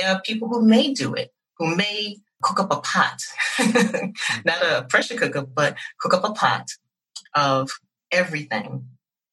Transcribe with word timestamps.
There 0.00 0.10
are 0.10 0.22
people 0.22 0.48
who 0.48 0.62
may 0.62 0.94
do 0.94 1.12
it, 1.12 1.30
who 1.58 1.76
may 1.76 2.16
cook 2.42 2.58
up 2.58 2.72
a 2.72 2.80
pot, 2.80 3.20
not 3.58 3.68
a 3.68 4.64
mm-hmm. 4.64 4.86
pressure 4.86 5.16
cooker, 5.16 5.42
but 5.42 5.76
cook 6.00 6.14
up 6.14 6.24
a 6.24 6.32
pot 6.32 6.68
of 7.34 7.70
everything. 8.10 8.86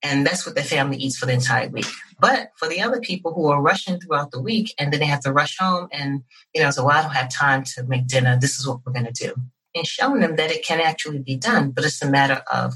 And 0.04 0.28
that's 0.28 0.46
what 0.46 0.56
the 0.56 0.62
family 0.64 0.98
eats 0.98 1.18
for 1.18 1.26
the 1.26 1.34
entire 1.34 1.70
week. 1.70 1.88
But 2.20 2.52
for 2.58 2.68
the 2.68 2.82
other 2.82 3.00
people 3.00 3.34
who 3.34 3.48
are 3.48 3.62
rushing 3.62 4.00
throughout 4.00 4.32
the 4.32 4.42
week 4.42 4.74
and 4.78 4.92
then 4.92 5.00
they 5.00 5.06
have 5.06 5.22
to 5.22 5.32
rush 5.32 5.58
home 5.58 5.88
and, 5.92 6.24
you 6.54 6.61
know, 6.61 6.70
so 6.70 6.86
well, 6.86 6.97
I 6.97 7.02
don't 7.02 7.15
have 7.15 7.29
time 7.29 7.63
to 7.75 7.84
make 7.84 8.07
dinner. 8.07 8.38
This 8.39 8.59
is 8.59 8.68
what 8.68 8.81
we're 8.86 8.93
going 8.93 9.11
to 9.11 9.11
do. 9.11 9.34
And 9.73 9.88
showing 9.88 10.20
them 10.20 10.36
that 10.36 10.52
it 10.52 10.65
can 10.65 10.81
actually 10.81 11.20
be 11.20 11.38
done, 11.38 11.71
but 11.71 11.86
it's 11.86 12.02
a 12.02 12.09
matter 12.09 12.43
of 12.52 12.75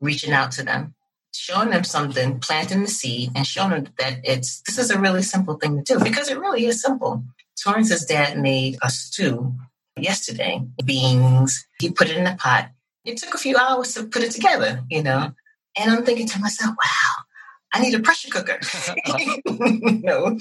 reaching 0.00 0.32
out 0.32 0.52
to 0.52 0.64
them, 0.64 0.94
showing 1.34 1.70
them 1.70 1.84
something, 1.84 2.38
planting 2.40 2.82
the 2.82 2.88
seed, 2.88 3.30
and 3.34 3.46
showing 3.46 3.70
them 3.70 3.88
that 3.98 4.20
it's 4.24 4.60
this 4.62 4.78
is 4.78 4.90
a 4.90 4.98
really 4.98 5.22
simple 5.22 5.54
thing 5.54 5.82
to 5.82 5.94
do 5.94 6.04
because 6.04 6.28
it 6.28 6.38
really 6.38 6.66
is 6.66 6.82
simple. 6.82 7.24
Torrance's 7.62 8.04
dad 8.04 8.38
made 8.38 8.78
a 8.82 8.90
stew 8.90 9.54
yesterday, 9.96 10.62
beans. 10.84 11.66
He 11.80 11.90
put 11.90 12.10
it 12.10 12.16
in 12.16 12.26
a 12.26 12.36
pot. 12.36 12.70
It 13.04 13.16
took 13.16 13.34
a 13.34 13.38
few 13.38 13.56
hours 13.56 13.94
to 13.94 14.04
put 14.04 14.22
it 14.22 14.32
together, 14.32 14.82
you 14.90 15.02
know. 15.02 15.32
And 15.76 15.90
I'm 15.90 16.04
thinking 16.04 16.26
to 16.28 16.40
myself, 16.40 16.70
wow, 16.70 17.24
I 17.72 17.80
need 17.80 17.94
a 17.94 18.00
pressure 18.00 18.30
cooker. 18.30 18.60
no, 19.46 20.38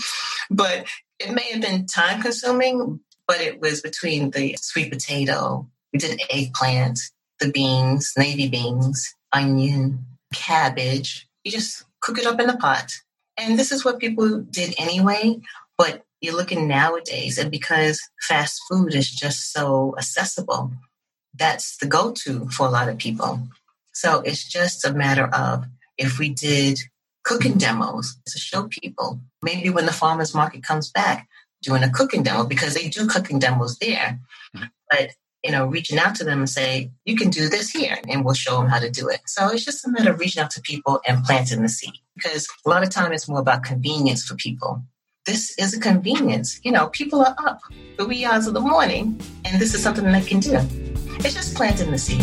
but 0.50 0.86
it 1.20 1.32
may 1.32 1.52
have 1.52 1.62
been 1.62 1.86
time 1.86 2.22
consuming, 2.22 3.00
but 3.28 3.42
it 3.42 3.62
was 3.62 3.82
between 3.82 4.32
the 4.32 4.58
sweet 4.60 4.92
potato, 4.92 5.68
we 5.94 6.00
did 6.00 6.22
eggplant, 6.30 7.00
the 7.40 7.52
beans, 7.52 8.14
navy 8.18 8.48
beans, 8.48 9.16
onion, 9.34 10.06
cabbage. 10.34 11.28
You 11.44 11.52
just 11.52 11.86
cook 12.02 12.18
it 12.18 12.26
up 12.26 12.40
in 12.40 12.50
a 12.50 12.58
pot. 12.58 12.92
And 13.38 13.58
this 13.58 13.72
is 13.72 13.84
what 13.86 14.00
people 14.00 14.42
did 14.42 14.76
anyway, 14.78 15.40
but 15.78 16.04
you're 16.22 16.36
looking 16.36 16.68
nowadays, 16.68 17.40
and 17.40 17.50
because 17.50 18.00
fast 18.28 18.62
food 18.70 18.94
is 18.94 19.10
just 19.10 19.52
so 19.52 19.96
accessible, 19.98 20.72
that's 21.34 21.78
the 21.78 21.88
go 21.88 22.12
to 22.12 22.48
for 22.50 22.68
a 22.68 22.70
lot 22.70 22.90
of 22.90 23.00
people. 23.00 23.48
So 23.94 24.22
it's 24.22 24.48
just 24.48 24.86
a 24.86 24.94
matter 24.94 25.26
of 25.26 25.66
if 25.98 26.20
we 26.20 26.30
did 26.30 26.80
cooking 27.24 27.58
demos 27.58 28.18
to 28.28 28.38
show 28.38 28.68
people, 28.68 29.20
maybe 29.42 29.70
when 29.70 29.86
the 29.86 29.94
farmers 29.94 30.36
market 30.36 30.64
comes 30.64 30.92
back, 30.92 31.28
doing 31.64 31.84
a 31.84 31.90
cooking 31.90 32.24
demo 32.24 32.44
because 32.44 32.74
they 32.74 32.88
do 32.88 33.08
cooking 33.08 33.40
demos 33.40 33.78
there. 33.80 34.20
Mm-hmm. 34.56 34.66
But 34.90 35.12
you 35.44 35.52
know, 35.52 35.66
reaching 35.66 35.98
out 35.98 36.16
to 36.16 36.24
them 36.24 36.40
and 36.40 36.50
say, 36.50 36.92
you 37.06 37.16
can 37.16 37.30
do 37.30 37.50
this 37.50 37.72
here, 37.72 37.98
and 38.08 38.24
we'll 38.24 38.34
show 38.34 38.58
them 38.58 38.68
how 38.68 38.80
to 38.80 38.90
do 38.90 39.10
it. 39.10 39.22
So 39.26 39.50
it's 39.50 39.66
just 39.66 39.86
a 39.86 39.90
matter 39.90 40.12
of 40.12 40.20
reaching 40.20 40.42
out 40.42 40.52
to 40.52 40.62
people 40.62 41.02
and 41.08 41.24
planting 41.24 41.62
the 41.62 41.70
seed 41.70 41.94
because 42.16 42.48
a 42.66 42.70
lot 42.70 42.84
of 42.84 42.90
time 42.90 43.12
it's 43.12 43.28
more 43.28 43.40
about 43.40 43.64
convenience 43.64 44.24
for 44.24 44.36
people. 44.36 44.84
This 45.26 45.58
is 45.58 45.76
a 45.76 45.80
convenience. 45.80 46.60
You 46.64 46.72
know, 46.72 46.88
people 46.88 47.22
are 47.22 47.36
up 47.46 47.60
the 47.98 48.06
wee 48.06 48.26
hours 48.26 48.48
of 48.48 48.54
the 48.54 48.60
morning, 48.60 49.20
and 49.46 49.62
this 49.62 49.74
is 49.74 49.82
something 49.82 50.04
they 50.04 50.22
can 50.22 50.40
do. 50.40 50.60
It's 51.24 51.34
just 51.34 51.56
planting 51.56 51.92
the 51.92 51.98
seed. 51.98 52.22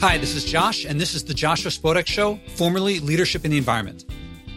Hi, 0.00 0.16
this 0.16 0.34
is 0.34 0.44
Josh, 0.44 0.86
and 0.86 0.98
this 0.98 1.14
is 1.14 1.24
the 1.24 1.34
Joshua 1.34 1.70
Spodek 1.70 2.06
Show, 2.06 2.40
formerly 2.56 3.00
Leadership 3.00 3.44
in 3.44 3.50
the 3.50 3.58
Environment. 3.58 4.04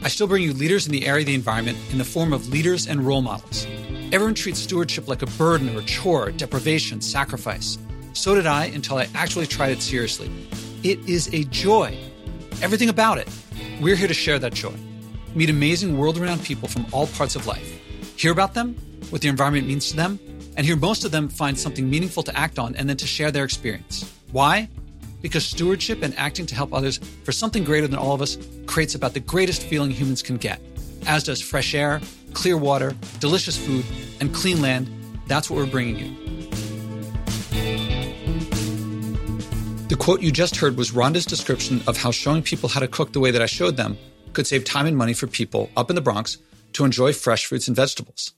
I 0.01 0.07
still 0.07 0.27
bring 0.27 0.43
you 0.43 0.53
leaders 0.53 0.85
in 0.85 0.91
the 0.91 1.05
area 1.05 1.21
of 1.21 1.27
the 1.27 1.35
environment 1.35 1.77
in 1.91 1.97
the 1.97 2.05
form 2.05 2.31
of 2.31 2.47
leaders 2.49 2.87
and 2.87 3.05
role 3.05 3.21
models. 3.21 3.67
Everyone 4.13 4.35
treats 4.35 4.59
stewardship 4.59 5.07
like 5.07 5.23
a 5.23 5.25
burden 5.25 5.75
or 5.75 5.79
a 5.79 5.83
chore, 5.85 6.29
deprivation, 6.29 7.01
sacrifice. 7.01 7.79
So 8.13 8.35
did 8.35 8.45
I 8.45 8.65
until 8.65 8.99
I 8.99 9.09
actually 9.15 9.47
tried 9.47 9.71
it 9.71 9.81
seriously. 9.81 10.29
It 10.83 10.99
is 11.09 11.33
a 11.33 11.45
joy. 11.45 11.97
Everything 12.61 12.89
about 12.89 13.17
it. 13.17 13.27
We're 13.81 13.95
here 13.95 14.07
to 14.07 14.13
share 14.13 14.37
that 14.37 14.53
joy. 14.53 14.75
Meet 15.33 15.49
amazing 15.49 15.97
world 15.97 16.19
renowned 16.19 16.43
people 16.43 16.69
from 16.69 16.85
all 16.91 17.07
parts 17.07 17.35
of 17.35 17.47
life. 17.47 17.67
Hear 18.15 18.31
about 18.31 18.53
them, 18.53 18.75
what 19.09 19.23
the 19.23 19.29
environment 19.29 19.65
means 19.65 19.89
to 19.89 19.95
them, 19.95 20.19
and 20.57 20.63
hear 20.63 20.75
most 20.75 21.05
of 21.05 21.09
them 21.09 21.27
find 21.27 21.57
something 21.57 21.89
meaningful 21.89 22.21
to 22.21 22.37
act 22.37 22.59
on 22.59 22.75
and 22.75 22.87
then 22.87 22.97
to 22.97 23.07
share 23.07 23.31
their 23.31 23.45
experience. 23.45 24.13
Why? 24.31 24.69
Because 25.23 25.43
stewardship 25.43 26.03
and 26.03 26.15
acting 26.19 26.45
to 26.45 26.53
help 26.53 26.71
others 26.71 26.99
for 27.23 27.31
something 27.31 27.63
greater 27.63 27.87
than 27.87 27.97
all 27.97 28.13
of 28.13 28.21
us 28.21 28.37
creates 28.67 28.93
about 28.93 29.15
the 29.15 29.21
greatest 29.21 29.63
feeling 29.63 29.89
humans 29.89 30.21
can 30.21 30.37
get, 30.37 30.61
as 31.07 31.23
does 31.23 31.41
fresh 31.41 31.73
air, 31.73 31.99
clear 32.33 32.57
water, 32.57 32.95
delicious 33.19 33.57
food, 33.57 33.85
and 34.19 34.33
clean 34.33 34.61
land. 34.61 34.89
That's 35.27 35.49
what 35.49 35.57
we're 35.57 35.65
bringing 35.65 35.97
you. 35.97 36.23
The 39.87 39.95
quote 39.97 40.21
you 40.21 40.31
just 40.31 40.55
heard 40.55 40.75
was 40.75 40.91
Rhonda's 40.91 41.25
description 41.25 41.81
of 41.87 41.97
how 41.97 42.11
showing 42.11 42.41
people 42.41 42.69
how 42.69 42.79
to 42.79 42.87
cook 42.87 43.13
the 43.13 43.19
way 43.19 43.31
that 43.31 43.41
I 43.41 43.45
showed 43.45 43.77
them 43.77 43.97
could 44.33 44.47
save 44.47 44.63
time 44.63 44.87
and 44.87 44.97
money 44.97 45.13
for 45.13 45.27
people 45.27 45.69
up 45.77 45.89
in 45.89 45.95
the 45.95 46.01
Bronx 46.01 46.37
to 46.73 46.85
enjoy 46.85 47.13
fresh 47.13 47.45
fruits 47.45 47.67
and 47.67 47.75
vegetables. 47.75 48.33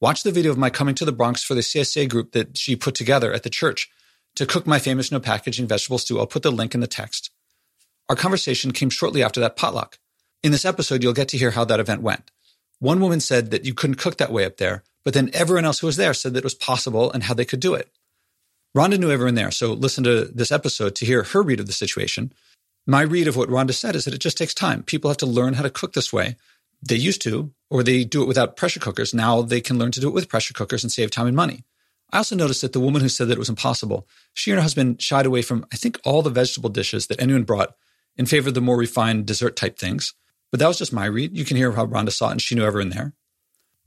Watch 0.00 0.22
the 0.22 0.30
video 0.30 0.52
of 0.52 0.58
my 0.58 0.70
coming 0.70 0.94
to 0.94 1.04
the 1.04 1.12
Bronx 1.12 1.42
for 1.42 1.54
the 1.54 1.60
CSA 1.60 2.08
group 2.08 2.32
that 2.32 2.56
she 2.56 2.76
put 2.76 2.94
together 2.94 3.32
at 3.32 3.42
the 3.42 3.50
church 3.50 3.90
to 4.36 4.46
cook 4.46 4.66
my 4.66 4.78
famous 4.78 5.10
no 5.10 5.18
packaging 5.18 5.66
vegetable 5.66 5.98
stew. 5.98 6.20
I'll 6.20 6.26
put 6.26 6.44
the 6.44 6.52
link 6.52 6.74
in 6.74 6.80
the 6.80 6.86
text. 6.86 7.30
Our 8.08 8.14
conversation 8.14 8.70
came 8.70 8.90
shortly 8.90 9.22
after 9.22 9.40
that 9.40 9.56
potluck. 9.56 9.98
In 10.44 10.52
this 10.52 10.64
episode, 10.64 11.02
you'll 11.02 11.12
get 11.12 11.28
to 11.30 11.38
hear 11.38 11.50
how 11.50 11.64
that 11.64 11.80
event 11.80 12.02
went. 12.02 12.30
One 12.80 13.00
woman 13.00 13.20
said 13.20 13.50
that 13.50 13.64
you 13.64 13.74
couldn't 13.74 13.96
cook 13.96 14.18
that 14.18 14.32
way 14.32 14.44
up 14.44 14.56
there, 14.58 14.84
but 15.04 15.14
then 15.14 15.30
everyone 15.32 15.64
else 15.64 15.80
who 15.80 15.86
was 15.86 15.96
there 15.96 16.14
said 16.14 16.34
that 16.34 16.40
it 16.40 16.44
was 16.44 16.54
possible 16.54 17.10
and 17.10 17.24
how 17.24 17.34
they 17.34 17.44
could 17.44 17.60
do 17.60 17.74
it. 17.74 17.90
Rhonda 18.76 18.98
knew 18.98 19.10
everyone 19.10 19.34
there, 19.34 19.50
so 19.50 19.72
listen 19.72 20.04
to 20.04 20.26
this 20.26 20.52
episode 20.52 20.94
to 20.96 21.06
hear 21.06 21.22
her 21.22 21.42
read 21.42 21.60
of 21.60 21.66
the 21.66 21.72
situation. 21.72 22.32
My 22.86 23.02
read 23.02 23.26
of 23.26 23.36
what 23.36 23.48
Rhonda 23.48 23.74
said 23.74 23.96
is 23.96 24.04
that 24.04 24.14
it 24.14 24.20
just 24.20 24.38
takes 24.38 24.54
time. 24.54 24.82
People 24.82 25.10
have 25.10 25.16
to 25.18 25.26
learn 25.26 25.54
how 25.54 25.62
to 25.62 25.70
cook 25.70 25.94
this 25.94 26.12
way. 26.12 26.36
They 26.86 26.94
used 26.94 27.22
to, 27.22 27.52
or 27.70 27.82
they 27.82 28.04
do 28.04 28.22
it 28.22 28.28
without 28.28 28.56
pressure 28.56 28.80
cookers. 28.80 29.12
Now 29.12 29.42
they 29.42 29.60
can 29.60 29.78
learn 29.78 29.90
to 29.92 30.00
do 30.00 30.08
it 30.08 30.14
with 30.14 30.28
pressure 30.28 30.54
cookers 30.54 30.84
and 30.84 30.92
save 30.92 31.10
time 31.10 31.26
and 31.26 31.36
money. 31.36 31.64
I 32.12 32.18
also 32.18 32.36
noticed 32.36 32.62
that 32.62 32.72
the 32.72 32.80
woman 32.80 33.02
who 33.02 33.08
said 33.08 33.28
that 33.28 33.34
it 33.34 33.38
was 33.38 33.50
impossible, 33.50 34.06
she 34.32 34.50
and 34.50 34.58
her 34.58 34.62
husband 34.62 35.02
shied 35.02 35.26
away 35.26 35.42
from, 35.42 35.66
I 35.72 35.76
think, 35.76 35.98
all 36.04 36.22
the 36.22 36.30
vegetable 36.30 36.70
dishes 36.70 37.06
that 37.08 37.20
anyone 37.20 37.42
brought 37.42 37.74
in 38.16 38.26
favor 38.26 38.48
of 38.48 38.54
the 38.54 38.60
more 38.60 38.76
refined 38.76 39.26
dessert 39.26 39.56
type 39.56 39.78
things. 39.78 40.14
But 40.50 40.60
that 40.60 40.68
was 40.68 40.78
just 40.78 40.92
my 40.92 41.04
read. 41.06 41.36
You 41.36 41.44
can 41.44 41.56
hear 41.56 41.72
how 41.72 41.86
Rhonda 41.86 42.12
saw 42.12 42.28
it, 42.28 42.32
and 42.32 42.42
she 42.42 42.54
knew 42.54 42.64
everyone 42.64 42.90
there. 42.90 43.14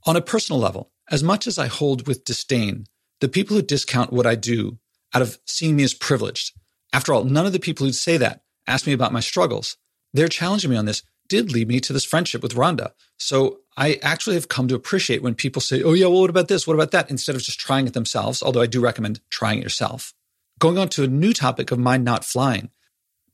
On 0.06 0.16
a 0.16 0.20
personal 0.20 0.60
level, 0.60 0.90
as 1.10 1.22
much 1.22 1.46
as 1.46 1.58
I 1.58 1.66
hold 1.66 2.06
with 2.06 2.24
disdain 2.24 2.86
the 3.20 3.28
people 3.28 3.56
who 3.56 3.62
discount 3.62 4.12
what 4.12 4.26
I 4.26 4.34
do 4.34 4.78
out 5.14 5.22
of 5.22 5.38
seeing 5.46 5.76
me 5.76 5.84
as 5.84 5.94
privileged, 5.94 6.52
after 6.92 7.12
all, 7.12 7.24
none 7.24 7.46
of 7.46 7.52
the 7.52 7.60
people 7.60 7.86
who'd 7.86 7.94
say 7.94 8.16
that 8.16 8.42
ask 8.66 8.86
me 8.86 8.92
about 8.92 9.12
my 9.12 9.20
struggles. 9.20 9.76
They're 10.12 10.28
challenging 10.28 10.70
me 10.70 10.76
on 10.76 10.84
this 10.84 11.02
did 11.32 11.50
lead 11.50 11.66
me 11.66 11.80
to 11.80 11.94
this 11.94 12.04
friendship 12.04 12.42
with 12.42 12.54
Rhonda. 12.54 12.90
So 13.18 13.60
I 13.78 13.98
actually 14.02 14.34
have 14.34 14.48
come 14.48 14.68
to 14.68 14.74
appreciate 14.74 15.22
when 15.22 15.34
people 15.34 15.62
say, 15.62 15.82
oh, 15.82 15.94
yeah, 15.94 16.04
well, 16.04 16.20
what 16.20 16.28
about 16.28 16.48
this? 16.48 16.66
What 16.66 16.74
about 16.74 16.90
that? 16.90 17.10
Instead 17.10 17.34
of 17.34 17.42
just 17.42 17.58
trying 17.58 17.86
it 17.86 17.94
themselves, 17.94 18.42
although 18.42 18.60
I 18.60 18.66
do 18.66 18.82
recommend 18.82 19.20
trying 19.30 19.60
it 19.60 19.62
yourself. 19.62 20.12
Going 20.58 20.76
on 20.76 20.90
to 20.90 21.04
a 21.04 21.08
new 21.08 21.32
topic 21.32 21.70
of 21.70 21.78
mind 21.78 22.04
not 22.04 22.22
flying. 22.22 22.68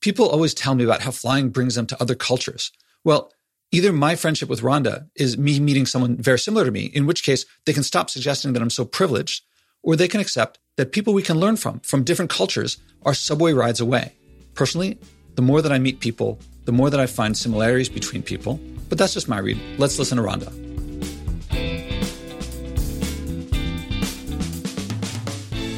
People 0.01 0.29
always 0.29 0.55
tell 0.55 0.77
me 0.77 0.85
about 0.85 1.03
how 1.03 1.11
flying 1.11 1.49
brings 1.49 1.75
them 1.75 1.87
to 1.87 2.01
other 2.01 2.15
cultures. 2.15 2.71
Well, 3.05 3.33
either 3.71 3.93
my 3.93 4.17
friendship 4.17 4.49
with 4.49 4.61
Rhonda 4.61 5.09
is 5.15 5.39
me 5.39 5.61
meeting 5.61 5.87
someone 5.87 6.17
very 6.17 6.39
similar 6.39 6.65
to 6.65 6.71
me, 6.73 6.87
in 6.87 7.07
which 7.07 7.23
case 7.23 7.47
they 7.65 7.73
can 7.73 7.85
stop 7.85 8.11
suggesting 8.11 8.53
that 8.53 8.63
I'm 8.63 8.71
so 8.71 8.85
privileged, 8.85 9.45
or 9.85 9.95
they 9.95 10.09
can 10.09 10.21
accept 10.21 10.59
that 10.77 10.91
people 10.91 11.15
we 11.15 11.23
can 11.23 11.39
learn 11.39 11.57
from, 11.57 11.79
from 11.81 12.03
different 12.03 12.31
cultures, 12.31 12.79
are 13.07 13.15
subway 13.15 13.53
rides 13.53 13.81
away. 13.81 14.15
Personally, 14.55 14.99
the 15.37 15.43
more 15.43 15.63
that 15.63 15.71
I 15.71 15.79
meet 15.79 16.01
people, 16.01 16.41
the 16.65 16.73
more 16.73 16.91
that 16.91 16.99
I 16.99 17.07
find 17.07 17.37
similarities 17.37 17.89
between 17.89 18.21
people. 18.21 18.59
But 18.89 18.99
that's 18.99 19.15
just 19.15 19.29
my 19.29 19.39
read. 19.39 19.61
Let's 19.79 19.97
listen 19.99 20.19
to 20.19 20.25
Rhonda. 20.25 20.53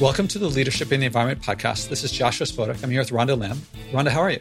Welcome 0.01 0.27
to 0.29 0.39
the 0.39 0.49
Leadership 0.49 0.91
in 0.91 1.01
the 1.01 1.07
Environment 1.07 1.43
podcast. 1.43 1.91
This 1.91 2.03
is 2.03 2.13
Joshua 2.13 2.47
Spodek. 2.47 2.83
I'm 2.83 2.89
here 2.89 3.01
with 3.01 3.11
Rhonda 3.11 3.39
Lamb. 3.39 3.61
Rhonda, 3.93 4.09
how 4.09 4.21
are 4.21 4.31
you? 4.31 4.41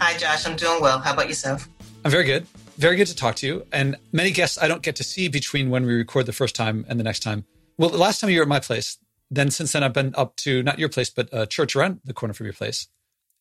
Hi, 0.00 0.18
Josh. 0.18 0.44
I'm 0.44 0.56
doing 0.56 0.82
well. 0.82 0.98
How 0.98 1.12
about 1.12 1.28
yourself? 1.28 1.68
I'm 2.06 2.12
very 2.12 2.22
good. 2.22 2.46
Very 2.78 2.94
good 2.94 3.08
to 3.08 3.16
talk 3.16 3.34
to 3.34 3.48
you. 3.48 3.66
And 3.72 3.96
many 4.12 4.30
guests 4.30 4.62
I 4.62 4.68
don't 4.68 4.80
get 4.80 4.94
to 4.94 5.02
see 5.02 5.26
between 5.26 5.70
when 5.70 5.84
we 5.84 5.92
record 5.92 6.26
the 6.26 6.32
first 6.32 6.54
time 6.54 6.86
and 6.88 7.00
the 7.00 7.02
next 7.02 7.18
time. 7.18 7.46
Well, 7.78 7.90
the 7.90 7.98
last 7.98 8.20
time 8.20 8.30
you 8.30 8.38
were 8.38 8.44
at 8.44 8.48
my 8.48 8.60
place, 8.60 8.98
then 9.28 9.50
since 9.50 9.72
then 9.72 9.82
I've 9.82 9.92
been 9.92 10.14
up 10.16 10.36
to 10.36 10.62
not 10.62 10.78
your 10.78 10.88
place, 10.88 11.10
but 11.10 11.28
a 11.32 11.48
church 11.48 11.74
around 11.74 11.98
the 12.04 12.14
corner 12.14 12.32
from 12.32 12.46
your 12.46 12.52
place. 12.52 12.86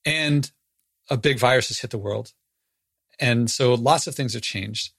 And 0.03 0.49
a 1.11 1.15
big 1.15 1.37
virus 1.37 1.67
has 1.67 1.77
hit 1.77 1.91
the 1.91 1.99
world. 1.99 2.33
And 3.19 3.51
so 3.51 3.75
lots 3.75 4.07
of 4.07 4.15
things 4.15 4.33
have 4.33 4.41
changed. 4.41 4.93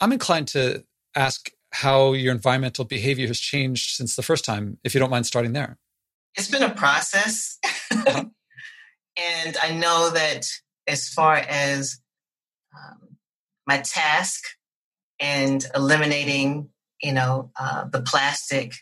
I'm 0.00 0.10
inclined 0.10 0.48
to 0.48 0.82
ask 1.14 1.48
how 1.70 2.14
your 2.14 2.34
environmental 2.34 2.84
behavior 2.84 3.28
has 3.28 3.38
changed 3.38 3.94
since 3.94 4.16
the 4.16 4.22
first 4.22 4.44
time, 4.44 4.78
if 4.82 4.94
you 4.94 4.98
don't 4.98 5.10
mind 5.10 5.26
starting 5.26 5.52
there. 5.52 5.78
It's 6.34 6.50
been 6.50 6.64
a 6.64 6.74
process. 6.74 7.56
Uh-huh. 7.92 8.24
and 9.16 9.56
I 9.62 9.74
know 9.74 10.10
that 10.10 10.48
as 10.88 11.08
far 11.08 11.36
as 11.36 11.99
um, 12.74 13.16
my 13.66 13.78
task 13.78 14.44
and 15.18 15.64
eliminating, 15.74 16.70
you 17.02 17.12
know, 17.12 17.50
uh, 17.58 17.84
the 17.84 18.02
plastic 18.02 18.74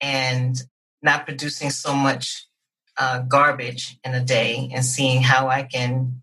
and 0.00 0.56
not 1.02 1.26
producing 1.26 1.70
so 1.70 1.94
much 1.94 2.46
uh, 2.96 3.20
garbage 3.20 3.98
in 4.04 4.14
a 4.14 4.24
day 4.24 4.70
and 4.72 4.84
seeing 4.84 5.22
how 5.22 5.48
I 5.48 5.62
can 5.62 6.22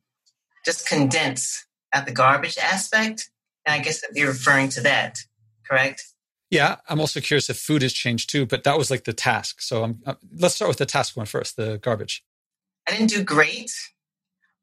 just 0.65 0.87
condense 0.87 1.65
at 1.93 2.05
the 2.05 2.11
garbage 2.11 2.57
aspect 2.57 3.29
And 3.65 3.79
I 3.79 3.83
guess 3.83 4.03
you're 4.13 4.27
referring 4.27 4.69
to 4.69 4.81
that, 4.81 5.19
correct? 5.67 6.03
Yeah, 6.49 6.77
I'm 6.87 6.99
also 6.99 7.19
curious 7.19 7.49
if 7.49 7.57
food 7.57 7.81
has 7.83 7.93
changed 7.93 8.29
too, 8.29 8.45
but 8.45 8.63
that 8.63 8.77
was 8.77 8.89
like 8.89 9.03
the 9.03 9.13
task. 9.13 9.61
So 9.61 9.83
I'm, 9.83 9.99
uh, 10.05 10.15
let's 10.35 10.55
start 10.55 10.69
with 10.69 10.77
the 10.77 10.85
task 10.85 11.15
one 11.15 11.27
first, 11.27 11.55
the 11.57 11.77
garbage. 11.77 12.23
I 12.87 12.91
didn't 12.91 13.09
do 13.09 13.23
great, 13.23 13.71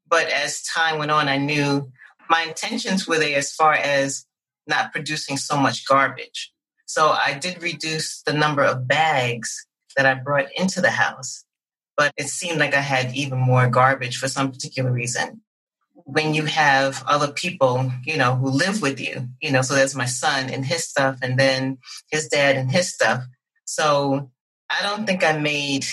but 0.09 0.27
as 0.29 0.63
time 0.63 0.99
went 0.99 1.11
on, 1.11 1.27
I 1.27 1.37
knew 1.37 1.91
my 2.29 2.43
intentions 2.43 3.07
were 3.07 3.19
there 3.19 3.37
as 3.37 3.53
far 3.53 3.73
as 3.73 4.25
not 4.67 4.91
producing 4.91 5.37
so 5.37 5.57
much 5.57 5.87
garbage. 5.87 6.51
So 6.85 7.09
I 7.09 7.37
did 7.37 7.61
reduce 7.61 8.21
the 8.23 8.33
number 8.33 8.63
of 8.63 8.87
bags 8.87 9.65
that 9.95 10.05
I 10.05 10.13
brought 10.13 10.47
into 10.55 10.81
the 10.81 10.91
house, 10.91 11.43
but 11.95 12.13
it 12.17 12.27
seemed 12.27 12.59
like 12.59 12.73
I 12.73 12.81
had 12.81 13.15
even 13.15 13.39
more 13.39 13.67
garbage 13.67 14.17
for 14.17 14.27
some 14.27 14.51
particular 14.51 14.91
reason. 14.91 15.41
When 15.93 16.33
you 16.33 16.45
have 16.45 17.03
other 17.05 17.31
people, 17.31 17.91
you 18.05 18.17
know, 18.17 18.35
who 18.35 18.49
live 18.49 18.81
with 18.81 18.99
you, 18.99 19.27
you 19.41 19.51
know, 19.51 19.61
so 19.61 19.73
there's 19.73 19.95
my 19.95 20.05
son 20.05 20.49
and 20.49 20.65
his 20.65 20.85
stuff, 20.85 21.17
and 21.21 21.37
then 21.37 21.79
his 22.09 22.27
dad 22.27 22.55
and 22.55 22.71
his 22.71 22.93
stuff. 22.93 23.23
So 23.65 24.31
I 24.69 24.81
don't 24.83 25.05
think 25.05 25.23
I 25.23 25.37
made 25.37 25.85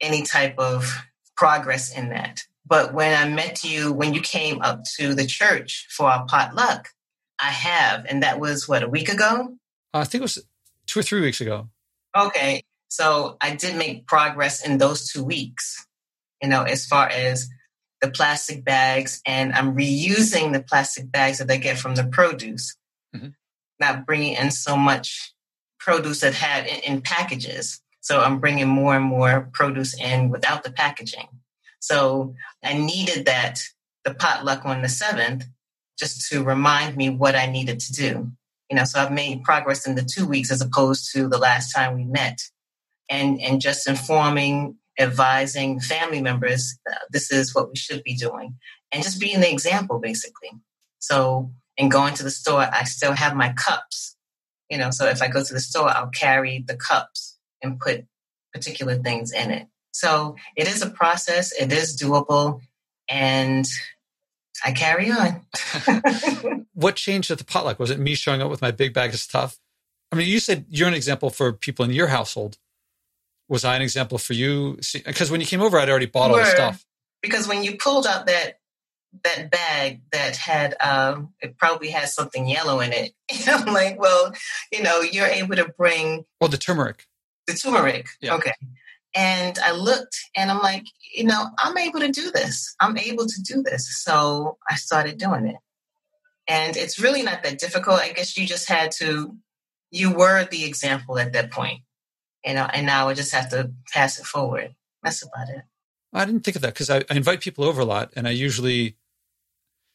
any 0.00 0.22
type 0.22 0.58
of 0.58 1.04
progress 1.36 1.96
in 1.96 2.08
that. 2.08 2.42
But 2.66 2.94
when 2.94 3.14
I 3.14 3.28
met 3.28 3.64
you, 3.64 3.92
when 3.92 4.14
you 4.14 4.20
came 4.20 4.62
up 4.62 4.84
to 4.96 5.14
the 5.14 5.26
church 5.26 5.86
for 5.90 6.06
our 6.06 6.24
potluck, 6.26 6.88
I 7.40 7.50
have. 7.50 8.06
And 8.08 8.22
that 8.22 8.38
was 8.38 8.68
what, 8.68 8.82
a 8.82 8.88
week 8.88 9.08
ago? 9.08 9.56
I 9.92 10.04
think 10.04 10.20
it 10.20 10.22
was 10.22 10.44
two 10.86 11.00
or 11.00 11.02
three 11.02 11.20
weeks 11.20 11.40
ago. 11.40 11.68
Okay. 12.16 12.62
So 12.88 13.36
I 13.40 13.56
did 13.56 13.76
make 13.76 14.06
progress 14.06 14.64
in 14.64 14.78
those 14.78 15.10
two 15.10 15.24
weeks, 15.24 15.86
you 16.42 16.48
know, 16.48 16.62
as 16.62 16.86
far 16.86 17.08
as 17.08 17.48
the 18.02 18.10
plastic 18.10 18.64
bags, 18.64 19.22
and 19.24 19.52
I'm 19.52 19.76
reusing 19.76 20.52
the 20.52 20.62
plastic 20.62 21.10
bags 21.10 21.38
that 21.38 21.50
I 21.50 21.56
get 21.56 21.78
from 21.78 21.94
the 21.94 22.04
produce, 22.04 22.76
mm-hmm. 23.14 23.28
not 23.80 24.04
bringing 24.04 24.34
in 24.34 24.50
so 24.50 24.76
much 24.76 25.32
produce 25.78 26.20
that 26.20 26.34
had 26.34 26.66
in, 26.66 26.80
in 26.80 27.00
packages. 27.00 27.80
So 28.00 28.20
I'm 28.20 28.40
bringing 28.40 28.68
more 28.68 28.96
and 28.96 29.04
more 29.04 29.48
produce 29.52 29.98
in 29.98 30.30
without 30.30 30.64
the 30.64 30.72
packaging. 30.72 31.28
So 31.82 32.36
I 32.62 32.74
needed 32.74 33.26
that, 33.26 33.60
the 34.04 34.14
potluck 34.14 34.64
on 34.64 34.82
the 34.82 34.88
7th, 34.88 35.42
just 35.98 36.30
to 36.30 36.44
remind 36.44 36.96
me 36.96 37.10
what 37.10 37.34
I 37.34 37.46
needed 37.46 37.80
to 37.80 37.92
do. 37.92 38.30
You 38.70 38.76
know, 38.76 38.84
so 38.84 39.00
I've 39.00 39.10
made 39.12 39.42
progress 39.42 39.86
in 39.86 39.96
the 39.96 40.08
two 40.08 40.24
weeks 40.24 40.52
as 40.52 40.60
opposed 40.60 41.12
to 41.12 41.28
the 41.28 41.38
last 41.38 41.72
time 41.72 41.96
we 41.96 42.04
met. 42.04 42.38
And, 43.10 43.40
and 43.42 43.60
just 43.60 43.88
informing, 43.88 44.76
advising 44.98 45.80
family 45.80 46.22
members, 46.22 46.78
uh, 46.88 46.94
this 47.10 47.32
is 47.32 47.52
what 47.52 47.68
we 47.68 47.76
should 47.76 48.04
be 48.04 48.14
doing. 48.14 48.56
And 48.92 49.02
just 49.02 49.20
being 49.20 49.40
the 49.40 49.50
example, 49.50 49.98
basically. 49.98 50.50
So, 51.00 51.50
in 51.76 51.88
going 51.88 52.14
to 52.14 52.22
the 52.22 52.30
store, 52.30 52.68
I 52.72 52.84
still 52.84 53.12
have 53.12 53.34
my 53.34 53.52
cups. 53.54 54.16
You 54.70 54.78
know, 54.78 54.90
so 54.90 55.06
if 55.06 55.20
I 55.20 55.28
go 55.28 55.42
to 55.42 55.52
the 55.52 55.60
store, 55.60 55.88
I'll 55.88 56.10
carry 56.10 56.64
the 56.64 56.76
cups 56.76 57.38
and 57.60 57.80
put 57.80 58.04
particular 58.54 58.96
things 58.96 59.32
in 59.32 59.50
it. 59.50 59.66
So 59.92 60.36
it 60.56 60.68
is 60.68 60.82
a 60.82 60.90
process, 60.90 61.52
it 61.52 61.72
is 61.72 61.96
doable, 61.96 62.60
and 63.08 63.66
I 64.64 64.72
carry 64.72 65.10
on. 65.10 65.46
what 66.74 66.96
changed 66.96 67.30
at 67.30 67.38
the 67.38 67.44
potluck? 67.44 67.78
Was 67.78 67.90
it 67.90 67.98
me 67.98 68.14
showing 68.14 68.42
up 68.42 68.50
with 68.50 68.62
my 68.62 68.70
big 68.70 68.94
bag 68.94 69.10
of 69.10 69.20
stuff? 69.20 69.58
I 70.10 70.16
mean, 70.16 70.28
you 70.28 70.40
said 70.40 70.66
you're 70.68 70.88
an 70.88 70.94
example 70.94 71.30
for 71.30 71.52
people 71.52 71.84
in 71.84 71.90
your 71.92 72.08
household. 72.08 72.58
Was 73.48 73.64
I 73.64 73.76
an 73.76 73.82
example 73.82 74.18
for 74.18 74.34
you? 74.34 74.78
Because 75.04 75.30
when 75.30 75.40
you 75.40 75.46
came 75.46 75.60
over, 75.60 75.78
I'd 75.78 75.88
already 75.88 76.06
bought 76.06 76.30
all 76.30 76.36
the 76.36 76.44
stuff. 76.44 76.84
Because 77.22 77.48
when 77.48 77.62
you 77.62 77.76
pulled 77.76 78.06
out 78.06 78.26
that 78.26 78.58
that 79.24 79.50
bag 79.50 80.00
that 80.10 80.36
had 80.36 80.74
um, 80.80 81.34
it 81.42 81.58
probably 81.58 81.90
has 81.90 82.14
something 82.14 82.48
yellow 82.48 82.80
in 82.80 82.92
it, 82.92 83.12
I'm 83.46 83.72
like, 83.72 83.98
well, 83.98 84.32
you 84.70 84.82
know, 84.82 85.00
you're 85.00 85.26
able 85.26 85.56
to 85.56 85.68
bring. 85.76 86.24
Well, 86.40 86.48
the 86.48 86.58
turmeric. 86.58 87.06
The 87.46 87.54
turmeric. 87.54 88.06
Yeah. 88.20 88.34
Okay. 88.36 88.52
And 89.14 89.58
I 89.58 89.72
looked 89.72 90.16
and 90.36 90.50
I'm 90.50 90.60
like, 90.60 90.84
you 91.14 91.24
know, 91.24 91.46
I'm 91.58 91.76
able 91.76 92.00
to 92.00 92.10
do 92.10 92.30
this. 92.30 92.74
I'm 92.80 92.96
able 92.96 93.26
to 93.26 93.42
do 93.42 93.62
this. 93.62 94.02
So 94.02 94.56
I 94.68 94.76
started 94.76 95.18
doing 95.18 95.46
it. 95.46 95.56
And 96.48 96.76
it's 96.76 96.98
really 96.98 97.22
not 97.22 97.42
that 97.42 97.58
difficult. 97.58 98.00
I 98.00 98.12
guess 98.12 98.36
you 98.36 98.46
just 98.46 98.68
had 98.68 98.90
to, 98.92 99.36
you 99.90 100.12
were 100.12 100.44
the 100.44 100.64
example 100.64 101.18
at 101.18 101.34
that 101.34 101.50
point, 101.50 101.80
you 102.44 102.54
know, 102.54 102.66
and 102.72 102.86
now 102.86 103.08
I 103.08 103.14
just 103.14 103.32
have 103.32 103.50
to 103.50 103.72
pass 103.92 104.18
it 104.18 104.24
forward. 104.24 104.74
That's 105.02 105.22
about 105.22 105.50
it. 105.50 105.62
I 106.12 106.24
didn't 106.24 106.40
think 106.40 106.56
of 106.56 106.62
that 106.62 106.74
because 106.74 106.90
I, 106.90 107.04
I 107.10 107.14
invite 107.14 107.40
people 107.40 107.64
over 107.64 107.82
a 107.82 107.86
lot 107.86 108.12
and 108.16 108.26
I 108.26 108.30
usually, 108.32 108.96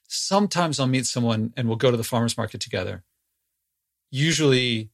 sometimes 0.07 0.79
I'll 0.79 0.87
meet 0.87 1.05
someone 1.05 1.53
and 1.57 1.67
we'll 1.67 1.77
go 1.77 1.91
to 1.91 1.97
the 1.97 2.03
farmer's 2.03 2.37
market 2.37 2.61
together. 2.61 3.03
Usually 4.09 4.89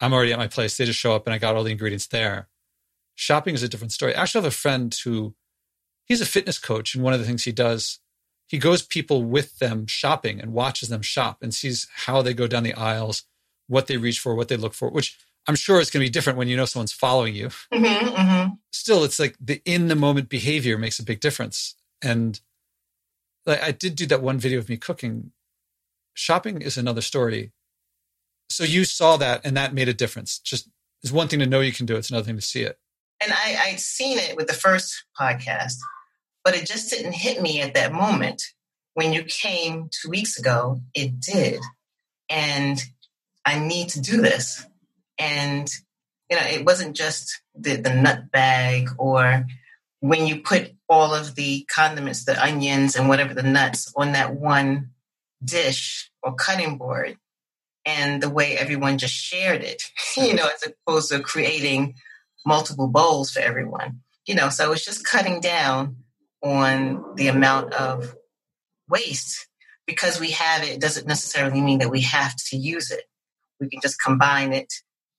I'm 0.00 0.12
already 0.12 0.32
at 0.32 0.38
my 0.38 0.48
place. 0.48 0.76
They 0.76 0.84
just 0.84 0.98
show 0.98 1.14
up 1.14 1.26
and 1.26 1.34
I 1.34 1.38
got 1.38 1.54
all 1.54 1.64
the 1.64 1.70
ingredients 1.72 2.06
there. 2.06 2.48
Shopping 3.14 3.54
is 3.54 3.62
a 3.62 3.68
different 3.68 3.92
story. 3.92 4.14
I 4.14 4.22
actually 4.22 4.42
have 4.42 4.52
a 4.52 4.56
friend 4.56 4.94
who 5.04 5.34
he's 6.04 6.20
a 6.20 6.26
fitness 6.26 6.58
coach, 6.58 6.94
and 6.94 7.04
one 7.04 7.12
of 7.12 7.20
the 7.20 7.26
things 7.26 7.44
he 7.44 7.52
does, 7.52 8.00
he 8.46 8.58
goes 8.58 8.82
people 8.82 9.24
with 9.24 9.58
them 9.58 9.86
shopping 9.86 10.40
and 10.40 10.52
watches 10.52 10.88
them 10.88 11.02
shop 11.02 11.38
and 11.42 11.54
sees 11.54 11.86
how 12.06 12.22
they 12.22 12.34
go 12.34 12.46
down 12.46 12.62
the 12.62 12.74
aisles, 12.74 13.24
what 13.68 13.86
they 13.86 13.96
reach 13.96 14.18
for, 14.18 14.34
what 14.34 14.48
they 14.48 14.56
look 14.56 14.74
for, 14.74 14.90
which 14.90 15.18
I'm 15.46 15.54
sure 15.54 15.80
it's 15.80 15.90
going 15.90 16.02
to 16.02 16.06
be 16.06 16.12
different 16.12 16.38
when 16.38 16.48
you 16.48 16.56
know 16.56 16.64
someone's 16.64 16.92
following 16.92 17.34
you. 17.34 17.48
Mm-hmm, 17.72 18.08
mm-hmm. 18.08 18.54
Still, 18.72 19.04
it's 19.04 19.18
like 19.18 19.36
the 19.40 19.62
in 19.64 19.88
the 19.88 19.96
moment 19.96 20.28
behavior 20.28 20.76
makes 20.76 20.98
a 20.98 21.04
big 21.04 21.20
difference. 21.20 21.74
And 22.02 22.40
like 23.46 23.62
I 23.62 23.70
did 23.70 23.94
do 23.94 24.06
that 24.06 24.22
one 24.22 24.38
video 24.38 24.58
of 24.58 24.68
me 24.68 24.76
cooking. 24.76 25.32
Shopping 26.14 26.62
is 26.62 26.76
another 26.76 27.00
story. 27.00 27.52
So 28.48 28.64
you 28.64 28.84
saw 28.84 29.16
that 29.16 29.40
and 29.44 29.56
that 29.56 29.74
made 29.74 29.88
a 29.88 29.94
difference. 29.94 30.38
Just 30.38 30.68
it's 31.02 31.12
one 31.12 31.28
thing 31.28 31.40
to 31.40 31.46
know 31.46 31.60
you 31.60 31.72
can 31.72 31.86
do 31.86 31.94
it, 31.94 31.98
it's 31.98 32.10
another 32.10 32.26
thing 32.26 32.36
to 32.36 32.42
see 32.42 32.62
it 32.62 32.78
and 33.20 33.32
I, 33.32 33.56
I'd 33.68 33.80
seen 33.80 34.18
it 34.18 34.36
with 34.36 34.46
the 34.46 34.52
first 34.52 35.04
podcast, 35.18 35.76
but 36.44 36.54
it 36.54 36.66
just 36.66 36.90
didn't 36.90 37.14
hit 37.14 37.40
me 37.40 37.60
at 37.60 37.74
that 37.74 37.92
moment. 37.92 38.42
When 38.94 39.12
you 39.12 39.24
came 39.24 39.88
two 39.90 40.10
weeks 40.10 40.38
ago, 40.38 40.80
it 40.94 41.20
did. 41.20 41.60
And 42.28 42.82
I 43.44 43.58
need 43.58 43.90
to 43.90 44.00
do 44.00 44.20
this. 44.20 44.64
And, 45.18 45.68
you 46.30 46.36
know, 46.36 46.42
it 46.42 46.64
wasn't 46.64 46.96
just 46.96 47.40
the, 47.54 47.76
the 47.76 47.94
nut 47.94 48.30
bag 48.30 48.90
or 48.98 49.46
when 50.00 50.26
you 50.26 50.42
put 50.42 50.72
all 50.88 51.14
of 51.14 51.34
the 51.34 51.66
condiments, 51.74 52.24
the 52.24 52.42
onions 52.42 52.94
and 52.94 53.08
whatever 53.08 53.32
the 53.32 53.42
nuts 53.42 53.92
on 53.96 54.12
that 54.12 54.34
one 54.34 54.90
dish 55.42 56.10
or 56.22 56.34
cutting 56.34 56.76
board 56.76 57.16
and 57.86 58.22
the 58.22 58.30
way 58.30 58.56
everyone 58.56 58.98
just 58.98 59.14
shared 59.14 59.62
it, 59.62 59.82
you 60.16 60.34
know, 60.34 60.46
as 60.46 60.72
opposed 60.86 61.10
to 61.10 61.20
creating 61.20 61.94
multiple 62.44 62.88
bowls 62.88 63.30
for 63.30 63.40
everyone. 63.40 64.00
You 64.26 64.34
know, 64.34 64.48
so 64.48 64.72
it's 64.72 64.84
just 64.84 65.06
cutting 65.06 65.40
down 65.40 65.96
on 66.42 67.14
the 67.16 67.28
amount 67.28 67.74
of 67.74 68.14
waste 68.88 69.48
because 69.86 70.20
we 70.20 70.30
have 70.30 70.62
it 70.62 70.80
doesn't 70.80 71.06
necessarily 71.06 71.60
mean 71.60 71.78
that 71.78 71.90
we 71.90 72.00
have 72.02 72.34
to 72.50 72.56
use 72.56 72.90
it. 72.90 73.04
We 73.60 73.68
can 73.68 73.80
just 73.80 74.02
combine 74.02 74.52
it 74.52 74.72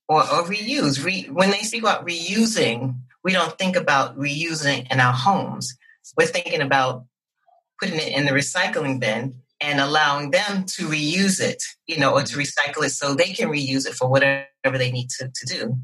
or, 0.07 0.21
or 0.21 0.43
reuse. 0.43 1.03
Re, 1.03 1.27
when 1.31 1.51
they 1.51 1.59
speak 1.59 1.81
about 1.81 2.05
reusing, 2.05 2.95
we 3.23 3.33
don't 3.33 3.57
think 3.57 3.75
about 3.75 4.17
reusing 4.17 4.91
in 4.91 4.99
our 4.99 5.13
homes. 5.13 5.75
We're 6.17 6.27
thinking 6.27 6.61
about 6.61 7.05
putting 7.79 7.99
it 7.99 8.09
in 8.09 8.25
the 8.25 8.31
recycling 8.31 8.99
bin 8.99 9.41
and 9.61 9.79
allowing 9.79 10.31
them 10.31 10.65
to 10.65 10.87
reuse 10.87 11.41
it, 11.41 11.63
you 11.87 11.97
know, 11.97 12.13
or 12.13 12.23
to 12.23 12.37
recycle 12.37 12.83
it 12.83 12.91
so 12.91 13.13
they 13.13 13.33
can 13.33 13.49
reuse 13.49 13.87
it 13.87 13.95
for 13.95 14.07
whatever 14.07 14.77
they 14.77 14.91
need 14.91 15.09
to, 15.11 15.31
to 15.33 15.45
do. 15.45 15.79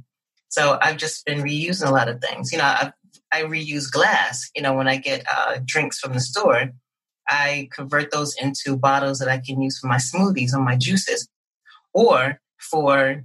So 0.52 0.78
I've 0.82 0.98
just 0.98 1.26
been 1.26 1.40
reusing 1.40 1.88
a 1.88 1.92
lot 1.92 2.10
of 2.10 2.22
things. 2.22 2.52
You 2.52 2.58
know, 2.58 2.66
I, 2.66 2.92
I 3.32 3.44
reuse 3.44 3.90
glass. 3.90 4.50
You 4.54 4.62
know, 4.62 4.74
when 4.74 4.88
I 4.88 4.98
get 4.98 5.26
uh, 5.34 5.60
drinks 5.66 6.00
from 6.00 6.14
the 6.14 6.20
store, 6.20 6.72
I 7.28 7.70
convert 7.74 8.12
those 8.12 8.36
into 8.36 8.76
bottles 8.76 9.20
that 9.20 9.30
I 9.30 9.40
can 9.40 9.62
use 9.62 9.80
for 9.80 9.88
my 9.88 9.96
smoothies 9.96 10.54
or 10.54 10.60
my 10.60 10.76
juices, 10.76 11.28
or 11.94 12.42
for 12.60 13.24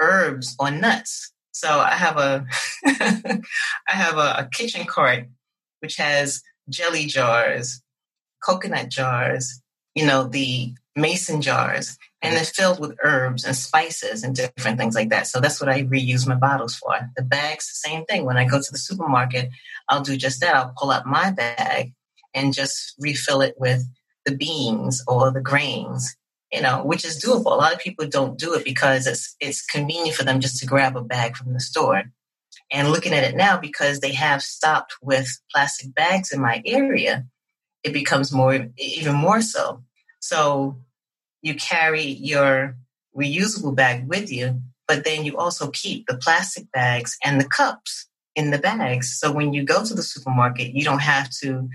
herbs 0.00 0.54
or 0.58 0.70
nuts. 0.70 1.32
So 1.52 1.68
I 1.68 1.90
have 1.90 2.16
a 2.16 2.46
I 2.86 3.42
have 3.88 4.16
a, 4.16 4.44
a 4.44 4.48
kitchen 4.52 4.86
cart 4.86 5.26
which 5.80 5.96
has 5.96 6.42
jelly 6.68 7.06
jars, 7.06 7.82
coconut 8.44 8.90
jars, 8.90 9.60
you 9.94 10.06
know, 10.06 10.24
the 10.24 10.72
mason 10.94 11.42
jars, 11.42 11.98
and 12.22 12.34
it's 12.34 12.50
filled 12.50 12.80
with 12.80 12.98
herbs 13.02 13.44
and 13.44 13.56
spices 13.56 14.22
and 14.22 14.34
different 14.34 14.78
things 14.78 14.94
like 14.94 15.08
that. 15.08 15.26
So 15.26 15.40
that's 15.40 15.60
what 15.60 15.70
I 15.70 15.84
reuse 15.84 16.26
my 16.26 16.34
bottles 16.34 16.76
for. 16.76 16.98
The 17.16 17.22
bags, 17.22 17.70
same 17.72 18.04
thing. 18.04 18.26
When 18.26 18.36
I 18.36 18.44
go 18.44 18.60
to 18.60 18.72
the 18.72 18.78
supermarket, 18.78 19.50
I'll 19.88 20.02
do 20.02 20.16
just 20.16 20.40
that. 20.40 20.54
I'll 20.54 20.74
pull 20.76 20.90
out 20.90 21.06
my 21.06 21.30
bag 21.30 21.92
and 22.34 22.52
just 22.52 22.94
refill 22.98 23.40
it 23.40 23.54
with 23.58 23.82
the 24.26 24.36
beans 24.36 25.02
or 25.08 25.30
the 25.30 25.40
grains, 25.40 26.14
you 26.52 26.60
know, 26.60 26.84
which 26.84 27.04
is 27.04 27.22
doable. 27.22 27.52
A 27.52 27.56
lot 27.56 27.72
of 27.72 27.80
people 27.80 28.06
don't 28.06 28.38
do 28.38 28.54
it 28.54 28.64
because 28.64 29.06
it's 29.06 29.34
it's 29.40 29.64
convenient 29.64 30.16
for 30.16 30.24
them 30.24 30.40
just 30.40 30.58
to 30.58 30.66
grab 30.66 30.96
a 30.96 31.02
bag 31.02 31.36
from 31.36 31.54
the 31.54 31.60
store. 31.60 32.04
And 32.70 32.90
looking 32.90 33.14
at 33.14 33.24
it 33.24 33.34
now, 33.34 33.58
because 33.58 34.00
they 34.00 34.12
have 34.12 34.42
stopped 34.42 34.94
with 35.02 35.40
plastic 35.52 35.94
bags 35.94 36.32
in 36.32 36.40
my 36.40 36.62
area, 36.64 37.24
it 37.82 37.92
becomes 37.92 38.30
more 38.30 38.68
even 38.76 39.14
more 39.14 39.40
so. 39.40 39.82
So 40.20 40.76
you 41.42 41.54
carry 41.54 42.02
your 42.02 42.76
reusable 43.16 43.74
bag 43.74 44.08
with 44.08 44.30
you, 44.30 44.60
but 44.86 45.04
then 45.04 45.24
you 45.24 45.36
also 45.36 45.70
keep 45.70 46.06
the 46.06 46.16
plastic 46.16 46.70
bags 46.72 47.16
and 47.24 47.40
the 47.40 47.48
cups 47.48 48.08
in 48.36 48.50
the 48.50 48.58
bags. 48.58 49.18
So 49.18 49.32
when 49.32 49.52
you 49.52 49.64
go 49.64 49.84
to 49.84 49.94
the 49.94 50.02
supermarket, 50.02 50.74
you 50.74 50.84
don't 50.84 51.00
have 51.00 51.30
to 51.42 51.68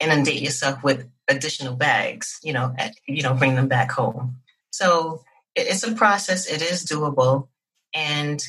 inundate 0.00 0.42
yourself 0.42 0.82
with 0.82 1.08
additional 1.28 1.74
bags, 1.74 2.38
you 2.42 2.52
know, 2.52 2.74
at, 2.78 2.94
you 3.06 3.22
know, 3.22 3.34
bring 3.34 3.54
them 3.54 3.68
back 3.68 3.90
home. 3.90 4.36
So 4.70 5.22
it, 5.54 5.66
it's 5.68 5.82
a 5.82 5.92
process. 5.92 6.46
It 6.46 6.62
is 6.62 6.84
doable. 6.84 7.48
And 7.94 8.42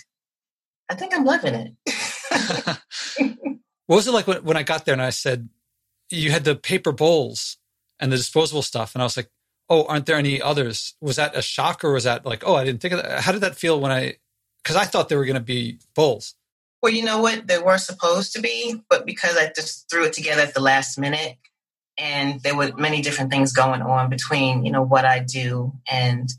I 0.90 0.96
think 0.96 1.14
I'm 1.14 1.26
loving 1.26 1.54
it. 1.54 2.78
what 3.88 3.96
was 3.96 4.08
it 4.08 4.12
like 4.12 4.28
when, 4.28 4.44
when 4.44 4.58
I 4.58 4.64
got 4.64 4.86
there 4.86 4.94
and 4.94 5.02
I 5.02 5.10
said, 5.10 5.50
you 6.10 6.32
had 6.32 6.44
the 6.44 6.56
paper 6.56 6.92
bowls 6.92 7.58
and 8.00 8.12
the 8.12 8.18
disposable 8.18 8.62
stuff. 8.62 8.94
And 8.94 9.02
I 9.02 9.06
was 9.06 9.18
like, 9.18 9.30
oh, 9.70 9.86
aren't 9.86 10.06
there 10.06 10.18
any 10.18 10.42
others? 10.42 10.96
Was 11.02 11.18
that 11.18 11.36
a 11.36 11.42
shock 11.42 11.84
or 11.84 11.94
was 11.94 12.06
that 12.06 12.26
like, 12.26 12.44
oh, 12.46 12.56
I 12.56 12.64
didn't 12.64 12.82
think 12.82 12.94
of 12.94 13.02
that? 13.02 13.22
How 13.22 13.32
did 13.32 13.42
that 13.42 13.56
feel 13.56 13.80
when 13.80 13.92
I, 13.92 14.18
because 14.64 14.76
I 14.76 14.86
thought 14.86 15.08
there 15.08 15.18
were 15.18 15.26
going 15.26 15.36
to 15.36 15.40
be 15.40 15.80
bowls. 15.96 16.36
Well, 16.82 16.92
you 16.92 17.04
know 17.04 17.22
what? 17.22 17.48
They 17.48 17.58
were 17.58 17.78
supposed 17.78 18.34
to 18.34 18.42
be, 18.42 18.82
but 18.90 19.06
because 19.06 19.38
I 19.38 19.52
just 19.56 19.90
threw 19.90 20.04
it 20.06 20.14
together 20.14 20.42
at 20.42 20.54
the 20.54 20.62
last 20.62 21.00
minute 21.00 21.38
and 21.98 22.42
there 22.44 22.56
were 22.56 22.72
many 22.78 23.02
different 23.02 23.32
things 23.32 23.54
going 23.54 23.82
on 23.82 24.10
between, 24.10 24.66
you 24.66 24.72
know, 24.72 24.84
what 24.84 25.06
I 25.06 25.20
do 25.20 25.74
and 25.90 26.30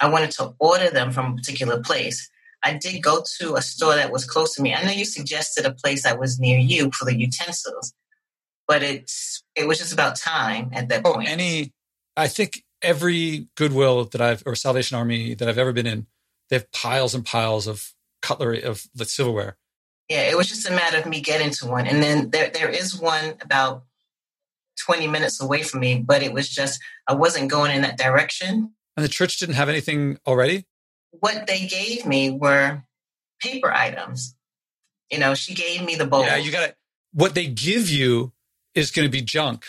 I 0.00 0.08
wanted 0.08 0.32
to 0.32 0.54
order 0.58 0.90
them 0.90 1.12
from 1.12 1.32
a 1.32 1.36
particular 1.36 1.80
place. 1.80 2.28
I 2.64 2.74
did 2.74 3.00
go 3.00 3.22
to 3.38 3.54
a 3.54 3.62
store 3.62 3.94
that 3.94 4.10
was 4.10 4.24
close 4.24 4.56
to 4.56 4.62
me. 4.62 4.74
I 4.74 4.82
know 4.82 4.90
you 4.90 5.04
suggested 5.04 5.64
a 5.64 5.72
place 5.72 6.02
that 6.02 6.18
was 6.18 6.40
near 6.40 6.58
you 6.58 6.90
for 6.92 7.04
the 7.04 7.16
utensils, 7.16 7.94
but 8.66 8.82
it's 8.82 9.44
it 9.54 9.68
was 9.68 9.78
just 9.78 9.92
about 9.92 10.16
time 10.16 10.70
at 10.72 10.88
that 10.88 11.02
oh, 11.04 11.14
point. 11.14 11.28
Any, 11.28 11.72
I 12.16 12.26
think 12.26 12.64
every 12.82 13.48
Goodwill 13.56 14.04
that 14.04 14.20
I've 14.20 14.42
or 14.46 14.54
Salvation 14.54 14.96
Army 14.96 15.34
that 15.34 15.48
I've 15.48 15.58
ever 15.58 15.72
been 15.72 15.86
in, 15.86 16.06
they 16.48 16.56
have 16.56 16.70
piles 16.72 17.14
and 17.14 17.24
piles 17.24 17.66
of 17.66 17.92
cutlery 18.22 18.62
of 18.62 18.86
the 18.94 19.04
silverware. 19.04 19.56
Yeah, 20.08 20.22
it 20.22 20.36
was 20.36 20.48
just 20.48 20.68
a 20.68 20.72
matter 20.72 20.98
of 20.98 21.06
me 21.06 21.20
getting 21.20 21.50
to 21.50 21.66
one, 21.66 21.86
and 21.86 22.02
then 22.02 22.30
there 22.30 22.50
there 22.50 22.70
is 22.70 22.98
one 22.98 23.34
about 23.42 23.84
twenty 24.78 25.06
minutes 25.06 25.40
away 25.42 25.62
from 25.62 25.80
me, 25.80 26.00
but 26.00 26.22
it 26.22 26.32
was 26.32 26.48
just 26.48 26.80
I 27.06 27.14
wasn't 27.14 27.50
going 27.50 27.74
in 27.74 27.82
that 27.82 27.98
direction. 27.98 28.72
And 28.96 29.04
the 29.04 29.08
church 29.08 29.38
didn't 29.38 29.56
have 29.56 29.68
anything 29.68 30.18
already. 30.26 30.66
What 31.10 31.46
they 31.46 31.66
gave 31.66 32.06
me 32.06 32.30
were 32.30 32.82
paper 33.40 33.72
items. 33.72 34.34
You 35.10 35.18
know, 35.18 35.34
she 35.34 35.54
gave 35.54 35.84
me 35.84 35.94
the 35.94 36.06
bowl. 36.06 36.22
Yeah, 36.22 36.36
you 36.36 36.50
got 36.50 36.68
it. 36.68 36.76
What 37.12 37.34
they 37.34 37.46
give 37.46 37.88
you 37.88 38.32
is 38.74 38.90
going 38.90 39.06
to 39.06 39.12
be 39.12 39.22
junk. 39.22 39.64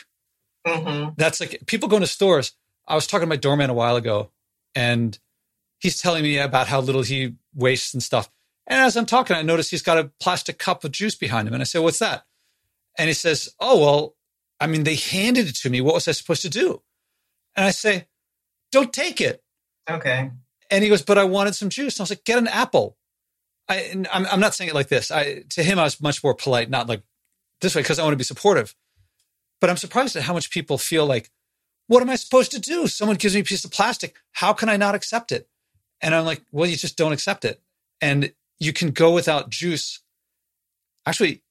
Mm-hmm. 0.68 1.12
That's 1.18 1.40
like 1.40 1.64
people 1.66 1.90
going 1.90 2.02
to 2.02 2.08
stores. 2.08 2.54
I 2.90 2.96
was 2.96 3.08
talking 3.08 3.28
to 3.28 3.30
my 3.30 3.36
doorman 3.38 3.70
a 3.70 3.74
while 3.74 3.96
ago, 3.96 4.32
and 4.76 5.18
he's 5.80 6.02
telling 6.02 6.24
me 6.24 6.40
about 6.40 6.68
how 6.68 6.82
little 6.82 7.04
he 7.04 7.36
wastes 7.54 7.94
and 7.94 8.04
stuff. 8.04 8.30
And 8.68 8.80
as 8.80 8.98
I'm 8.98 9.06
talking, 9.06 9.36
I 9.36 9.42
notice 9.42 9.70
he's 9.70 9.82
got 9.82 9.98
a 9.98 10.12
plastic 10.20 10.60
cup 10.60 10.84
of 10.84 10.92
juice 10.92 11.16
behind 11.16 11.48
him. 11.48 11.54
And 11.54 11.62
I 11.62 11.66
say, 11.66 11.80
What's 11.80 12.00
that? 12.00 12.26
And 12.98 13.08
he 13.08 13.14
says, 13.14 13.50
Oh, 13.60 13.80
well, 13.80 14.16
I 14.60 14.68
mean, 14.68 14.84
they 14.84 14.96
handed 14.96 15.48
it 15.48 15.56
to 15.58 15.70
me. 15.70 15.82
What 15.82 15.96
was 15.96 16.08
I 16.08 16.12
supposed 16.12 16.42
to 16.44 16.50
do? 16.50 16.82
And 17.56 17.66
I 17.66 17.72
say, 17.72 18.08
Don't 18.72 18.94
take 18.94 19.22
it. 19.22 19.44
Okay. 19.90 20.32
And 20.70 20.84
he 20.84 20.90
goes, 20.90 21.02
But 21.02 21.18
I 21.18 21.24
wanted 21.24 21.56
some 21.56 21.70
juice. 21.70 21.96
And 21.96 22.02
I 22.02 22.04
was 22.04 22.12
like, 22.12 22.26
Get 22.26 22.38
an 22.38 22.48
apple. 22.48 22.98
I, 23.68 24.04
I'm, 24.12 24.26
I'm 24.26 24.40
not 24.40 24.56
saying 24.56 24.70
it 24.70 24.76
like 24.76 24.88
this. 24.88 25.12
I, 25.12 25.44
to 25.50 25.64
him, 25.64 25.80
I 25.80 25.84
was 25.84 26.02
much 26.02 26.24
more 26.24 26.34
polite, 26.34 26.70
not 26.70 26.88
like 26.88 27.04
this 27.62 27.76
way, 27.76 27.82
because 27.82 28.00
I 28.00 28.04
want 28.04 28.14
to 28.14 28.18
be 28.18 28.24
supportive. 28.24 28.76
But 29.62 29.70
I'm 29.70 29.78
surprised 29.78 30.16
at 30.16 30.24
how 30.24 30.34
much 30.34 30.50
people 30.50 30.78
feel 30.78 31.06
like, 31.06 31.30
what 31.90 32.04
am 32.04 32.10
I 32.12 32.16
supposed 32.18 32.52
to 32.52 32.60
do? 32.60 32.86
Someone 32.86 33.18
gives 33.18 33.34
me 33.34 33.42
a 33.42 33.44
piece 33.44 33.66
of 33.66 33.72
plastic. 33.72 34.18
How 34.34 34.54
can 34.54 34.70
I 34.70 34.78
not 34.78 34.94
accept 34.94 35.32
it? 35.32 35.50
And 36.02 36.14
I'm 36.14 36.24
like, 36.24 36.44
well, 36.52 36.70
you 36.70 36.76
just 36.76 36.96
don't 36.96 37.14
accept 37.14 37.44
it. 37.44 37.64
And 38.00 38.32
you 38.60 38.74
can 38.74 38.92
go 38.92 39.12
without 39.12 39.50
juice. 39.50 40.00
Actually, 41.08 41.42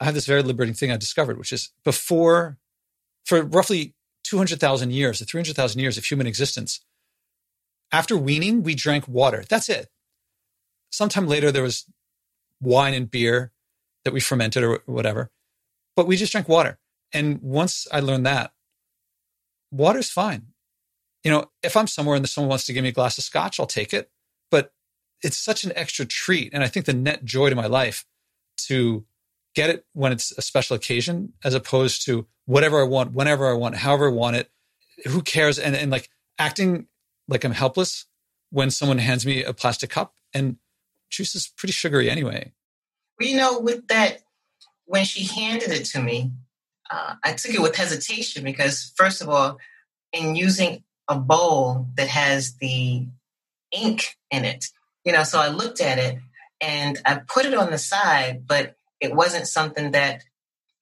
I 0.00 0.04
have 0.04 0.12
this 0.12 0.26
very 0.26 0.42
liberating 0.42 0.74
thing 0.74 0.92
I 0.92 0.98
discovered, 0.98 1.38
which 1.38 1.50
is 1.50 1.70
before, 1.82 2.58
for 3.24 3.42
roughly 3.42 3.94
200,000 4.24 4.92
years, 4.92 5.22
or 5.22 5.24
300,000 5.24 5.80
years 5.80 5.96
of 5.96 6.04
human 6.04 6.26
existence, 6.26 6.84
after 7.90 8.18
weaning, 8.18 8.62
we 8.62 8.74
drank 8.74 9.08
water. 9.08 9.44
That's 9.48 9.70
it. 9.70 9.88
Sometime 10.90 11.26
later, 11.26 11.50
there 11.50 11.62
was 11.62 11.86
wine 12.60 12.92
and 12.92 13.10
beer 13.10 13.52
that 14.04 14.12
we 14.12 14.20
fermented 14.20 14.62
or 14.62 14.82
whatever, 14.84 15.30
but 15.96 16.06
we 16.06 16.18
just 16.18 16.32
drank 16.32 16.50
water. 16.50 16.78
And 17.14 17.40
once 17.40 17.86
I 17.90 18.00
learned 18.00 18.26
that, 18.26 18.52
water's 19.70 20.10
fine. 20.10 20.46
You 21.24 21.30
know, 21.30 21.50
if 21.62 21.76
I'm 21.76 21.86
somewhere 21.86 22.16
and 22.16 22.28
someone 22.28 22.50
wants 22.50 22.66
to 22.66 22.72
give 22.72 22.82
me 22.82 22.90
a 22.90 22.92
glass 22.92 23.18
of 23.18 23.24
scotch, 23.24 23.58
I'll 23.58 23.66
take 23.66 23.92
it. 23.92 24.10
But 24.50 24.72
it's 25.22 25.36
such 25.36 25.64
an 25.64 25.72
extra 25.74 26.06
treat. 26.06 26.52
And 26.52 26.62
I 26.62 26.68
think 26.68 26.86
the 26.86 26.92
net 26.92 27.24
joy 27.24 27.50
to 27.50 27.56
my 27.56 27.66
life 27.66 28.04
to 28.68 29.04
get 29.54 29.70
it 29.70 29.84
when 29.92 30.12
it's 30.12 30.32
a 30.36 30.42
special 30.42 30.76
occasion 30.76 31.32
as 31.44 31.54
opposed 31.54 32.04
to 32.06 32.26
whatever 32.46 32.80
I 32.80 32.84
want, 32.84 33.12
whenever 33.12 33.48
I 33.48 33.54
want, 33.54 33.76
however 33.76 34.08
I 34.08 34.12
want 34.12 34.36
it. 34.36 34.50
Who 35.06 35.22
cares? 35.22 35.58
And, 35.58 35.76
and 35.76 35.90
like 35.90 36.08
acting 36.38 36.86
like 37.28 37.44
I'm 37.44 37.52
helpless 37.52 38.06
when 38.50 38.70
someone 38.70 38.98
hands 38.98 39.26
me 39.26 39.44
a 39.44 39.52
plastic 39.52 39.90
cup 39.90 40.14
and 40.32 40.56
juice 41.10 41.34
is 41.34 41.52
pretty 41.56 41.72
sugary 41.72 42.10
anyway. 42.10 42.52
Well, 43.18 43.28
you 43.28 43.36
know, 43.36 43.58
with 43.58 43.88
that, 43.88 44.22
when 44.86 45.04
she 45.04 45.24
handed 45.24 45.70
it 45.70 45.84
to 45.86 46.00
me, 46.00 46.32
uh, 46.90 47.14
I 47.24 47.32
took 47.32 47.54
it 47.54 47.62
with 47.62 47.76
hesitation 47.76 48.44
because, 48.44 48.92
first 48.96 49.20
of 49.22 49.28
all, 49.28 49.58
in 50.12 50.36
using 50.36 50.84
a 51.08 51.18
bowl 51.18 51.86
that 51.96 52.08
has 52.08 52.54
the 52.56 53.06
ink 53.72 54.16
in 54.30 54.44
it, 54.44 54.66
you 55.04 55.12
know, 55.12 55.22
so 55.22 55.38
I 55.38 55.48
looked 55.48 55.80
at 55.80 55.98
it 55.98 56.18
and 56.60 56.98
I 57.04 57.20
put 57.26 57.46
it 57.46 57.54
on 57.54 57.70
the 57.70 57.78
side, 57.78 58.46
but 58.46 58.76
it 59.00 59.14
wasn't 59.14 59.46
something 59.46 59.92
that 59.92 60.22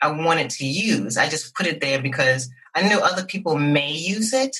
I 0.01 0.11
wanted 0.11 0.51
to 0.51 0.67
use. 0.67 1.17
I 1.17 1.29
just 1.29 1.55
put 1.55 1.67
it 1.67 1.81
there 1.81 2.01
because 2.01 2.51
I 2.75 2.87
knew 2.87 2.99
other 2.99 3.25
people 3.25 3.59
may 3.59 3.93
use 3.93 4.33
it, 4.33 4.57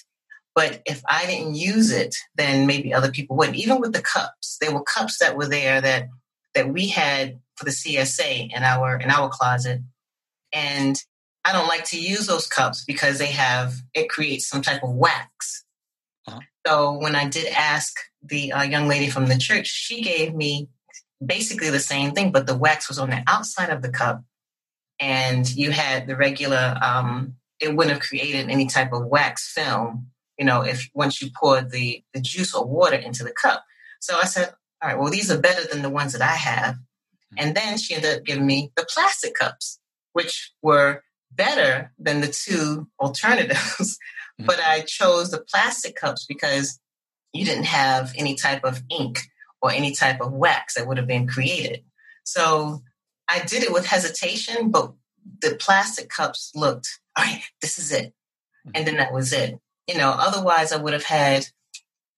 but 0.55 0.83
if 0.87 1.03
I 1.07 1.27
didn't 1.27 1.55
use 1.55 1.91
it, 1.93 2.17
then 2.35 2.67
maybe 2.67 2.93
other 2.93 3.11
people 3.11 3.37
wouldn't. 3.37 3.59
Even 3.59 3.81
with 3.81 3.93
the 3.93 4.03
cups, 4.03 4.57
there 4.61 4.73
were 4.73 4.83
cups 4.83 5.19
that 5.19 5.37
were 5.37 5.49
there 5.49 5.81
that 5.81 6.09
that 6.55 6.73
we 6.73 6.89
had 6.89 7.39
for 7.57 7.67
the 7.67 7.71
CSA 7.71 8.51
in 8.55 8.63
our 8.63 8.97
in 8.97 9.11
our 9.11 9.29
closet, 9.29 9.83
and 10.53 10.97
I 11.47 11.53
don't 11.53 11.69
like 11.69 11.85
to 11.87 12.01
use 12.01 12.27
those 12.27 12.49
cups 12.49 12.85
because 12.85 13.19
they 13.19 13.27
have 13.27 13.75
it 13.95 14.09
creates 14.09 14.49
some 14.49 14.63
type 14.63 14.83
of 14.83 14.93
wax. 14.93 15.65
Uh-huh. 16.27 16.41
So 16.67 16.99
when 16.99 17.15
I 17.15 17.29
did 17.29 17.47
ask 17.53 17.95
the 18.21 18.51
uh, 18.53 18.63
young 18.65 18.89
lady 18.89 19.09
from 19.09 19.27
the 19.27 19.39
church, 19.39 19.69
she 19.69 20.03
gave 20.03 20.35
me 20.35 20.69
basically 21.25 21.71
the 21.71 21.79
same 21.79 22.11
thing, 22.11 22.33
but 22.33 22.49
the 22.49 22.57
wax 22.57 22.89
was 22.89 22.99
on 22.99 23.11
the 23.11 23.23
outside 23.29 23.71
of 23.71 23.81
the 23.81 23.91
cup, 23.91 24.25
and 24.99 25.49
you 25.55 25.71
had 25.71 26.09
the 26.09 26.17
regular. 26.17 26.77
Um, 26.83 27.37
it 27.61 27.77
wouldn't 27.77 27.95
have 27.95 28.03
created 28.03 28.51
any 28.51 28.67
type 28.67 28.93
of 28.93 29.07
wax 29.07 29.53
film, 29.53 30.09
you 30.37 30.45
know, 30.45 30.63
if 30.63 30.91
once 30.95 31.23
you 31.23 31.31
poured 31.39 31.71
the 31.71 32.03
the 32.13 32.21
juice 32.21 32.55
or 32.55 32.67
water 32.67 32.97
into 32.97 33.23
the 33.23 33.33
cup. 33.33 33.65
So 34.01 34.19
I 34.21 34.25
said, 34.25 34.53
all 34.83 34.89
right, 34.89 34.99
well, 34.99 35.11
these 35.11 35.31
are 35.31 35.39
better 35.39 35.65
than 35.67 35.83
the 35.83 35.91
ones 35.91 36.13
that 36.13 36.23
I 36.23 36.35
have. 36.35 36.75
Mm-hmm. 36.75 37.37
And 37.39 37.57
then 37.57 37.79
she 37.79 37.95
ended 37.95 38.19
up 38.19 38.25
giving 38.25 38.47
me 38.47 38.73
the 38.77 38.85
plastic 38.93 39.35
cups, 39.35 39.79
which 40.13 40.53
were 40.61 41.05
better 41.37 41.93
than 41.99 42.21
the 42.21 42.29
two 42.29 42.89
alternatives. 42.99 43.99
Mm-hmm. 44.39 44.49
but 44.49 44.61
I 44.61 44.81
chose 44.81 45.31
the 45.31 45.41
plastic 45.41 45.97
cups 45.97 46.27
because 46.27 46.79
you 47.33 47.47
didn't 47.47 47.65
have 47.65 48.13
any 48.19 48.35
type 48.35 48.65
of 48.65 48.83
ink 48.91 49.21
or 49.63 49.71
any 49.71 49.93
type 49.93 50.21
of 50.21 50.31
wax 50.31 50.75
that 50.75 50.87
would 50.87 50.99
have 50.99 51.07
been 51.07 51.27
created. 51.27 51.85
So 52.25 52.83
I 53.29 53.41
did 53.41 53.63
it 53.63 53.73
with 53.73 53.87
hesitation, 53.87 54.71
but 54.71 54.93
the 55.41 55.57
plastic 55.59 56.11
cups 56.11 56.53
looked, 56.55 57.01
all 57.17 57.25
right, 57.25 57.43
this 57.63 57.79
is 57.79 57.93
it. 57.93 58.13
And 58.75 58.87
then 58.87 58.97
that 58.97 59.13
was 59.13 59.33
it. 59.33 59.59
You 59.87 59.97
know, 59.97 60.11
otherwise 60.11 60.73
I 60.73 60.77
would 60.77 60.93
have 60.93 61.05
had, 61.05 61.47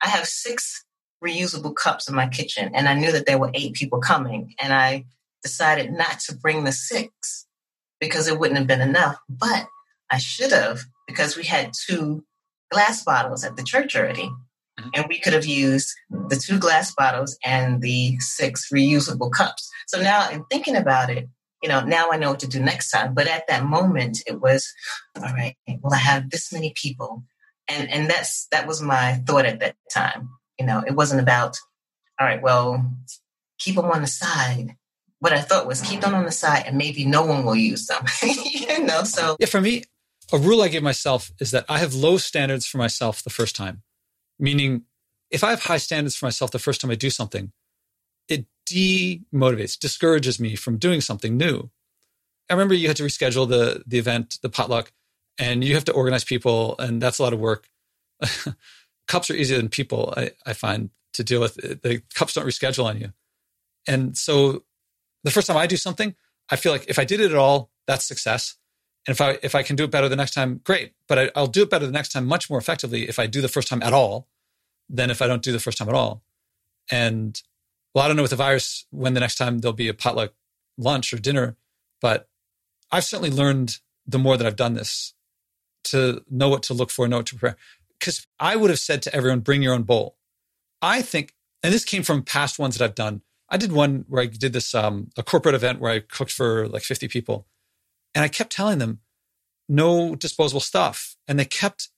I 0.03 0.09
have 0.09 0.27
six 0.27 0.85
reusable 1.25 1.75
cups 1.75 2.09
in 2.09 2.15
my 2.15 2.29
kitchen 2.29 2.73
and 2.75 2.89
I 2.89 2.95
knew 2.95 3.13
that 3.13 3.27
there 3.27 3.39
were 3.39 3.51
eight 3.55 3.75
people 3.75 4.01
coming 4.01 4.55
and 4.61 4.73
I 4.73 5.05
decided 5.43 5.93
not 5.93 6.21
to 6.21 6.37
bring 6.37 6.65
the 6.65 6.73
six 6.73 7.47
because 8.01 8.29
it 8.29 8.39
wouldn't 8.39 8.59
have 8.59 8.67
been 8.67 8.81
enough. 8.81 9.17
But 9.29 9.67
I 10.11 10.19
should 10.19 10.53
have 10.53 10.81
because 11.07 11.37
we 11.37 11.45
had 11.45 11.73
two 11.87 12.25
glass 12.71 13.03
bottles 13.03 13.45
at 13.45 13.57
the 13.57 13.63
church 13.63 13.97
already. 13.97 14.31
Mm-hmm. 14.79 14.89
And 14.95 15.07
we 15.09 15.19
could 15.19 15.33
have 15.33 15.47
used 15.47 15.93
the 16.11 16.37
two 16.37 16.59
glass 16.59 16.95
bottles 16.95 17.37
and 17.45 17.83
the 17.83 18.19
six 18.21 18.69
reusable 18.73 19.33
cups. 19.33 19.69
So 19.89 20.01
now, 20.01 20.31
in 20.31 20.45
thinking 20.51 20.77
about 20.77 21.11
it, 21.11 21.29
you 21.63 21.69
know, 21.69 21.81
now 21.81 22.11
I 22.13 22.17
know 22.17 22.31
what 22.31 22.41
to 22.41 22.47
do 22.47 22.61
next 22.61 22.91
time. 22.91 23.15
But 23.15 23.27
at 23.27 23.49
that 23.49 23.65
moment, 23.65 24.23
it 24.27 24.41
was, 24.41 24.73
all 25.17 25.23
right, 25.23 25.57
well, 25.81 25.95
I 25.95 25.99
have 25.99 26.31
this 26.31 26.53
many 26.53 26.73
people. 26.81 27.25
And, 27.67 27.91
and 27.91 28.09
that's, 28.09 28.47
that 28.53 28.67
was 28.67 28.81
my 28.81 29.15
thought 29.27 29.47
at 29.47 29.61
that 29.61 29.75
time. 29.93 30.31
You 30.59 30.67
know, 30.67 30.83
it 30.87 30.95
wasn't 30.95 31.21
about, 31.21 31.57
all 32.21 32.27
right, 32.27 32.41
well, 32.41 32.89
keep 33.59 33.75
them 33.75 33.87
on 33.87 34.03
the 34.03 34.07
side 34.07 34.77
what 35.21 35.33
I 35.33 35.41
thought 35.41 35.67
was 35.67 35.81
keep 35.81 36.01
them 36.01 36.15
on 36.15 36.25
the 36.25 36.33
side 36.33 36.65
and 36.67 36.77
maybe 36.77 37.05
no 37.05 37.25
one 37.25 37.45
will 37.45 37.57
use 37.57 37.87
them. 37.87 38.05
you 38.23 38.85
know, 38.85 39.03
so 39.05 39.37
yeah, 39.41 39.47
for 39.47 39.61
me, 39.61 39.85
a 40.33 40.39
rule 40.39 40.63
I 40.63 40.69
give 40.69 40.83
myself 40.83 41.33
is 41.41 41.51
that 41.51 41.65
I 41.69 41.79
have 41.79 41.95
low 41.95 42.19
standards 42.19 42.67
for 42.67 42.79
myself 42.79 43.23
the 43.23 43.31
first 43.31 43.57
time. 43.57 43.83
Meaning, 44.39 44.85
if 45.31 45.43
I 45.43 45.51
have 45.51 45.65
high 45.65 45.79
standards 45.79 46.17
for 46.17 46.27
myself 46.27 46.51
the 46.51 46.59
first 46.59 46.81
time 46.81 46.91
I 46.91 46.95
do 46.95 47.11
something, 47.11 47.53
it 48.29 48.47
demotivates, 48.71 49.79
discourages 49.79 50.39
me 50.39 50.55
from 50.55 50.77
doing 50.77 51.01
something 51.01 51.37
new. 51.37 51.71
I 52.49 52.55
remember 52.55 52.75
you 52.75 52.89
had 52.89 52.97
to 52.99 53.03
reschedule 53.03 53.49
the 53.49 53.83
the 53.87 53.99
event, 53.99 54.39
the 54.43 54.49
potluck, 54.49 54.93
and 55.39 55.65
you 55.65 55.75
have 55.75 55.85
to 55.87 55.93
organize 55.93 56.25
people, 56.25 56.77
and 56.79 57.03
that's 57.03 57.19
a 57.19 57.23
lot 57.23 57.33
of 57.33 57.41
work. 57.41 57.69
cups 59.09 59.31
are 59.31 59.35
easier 59.35 59.57
than 59.57 59.69
people, 59.69 60.15
I, 60.17 60.33
I 60.47 60.53
find, 60.53 60.91
to 61.15 61.25
deal 61.25 61.41
with. 61.41 61.55
The 61.57 62.03
cups 62.15 62.35
don't 62.35 62.47
reschedule 62.47 62.85
on 62.85 63.01
you. 63.01 63.13
And 63.87 64.17
so 64.17 64.65
the 65.25 65.31
first 65.31 65.47
time 65.47 65.57
I 65.57 65.67
do 65.67 65.77
something, 65.77 66.15
I 66.51 66.57
feel 66.57 66.73
like 66.73 66.87
if 66.89 66.99
I 66.99 67.05
did 67.05 67.21
it 67.21 67.31
at 67.31 67.37
all, 67.37 67.71
that's 67.87 68.07
success. 68.07 68.57
And 69.07 69.15
if 69.15 69.21
I 69.21 69.39
if 69.43 69.55
I 69.55 69.63
can 69.63 69.77
do 69.77 69.85
it 69.85 69.91
better 69.91 70.09
the 70.09 70.17
next 70.17 70.33
time, 70.33 70.61
great. 70.65 70.95
But 71.07 71.19
I, 71.19 71.31
I'll 71.35 71.47
do 71.47 71.63
it 71.63 71.71
better 71.71 71.87
the 71.87 71.93
next 71.93 72.11
time 72.11 72.27
much 72.27 72.51
more 72.51 72.59
effectively 72.59 73.09
if 73.09 73.19
I 73.19 73.27
do 73.27 73.41
the 73.41 73.49
first 73.49 73.69
time 73.69 73.83
at 73.83 73.93
all 73.93 74.29
than 74.89 75.11
if 75.11 75.23
I 75.23 75.27
don't 75.27 75.43
do 75.43 75.53
the 75.53 75.61
first 75.61 75.79
time 75.79 75.89
at 75.89 75.95
all. 75.95 76.23
And 76.91 77.41
well, 77.95 78.05
I 78.05 78.09
don't 78.09 78.17
know 78.17 78.23
with 78.23 78.31
the 78.31 78.37
virus 78.37 78.87
when 78.91 79.15
the 79.15 79.21
next 79.21 79.37
time 79.37 79.59
there'll 79.59 79.73
be 79.73 79.89
a 79.89 79.95
potluck 79.95 80.35
lunch 80.77 81.13
or 81.13 81.19
dinner, 81.19 81.57
but 82.01 82.29
I've 82.91 83.05
certainly 83.05 83.31
learned 83.31 83.79
the 84.07 84.19
more 84.19 84.37
that 84.37 84.47
I've 84.47 84.57
done 84.57 84.75
this 84.75 85.15
to 85.85 86.23
know 86.31 86.49
what 86.49 86.63
to 86.65 86.75
look 86.75 86.91
for, 86.91 87.07
know 87.09 87.19
what 87.19 87.27
to 87.27 87.37
prepare. 87.37 87.57
Because 87.99 88.27
I 88.39 88.57
would 88.57 88.71
have 88.71 88.79
said 88.79 89.03
to 89.03 89.15
everyone, 89.15 89.41
bring 89.41 89.63
your 89.63 89.75
own 89.75 89.83
bowl. 89.83 90.17
I 90.81 91.03
think, 91.03 91.35
and 91.63 91.75
this 91.75 91.85
came 91.85 92.03
from 92.03 92.23
past 92.23 92.59
ones 92.59 92.77
that 92.77 92.85
I've 92.85 92.95
done. 92.95 93.23
I 93.51 93.57
did 93.57 93.73
one 93.73 94.05
where 94.09 94.23
I 94.23 94.27
did 94.27 94.53
this 94.53 94.75
um, 94.75 95.11
a 95.17 95.23
corporate 95.23 95.55
event 95.55 95.81
where 95.81 95.93
I 95.93 96.01
cooked 96.01 96.33
for 96.33 96.69
like 96.69 96.83
50 96.83 97.09
people, 97.09 97.47
and 98.15 98.25
I 98.25 98.29
kept 98.29 98.53
telling 98.53 98.79
them 98.79 99.01
no 99.69 100.15
disposable 100.15 100.61
stuff, 100.61 101.17
and 101.27 101.39
they 101.39 101.45
kept 101.45 101.89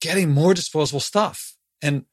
getting 0.00 0.30
more 0.30 0.54
disposable 0.54 1.00
stuff, 1.00 1.56
and 1.82 2.04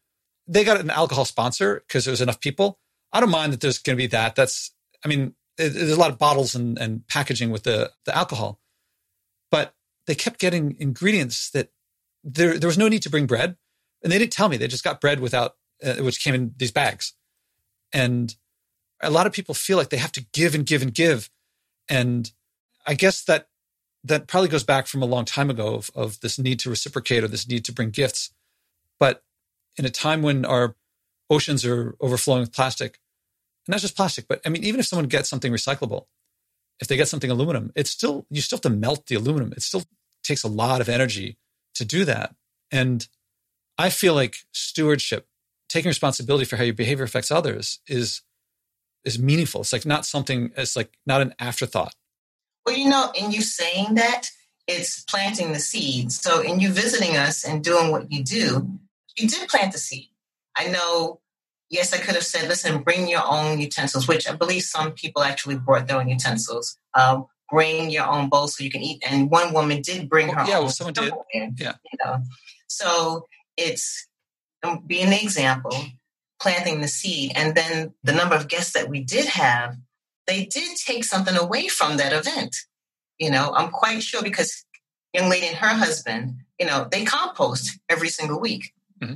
they 0.47 0.63
got 0.63 0.79
an 0.79 0.89
alcohol 0.89 1.25
sponsor 1.25 1.83
because 1.87 2.05
there 2.05 2.11
was 2.11 2.21
enough 2.21 2.39
people. 2.39 2.79
I 3.11 3.19
don't 3.19 3.29
mind 3.29 3.53
that 3.53 3.61
there's 3.61 3.79
going 3.79 3.97
to 3.97 4.03
be 4.03 4.07
that. 4.07 4.35
That's, 4.35 4.71
I 5.03 5.07
mean, 5.07 5.33
there's 5.57 5.91
a 5.91 5.99
lot 5.99 6.11
of 6.11 6.17
bottles 6.17 6.55
and, 6.55 6.77
and 6.77 7.07
packaging 7.07 7.49
with 7.51 7.63
the 7.63 7.91
the 8.05 8.15
alcohol, 8.15 8.61
but 9.51 9.73
they 10.05 10.15
kept 10.15 10.39
getting 10.39 10.75
ingredients 10.79 11.49
that 11.51 11.69
there 12.23 12.57
there 12.57 12.67
was 12.67 12.77
no 12.77 12.87
need 12.87 13.01
to 13.03 13.09
bring 13.09 13.25
bread, 13.25 13.57
and 14.03 14.11
they 14.11 14.19
didn't 14.19 14.33
tell 14.33 14.49
me. 14.49 14.57
They 14.57 14.67
just 14.67 14.83
got 14.83 15.01
bread 15.01 15.19
without, 15.19 15.55
uh, 15.83 15.95
which 15.95 16.23
came 16.23 16.35
in 16.35 16.53
these 16.57 16.71
bags, 16.71 17.13
and 17.91 18.35
a 19.01 19.11
lot 19.11 19.27
of 19.27 19.33
people 19.33 19.55
feel 19.55 19.77
like 19.77 19.89
they 19.89 19.97
have 19.97 20.11
to 20.13 20.25
give 20.33 20.55
and 20.55 20.65
give 20.65 20.81
and 20.81 20.93
give, 20.93 21.29
and 21.89 22.31
I 22.85 22.93
guess 22.93 23.23
that 23.23 23.47
that 24.03 24.27
probably 24.27 24.49
goes 24.49 24.63
back 24.63 24.87
from 24.87 25.01
a 25.01 25.05
long 25.05 25.25
time 25.25 25.49
ago 25.49 25.75
of, 25.75 25.91
of 25.93 26.19
this 26.21 26.39
need 26.39 26.59
to 26.59 26.69
reciprocate 26.69 27.23
or 27.23 27.27
this 27.27 27.47
need 27.47 27.65
to 27.65 27.73
bring 27.73 27.89
gifts, 27.89 28.31
but 28.99 29.23
in 29.77 29.85
a 29.85 29.89
time 29.89 30.21
when 30.21 30.45
our 30.45 30.75
oceans 31.29 31.65
are 31.65 31.95
overflowing 31.99 32.41
with 32.41 32.53
plastic, 32.53 32.99
and 33.67 33.73
not 33.73 33.81
just 33.81 33.97
plastic, 33.97 34.27
but 34.27 34.41
I 34.45 34.49
mean, 34.49 34.63
even 34.63 34.79
if 34.79 34.85
someone 34.85 35.07
gets 35.07 35.29
something 35.29 35.51
recyclable, 35.51 36.05
if 36.79 36.87
they 36.87 36.95
get 36.95 37.07
something 37.07 37.29
aluminum, 37.29 37.71
it's 37.75 37.89
still, 37.89 38.25
you 38.29 38.41
still 38.41 38.57
have 38.57 38.61
to 38.61 38.69
melt 38.69 39.07
the 39.07 39.15
aluminum. 39.15 39.51
It 39.51 39.63
still 39.63 39.83
takes 40.23 40.43
a 40.43 40.47
lot 40.47 40.79
of 40.79 40.89
energy 40.89 41.37
to 41.75 41.85
do 41.85 42.05
that. 42.05 42.35
And 42.71 43.07
I 43.77 43.89
feel 43.89 44.13
like 44.13 44.37
stewardship, 44.51 45.27
taking 45.69 45.89
responsibility 45.89 46.45
for 46.45 46.55
how 46.55 46.63
your 46.63 46.73
behavior 46.73 47.03
affects 47.03 47.31
others 47.31 47.79
is, 47.87 48.21
is 49.07 49.17
meaningful. 49.17 49.61
It's 49.61 49.73
like 49.73 49.85
not 49.85 50.05
something, 50.05 50.51
it's 50.55 50.75
like 50.75 50.91
not 51.05 51.21
an 51.21 51.33
afterthought. 51.39 51.95
Well, 52.65 52.77
you 52.77 52.89
know, 52.89 53.11
in 53.15 53.31
you 53.31 53.41
saying 53.41 53.95
that, 53.95 54.29
it's 54.67 55.03
planting 55.05 55.53
the 55.53 55.59
seed. 55.59 56.11
So 56.11 56.41
in 56.41 56.59
you 56.59 56.71
visiting 56.73 57.15
us 57.15 57.45
and 57.45 57.63
doing 57.63 57.89
what 57.89 58.11
you 58.11 58.21
do, 58.23 58.69
you 59.17 59.29
did 59.29 59.47
plant 59.47 59.71
the 59.71 59.77
seed. 59.77 60.09
I 60.57 60.67
know 60.67 61.21
yes, 61.69 61.93
I 61.93 61.97
could 61.97 62.15
have 62.15 62.25
said, 62.25 62.47
listen, 62.47 62.83
bring 62.83 63.07
your 63.07 63.23
own 63.25 63.59
utensils, 63.59 64.07
which 64.07 64.29
I 64.29 64.35
believe 64.35 64.63
some 64.63 64.91
people 64.91 65.23
actually 65.23 65.57
brought 65.57 65.87
their 65.87 65.97
own 65.97 66.09
utensils. 66.09 66.77
Um, 66.93 67.27
bring 67.49 67.89
your 67.89 68.05
own 68.05 68.29
bowl 68.29 68.47
so 68.47 68.63
you 68.63 68.69
can 68.69 68.81
eat. 68.81 69.01
And 69.07 69.29
one 69.29 69.53
woman 69.53 69.81
did 69.81 70.09
bring 70.09 70.29
her 70.29 70.45
yeah, 70.45 70.57
own. 70.57 70.63
Well, 70.63 70.69
someone 70.69 70.93
did. 70.93 71.13
yeah. 71.33 71.73
You 71.91 71.99
know, 72.03 72.17
so 72.67 73.27
it's 73.55 74.07
um, 74.63 74.83
being 74.85 75.09
the 75.09 75.21
example, 75.21 75.73
planting 76.41 76.81
the 76.81 76.87
seed, 76.87 77.31
and 77.35 77.55
then 77.55 77.93
the 78.03 78.13
number 78.13 78.35
of 78.35 78.47
guests 78.47 78.73
that 78.73 78.89
we 78.89 79.03
did 79.03 79.25
have, 79.25 79.75
they 80.27 80.45
did 80.45 80.77
take 80.77 81.03
something 81.03 81.35
away 81.35 81.67
from 81.67 81.97
that 81.97 82.13
event. 82.13 82.55
You 83.17 83.31
know, 83.31 83.53
I'm 83.55 83.71
quite 83.71 84.03
sure 84.03 84.21
because 84.21 84.65
young 85.13 85.29
lady 85.29 85.47
and 85.47 85.55
her 85.55 85.75
husband, 85.75 86.35
you 86.59 86.65
know, 86.65 86.87
they 86.91 87.05
compost 87.05 87.79
every 87.89 88.09
single 88.09 88.39
week. 88.39 88.71
Mm-hmm 89.01 89.15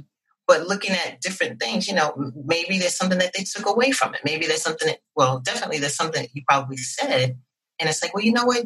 but 0.52 0.68
looking 0.68 0.92
at 0.92 1.22
different 1.22 1.62
things, 1.62 1.88
you 1.88 1.94
know, 1.94 2.14
maybe 2.44 2.78
there's 2.78 2.98
something 2.98 3.20
that 3.20 3.32
they 3.34 3.46
took 3.46 3.66
away 3.66 3.92
from 3.92 4.14
it. 4.14 4.20
Maybe 4.26 4.48
there's 4.48 4.62
something 4.62 4.86
that, 4.86 5.00
well, 5.16 5.40
definitely 5.40 5.80
there's 5.80 5.96
something 5.96 6.24
that 6.24 6.36
you 6.36 6.42
probably 6.46 6.76
said. 6.76 7.38
And 7.80 7.90
it's 7.90 8.04
like, 8.04 8.14
well, 8.14 8.22
you 8.22 8.34
know 8.34 8.44
what? 8.44 8.66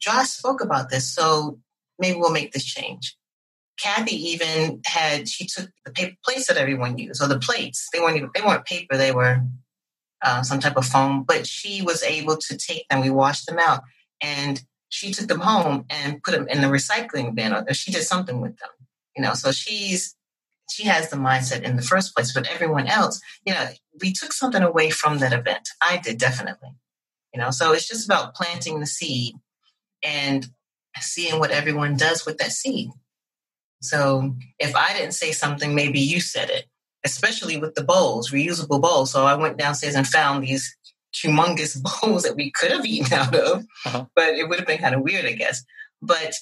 Josh 0.00 0.30
spoke 0.30 0.60
about 0.60 0.90
this. 0.90 1.14
So 1.14 1.60
maybe 1.96 2.18
we'll 2.18 2.32
make 2.32 2.50
this 2.50 2.64
change. 2.64 3.16
Kathy 3.80 4.16
even 4.30 4.80
had, 4.86 5.28
she 5.28 5.46
took 5.46 5.70
the 5.84 5.92
paper 5.92 6.16
plates 6.24 6.46
that 6.46 6.56
everyone 6.56 6.98
used, 6.98 7.22
or 7.22 7.28
the 7.28 7.38
plates. 7.38 7.88
They 7.92 8.00
weren't 8.00 8.16
even, 8.16 8.30
they 8.34 8.42
weren't 8.42 8.64
paper, 8.64 8.96
they 8.96 9.12
were 9.12 9.42
uh, 10.22 10.42
some 10.42 10.60
type 10.60 10.76
of 10.76 10.86
foam, 10.86 11.24
but 11.24 11.46
she 11.46 11.82
was 11.82 12.02
able 12.02 12.36
to 12.36 12.56
take 12.56 12.86
them. 12.88 13.00
We 13.00 13.10
washed 13.10 13.46
them 13.46 13.58
out 13.58 13.82
and 14.20 14.62
she 14.88 15.12
took 15.12 15.26
them 15.26 15.40
home 15.40 15.84
and 15.90 16.22
put 16.22 16.32
them 16.32 16.46
in 16.48 16.60
the 16.60 16.68
recycling 16.68 17.34
bin 17.34 17.52
or 17.52 17.72
she 17.72 17.90
did 17.90 18.04
something 18.04 18.40
with 18.40 18.56
them, 18.58 18.70
you 19.16 19.22
know, 19.22 19.34
so 19.34 19.50
she's, 19.50 20.14
she 20.70 20.84
has 20.84 21.10
the 21.10 21.16
mindset 21.16 21.62
in 21.62 21.76
the 21.76 21.82
first 21.82 22.14
place. 22.14 22.32
But 22.32 22.48
everyone 22.48 22.86
else, 22.86 23.20
you 23.44 23.52
know, 23.52 23.68
we 24.00 24.12
took 24.12 24.32
something 24.32 24.62
away 24.62 24.90
from 24.90 25.18
that 25.18 25.32
event. 25.32 25.68
I 25.80 25.96
did 25.96 26.18
definitely. 26.18 26.70
You 27.34 27.40
know, 27.40 27.50
so 27.50 27.72
it's 27.72 27.88
just 27.88 28.04
about 28.04 28.34
planting 28.34 28.80
the 28.80 28.86
seed 28.86 29.34
and 30.04 30.46
seeing 31.00 31.38
what 31.38 31.50
everyone 31.50 31.96
does 31.96 32.26
with 32.26 32.38
that 32.38 32.52
seed. 32.52 32.90
So 33.82 34.34
if 34.58 34.74
I 34.74 34.92
didn't 34.94 35.12
say 35.12 35.32
something, 35.32 35.74
maybe 35.74 36.00
you 36.00 36.20
said 36.20 36.50
it, 36.50 36.66
especially 37.04 37.56
with 37.56 37.74
the 37.74 37.84
bowls, 37.84 38.30
reusable 38.30 38.80
bowls. 38.80 39.12
So 39.12 39.24
I 39.24 39.34
went 39.34 39.58
downstairs 39.58 39.94
and 39.94 40.06
found 40.06 40.44
these 40.44 40.76
humongous 41.14 41.76
bowls 42.02 42.22
that 42.22 42.36
we 42.36 42.50
could 42.50 42.70
have 42.70 42.86
eaten 42.86 43.12
out 43.12 43.34
of, 43.34 43.64
uh-huh. 43.86 44.06
but 44.14 44.28
it 44.28 44.48
would 44.48 44.58
have 44.58 44.68
been 44.68 44.78
kind 44.78 44.94
of 44.94 45.02
weird, 45.02 45.26
I 45.26 45.32
guess. 45.32 45.64
But 46.00 46.34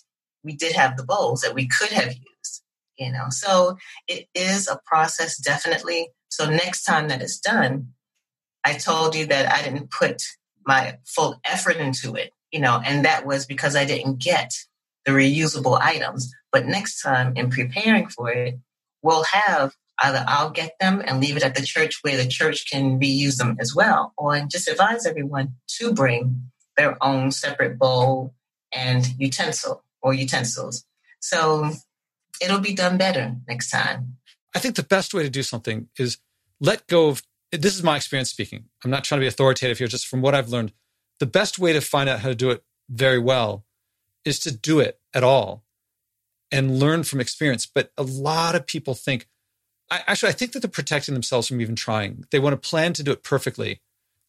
we 0.44 0.55
did 0.55 0.72
have 0.72 0.96
the 0.96 1.05
bowls 1.05 1.40
that 1.42 1.55
we 1.55 1.66
could 1.66 1.90
have 1.90 2.09
used 2.09 2.62
you 3.00 3.11
know 3.11 3.26
so 3.31 3.76
it 4.07 4.29
is 4.35 4.68
a 4.68 4.79
process 4.87 5.38
definitely 5.38 6.09
so 6.29 6.48
next 6.48 6.85
time 6.85 7.09
that 7.09 7.22
it's 7.22 7.40
done 7.40 7.88
i 8.64 8.74
told 8.74 9.16
you 9.16 9.26
that 9.26 9.50
i 9.50 9.62
didn't 9.62 9.90
put 9.90 10.22
my 10.66 10.98
full 11.07 11.40
effort 11.44 11.76
into 11.76 12.14
it 12.14 12.33
you 12.53 12.61
know 12.61 12.81
and 12.85 13.05
that 13.05 13.26
was 13.26 13.46
because 13.46 13.74
i 13.74 13.85
didn't 13.85 14.18
get 14.18 14.53
the 15.06 15.12
reusable 15.12 15.78
items 15.80 16.32
but 16.52 16.66
next 16.66 17.00
time 17.02 17.32
in 17.36 17.50
preparing 17.50 18.08
for 18.08 18.30
it 18.30 18.58
we'll 19.02 19.24
have 19.24 19.74
either 20.02 20.24
i'll 20.28 20.50
get 20.50 20.74
them 20.80 21.02
and 21.04 21.20
leave 21.20 21.36
it 21.36 21.42
at 21.42 21.54
the 21.54 21.62
church 21.62 21.98
where 22.02 22.16
the 22.16 22.28
church 22.28 22.70
can 22.70 23.00
reuse 23.00 23.36
them 23.36 23.56
as 23.60 23.74
well 23.74 24.12
or 24.16 24.38
just 24.50 24.68
advise 24.68 25.06
everyone 25.06 25.54
to 25.66 25.92
bring 25.92 26.50
their 26.76 26.96
own 27.02 27.30
separate 27.30 27.78
bowl 27.78 28.34
and 28.72 29.08
utensil 29.18 29.82
or 30.02 30.14
utensils 30.14 30.84
so 31.20 31.70
it'll 32.40 32.60
be 32.60 32.74
done 32.74 32.96
better 32.96 33.36
next 33.46 33.70
time. 33.70 34.16
I 34.54 34.58
think 34.58 34.74
the 34.74 34.82
best 34.82 35.14
way 35.14 35.22
to 35.22 35.30
do 35.30 35.42
something 35.42 35.88
is 35.98 36.18
let 36.60 36.86
go 36.86 37.08
of 37.08 37.22
this 37.52 37.76
is 37.76 37.82
my 37.82 37.96
experience 37.96 38.30
speaking. 38.30 38.64
I'm 38.84 38.90
not 38.90 39.04
trying 39.04 39.20
to 39.20 39.24
be 39.24 39.28
authoritative 39.28 39.78
here, 39.78 39.88
just 39.88 40.06
from 40.06 40.22
what 40.22 40.34
I've 40.34 40.48
learned. 40.48 40.72
The 41.18 41.26
best 41.26 41.58
way 41.58 41.72
to 41.72 41.80
find 41.80 42.08
out 42.08 42.20
how 42.20 42.28
to 42.28 42.34
do 42.34 42.50
it 42.50 42.62
very 42.88 43.18
well 43.18 43.64
is 44.24 44.38
to 44.40 44.50
do 44.50 44.80
it 44.80 45.00
at 45.14 45.24
all 45.24 45.64
and 46.50 46.78
learn 46.78 47.04
from 47.04 47.20
experience. 47.20 47.66
But 47.66 47.92
a 47.96 48.02
lot 48.02 48.54
of 48.54 48.66
people 48.66 48.94
think, 48.94 49.28
I, 49.90 50.02
actually, 50.06 50.30
I 50.30 50.33
think 50.33 50.52
that 50.52 50.61
they're 50.61 50.70
protecting 50.70 51.14
themselves 51.14 51.48
from 51.48 51.61
even 51.61 51.76
trying. 51.76 52.24
They 52.30 52.38
want 52.38 52.61
to 52.61 52.68
plan 52.68 52.92
to 52.94 53.02
do 53.02 53.12
it 53.12 53.22
perfectly 53.22 53.80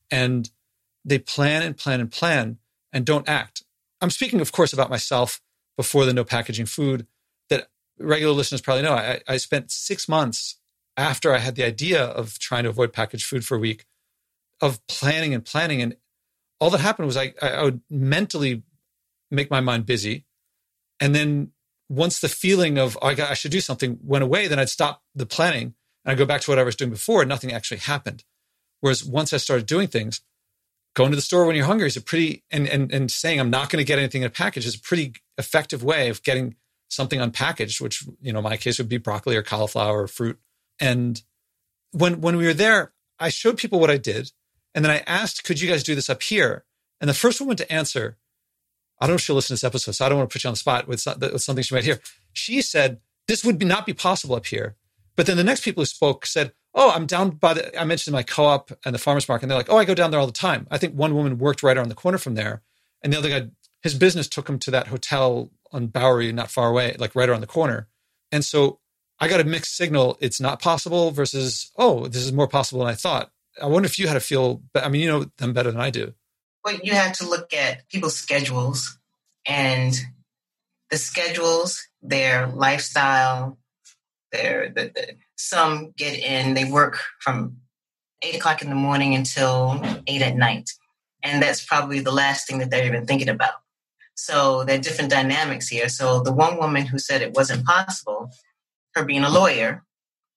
and 0.09 0.49
they 1.03 1.19
plan 1.19 1.63
and 1.63 1.77
plan 1.77 1.99
and 1.99 2.11
plan 2.11 2.57
and 2.93 3.05
don't 3.05 3.27
act. 3.27 3.63
I'm 4.01 4.09
speaking, 4.09 4.41
of 4.41 4.51
course, 4.51 4.73
about 4.73 4.89
myself 4.89 5.41
before 5.77 6.05
the 6.05 6.13
no 6.13 6.23
packaging 6.23 6.65
food 6.65 7.07
that 7.49 7.69
regular 7.99 8.33
listeners 8.33 8.61
probably 8.61 8.83
know, 8.83 8.93
I, 8.93 9.21
I 9.27 9.37
spent 9.37 9.71
six 9.71 10.07
months 10.07 10.57
after 10.97 11.33
I 11.33 11.39
had 11.39 11.55
the 11.55 11.63
idea 11.63 12.03
of 12.03 12.37
trying 12.39 12.63
to 12.63 12.69
avoid 12.69 12.93
packaged 12.93 13.25
food 13.25 13.45
for 13.45 13.55
a 13.55 13.59
week 13.59 13.85
of 14.61 14.85
planning 14.87 15.33
and 15.33 15.43
planning. 15.43 15.81
And 15.81 15.95
all 16.59 16.69
that 16.69 16.81
happened 16.81 17.07
was 17.07 17.17
I, 17.17 17.33
I 17.41 17.63
would 17.63 17.81
mentally 17.89 18.63
make 19.31 19.49
my 19.49 19.61
mind 19.61 19.85
busy. 19.85 20.25
And 20.99 21.15
then 21.15 21.51
once 21.89 22.19
the 22.19 22.29
feeling 22.29 22.77
of, 22.77 22.97
oh, 23.01 23.07
I, 23.07 23.33
should 23.33 23.51
do 23.51 23.61
something 23.61 23.99
went 24.03 24.23
away, 24.23 24.47
then 24.47 24.59
I'd 24.59 24.69
stop 24.69 25.03
the 25.15 25.25
planning 25.25 25.73
and 26.03 26.11
I'd 26.11 26.17
go 26.17 26.25
back 26.25 26.41
to 26.41 26.51
what 26.51 26.59
I 26.59 26.63
was 26.63 26.75
doing 26.75 26.91
before 26.91 27.21
and 27.21 27.29
nothing 27.29 27.51
actually 27.51 27.79
happened. 27.79 28.23
Whereas 28.79 29.03
once 29.03 29.33
I 29.33 29.37
started 29.37 29.65
doing 29.65 29.87
things, 29.87 30.21
going 30.95 31.11
to 31.11 31.15
the 31.15 31.21
store 31.21 31.45
when 31.45 31.55
you're 31.55 31.65
hungry 31.65 31.87
is 31.87 31.97
a 31.97 32.01
pretty, 32.01 32.43
and, 32.51 32.67
and, 32.67 32.91
and 32.91 33.11
saying 33.11 33.39
I'm 33.39 33.49
not 33.49 33.69
going 33.69 33.81
to 33.81 33.87
get 33.87 33.99
anything 33.99 34.21
in 34.21 34.27
a 34.27 34.31
package 34.31 34.65
is 34.65 34.75
a 34.75 34.79
pretty 34.79 35.13
effective 35.37 35.83
way 35.83 36.09
of 36.09 36.23
getting 36.23 36.55
something 36.89 37.19
unpackaged, 37.19 37.81
which, 37.81 38.05
you 38.21 38.33
know, 38.33 38.41
my 38.41 38.57
case 38.57 38.77
would 38.77 38.89
be 38.89 38.97
broccoli 38.97 39.35
or 39.35 39.43
cauliflower 39.43 40.03
or 40.03 40.07
fruit 40.07 40.39
And 40.79 41.21
when 41.91 42.21
when 42.21 42.37
we 42.37 42.45
were 42.45 42.53
there, 42.53 42.93
I 43.19 43.29
showed 43.29 43.57
people 43.57 43.79
what 43.79 43.91
I 43.91 43.97
did, 43.97 44.31
and 44.73 44.83
then 44.83 44.91
I 44.91 45.03
asked, 45.05 45.43
"Could 45.43 45.61
you 45.61 45.69
guys 45.69 45.83
do 45.83 45.95
this 45.95 46.09
up 46.09 46.21
here?" 46.23 46.65
And 46.99 47.09
the 47.09 47.13
first 47.13 47.39
woman 47.39 47.57
to 47.57 47.71
answer, 47.71 48.17
I 49.01 49.07
don't 49.07 49.13
know 49.13 49.15
if 49.15 49.21
she'll 49.21 49.35
listen 49.35 49.57
to 49.57 49.59
this 49.59 49.63
episode, 49.63 49.93
so 49.93 50.05
I 50.05 50.09
don't 50.09 50.19
want 50.19 50.29
to 50.29 50.33
put 50.33 50.43
you 50.43 50.47
on 50.47 50.53
the 50.53 50.57
spot 50.59 50.87
with, 50.87 51.05
with 51.05 51.41
something 51.41 51.63
she 51.63 51.75
might 51.75 51.83
hear. 51.83 51.99
She 52.31 52.61
said, 52.61 52.99
"This 53.27 53.43
would 53.43 53.57
be, 53.57 53.65
not 53.65 53.85
be 53.85 53.93
possible 53.93 54.35
up 54.35 54.45
here." 54.45 54.75
But 55.15 55.25
then 55.25 55.37
the 55.37 55.43
next 55.43 55.63
people 55.63 55.81
who 55.81 55.85
spoke 55.87 56.25
said, 56.25 56.53
"Oh, 56.73 56.91
I'm 56.91 57.07
down 57.07 57.31
by 57.31 57.55
the." 57.55 57.79
I 57.79 57.83
mentioned 57.83 58.13
my 58.13 58.23
co-op 58.23 58.71
and 58.85 58.95
the 58.95 58.99
farmers 58.99 59.27
market, 59.27 59.43
and 59.43 59.51
they're 59.51 59.57
like, 59.57 59.71
"Oh, 59.71 59.77
I 59.77 59.85
go 59.85 59.95
down 59.95 60.11
there 60.11 60.19
all 60.19 60.27
the 60.27 60.31
time." 60.31 60.67
I 60.71 60.77
think 60.77 60.93
one 60.93 61.15
woman 61.15 61.39
worked 61.39 61.63
right 61.63 61.75
around 61.75 61.89
the 61.89 61.95
corner 61.95 62.19
from 62.19 62.35
there, 62.35 62.61
and 63.01 63.11
the 63.11 63.17
other 63.17 63.29
guy, 63.29 63.49
his 63.81 63.95
business 63.95 64.27
took 64.27 64.47
him 64.47 64.59
to 64.59 64.71
that 64.71 64.87
hotel 64.87 65.49
on 65.71 65.87
Bowery, 65.87 66.31
not 66.31 66.51
far 66.51 66.69
away, 66.69 66.95
like 66.99 67.15
right 67.15 67.29
around 67.29 67.41
the 67.41 67.47
corner. 67.47 67.87
And 68.31 68.45
so 68.45 68.79
I 69.19 69.27
got 69.27 69.39
a 69.39 69.45
mixed 69.45 69.75
signal. 69.75 70.17
It's 70.19 70.41
not 70.41 70.61
possible 70.61 71.11
versus, 71.11 71.71
oh, 71.77 72.07
this 72.07 72.23
is 72.23 72.33
more 72.33 72.47
possible 72.47 72.79
than 72.79 72.89
I 72.89 72.95
thought. 72.95 73.31
I 73.61 73.67
wonder 73.67 73.85
if 73.85 73.99
you 73.99 74.07
had 74.07 74.15
to 74.15 74.19
feel, 74.19 74.61
I 74.75 74.89
mean, 74.89 75.01
you 75.01 75.07
know 75.07 75.25
them 75.37 75.53
better 75.53 75.71
than 75.71 75.81
I 75.81 75.89
do. 75.89 76.13
Well, 76.63 76.77
you 76.83 76.93
have 76.93 77.13
to 77.13 77.27
look 77.27 77.53
at 77.53 77.87
people's 77.89 78.15
schedules 78.15 78.97
and 79.47 79.99
the 80.89 80.97
schedules, 80.97 81.87
their 82.01 82.47
lifestyle, 82.47 83.57
their, 84.31 84.69
the, 84.69 84.91
the, 84.93 85.15
some 85.35 85.93
get 85.97 86.19
in, 86.19 86.53
they 86.53 86.65
work 86.65 86.99
from 87.19 87.57
eight 88.21 88.35
o'clock 88.35 88.61
in 88.61 88.69
the 88.69 88.75
morning 88.75 89.15
until 89.15 89.81
eight 90.05 90.21
at 90.21 90.35
night. 90.35 90.69
And 91.23 91.41
that's 91.41 91.63
probably 91.63 91.99
the 91.99 92.11
last 92.11 92.47
thing 92.47 92.59
that 92.59 92.69
they're 92.69 92.85
even 92.85 93.05
thinking 93.05 93.29
about. 93.29 93.53
So 94.15 94.63
there 94.63 94.77
are 94.77 94.81
different 94.81 95.09
dynamics 95.09 95.67
here. 95.67 95.89
So 95.89 96.21
the 96.21 96.33
one 96.33 96.57
woman 96.57 96.85
who 96.85 96.99
said 96.99 97.21
it 97.21 97.33
wasn't 97.33 97.65
possible, 97.65 98.31
her 98.93 99.03
being 99.03 99.23
a 99.23 99.29
lawyer, 99.29 99.83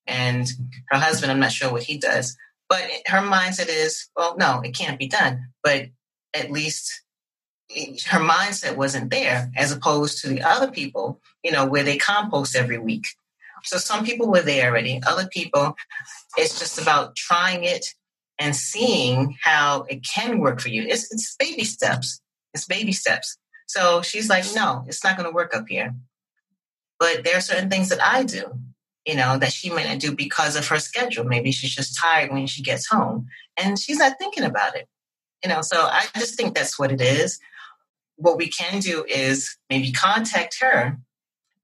and 0.07 0.47
her 0.89 0.99
husband, 0.99 1.33
I'm 1.33 1.41
not 1.41 1.53
sure 1.53 1.73
what 1.73 1.83
he 1.83 1.99
does, 1.99 2.37
but 2.69 2.83
her 3.07 3.19
mindset 3.19 3.69
is, 3.69 4.09
well, 4.17 4.37
no, 4.39 4.61
it 4.63 4.77
can't 4.77 4.99
be 4.99 5.09
done. 5.09 5.49
But 5.63 5.87
at 6.35 6.51
least 6.51 7.03
her 8.07 8.21
mindset 8.21 8.77
wasn't 8.77 9.11
there, 9.11 9.51
as 9.57 9.73
opposed 9.73 10.21
to 10.21 10.29
the 10.29 10.43
other 10.43 10.71
people, 10.71 11.21
you 11.43 11.51
know, 11.51 11.67
where 11.67 11.83
they 11.83 11.97
compost 11.97 12.55
every 12.55 12.79
week. 12.79 13.07
So 13.65 13.79
some 13.79 14.05
people 14.05 14.31
were 14.31 14.43
there 14.43 14.69
already. 14.69 15.01
Other 15.07 15.27
people, 15.27 15.75
it's 16.37 16.59
just 16.59 16.79
about 16.79 17.17
trying 17.17 17.65
it 17.65 17.87
and 18.39 18.55
seeing 18.55 19.37
how 19.43 19.87
it 19.89 20.05
can 20.05 20.39
work 20.39 20.61
for 20.61 20.69
you. 20.69 20.83
It's, 20.83 21.11
it's 21.13 21.35
baby 21.37 21.65
steps. 21.65 22.21
It's 22.53 22.67
baby 22.67 22.93
steps. 22.93 23.39
So 23.67 24.03
she's 24.03 24.29
like, 24.29 24.45
no, 24.55 24.85
it's 24.87 25.03
not 25.03 25.17
going 25.17 25.29
to 25.29 25.35
work 25.35 25.57
up 25.57 25.65
here. 25.69 25.95
But 26.99 27.25
there 27.25 27.37
are 27.37 27.41
certain 27.41 27.71
things 27.71 27.89
that 27.89 28.03
I 28.03 28.25
do, 28.25 28.45
you 29.07 29.17
know, 29.17 29.39
that 29.39 29.53
she 29.53 29.71
may 29.71 29.85
not 29.85 29.99
do 29.99 30.15
because 30.15 30.57
of 30.57 30.69
her 30.69 30.79
schedule. 30.79 31.25
Maybe 31.25 31.51
she's 31.51 31.75
just 31.75 31.99
tired 31.99 32.31
when 32.31 32.47
she 32.47 32.63
gets 32.63 32.87
home 32.87 33.27
and 33.57 33.79
she's 33.79 33.99
not 33.99 34.19
thinking 34.19 34.45
about 34.45 34.77
it, 34.77 34.87
you 35.43 35.49
know. 35.49 35.63
So 35.63 35.81
I 35.81 36.07
just 36.17 36.37
think 36.37 36.55
that's 36.55 36.79
what 36.79 36.93
it 36.93 37.01
is. 37.01 37.39
What 38.17 38.37
we 38.37 38.49
can 38.49 38.81
do 38.81 39.05
is 39.09 39.57
maybe 39.69 39.93
contact 39.93 40.61
her 40.61 40.99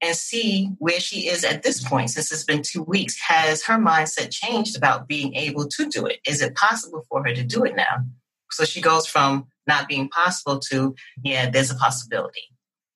and 0.01 0.15
see 0.15 0.71
where 0.79 0.99
she 0.99 1.27
is 1.27 1.43
at 1.43 1.63
this 1.63 1.83
point 1.83 2.09
since 2.09 2.31
it's 2.31 2.43
been 2.43 2.63
two 2.63 2.83
weeks. 2.83 3.19
Has 3.21 3.63
her 3.65 3.77
mindset 3.77 4.31
changed 4.31 4.75
about 4.75 5.07
being 5.07 5.35
able 5.35 5.67
to 5.67 5.87
do 5.87 6.05
it? 6.05 6.19
Is 6.27 6.41
it 6.41 6.55
possible 6.55 7.05
for 7.07 7.23
her 7.23 7.33
to 7.33 7.43
do 7.43 7.63
it 7.63 7.75
now? 7.75 8.03
So 8.49 8.65
she 8.65 8.81
goes 8.81 9.05
from 9.05 9.47
not 9.67 9.87
being 9.87 10.09
possible 10.09 10.59
to, 10.71 10.95
yeah, 11.23 11.49
there's 11.49 11.71
a 11.71 11.75
possibility. 11.75 12.41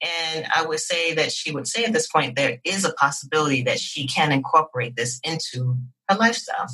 And 0.01 0.45
I 0.53 0.65
would 0.65 0.79
say 0.79 1.13
that 1.13 1.31
she 1.31 1.51
would 1.51 1.67
say 1.67 1.85
at 1.85 1.93
this 1.93 2.07
point, 2.07 2.35
there 2.35 2.59
is 2.63 2.83
a 2.83 2.93
possibility 2.93 3.63
that 3.63 3.79
she 3.79 4.07
can 4.07 4.31
incorporate 4.31 4.95
this 4.95 5.19
into 5.23 5.77
her 6.09 6.17
lifestyle. 6.17 6.67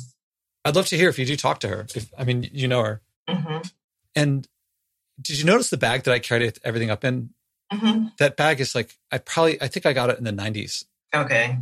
I'd 0.64 0.76
love 0.76 0.86
to 0.86 0.96
hear 0.96 1.08
if 1.08 1.18
you 1.18 1.26
do 1.26 1.36
talk 1.36 1.60
to 1.60 1.68
her. 1.68 1.86
If, 1.94 2.10
I 2.18 2.24
mean, 2.24 2.48
you 2.52 2.68
know 2.68 2.82
her. 2.82 3.02
Mm-hmm. 3.28 3.68
And 4.14 4.46
did 5.20 5.38
you 5.38 5.44
notice 5.44 5.70
the 5.70 5.76
bag 5.76 6.04
that 6.04 6.12
I 6.12 6.18
carried 6.18 6.58
everything 6.64 6.90
up 6.90 7.04
in? 7.04 7.30
Mm-hmm. 7.72 8.08
That 8.18 8.36
bag 8.36 8.60
is 8.60 8.74
like, 8.74 8.96
I 9.10 9.18
probably, 9.18 9.60
I 9.60 9.68
think 9.68 9.86
I 9.86 9.92
got 9.92 10.10
it 10.10 10.18
in 10.18 10.24
the 10.24 10.32
90s. 10.32 10.84
Okay. 11.14 11.56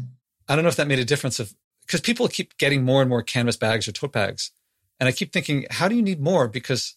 I 0.48 0.54
don't 0.54 0.64
know 0.64 0.68
if 0.68 0.76
that 0.76 0.88
made 0.88 0.98
a 0.98 1.04
difference 1.04 1.38
of, 1.38 1.54
because 1.86 2.00
people 2.00 2.28
keep 2.28 2.56
getting 2.58 2.84
more 2.84 3.00
and 3.00 3.08
more 3.08 3.22
canvas 3.22 3.56
bags 3.56 3.86
or 3.86 3.92
tote 3.92 4.12
bags. 4.12 4.50
And 4.98 5.08
I 5.08 5.12
keep 5.12 5.32
thinking, 5.32 5.66
how 5.70 5.88
do 5.88 5.94
you 5.94 6.02
need 6.02 6.20
more? 6.20 6.48
Because 6.48 6.96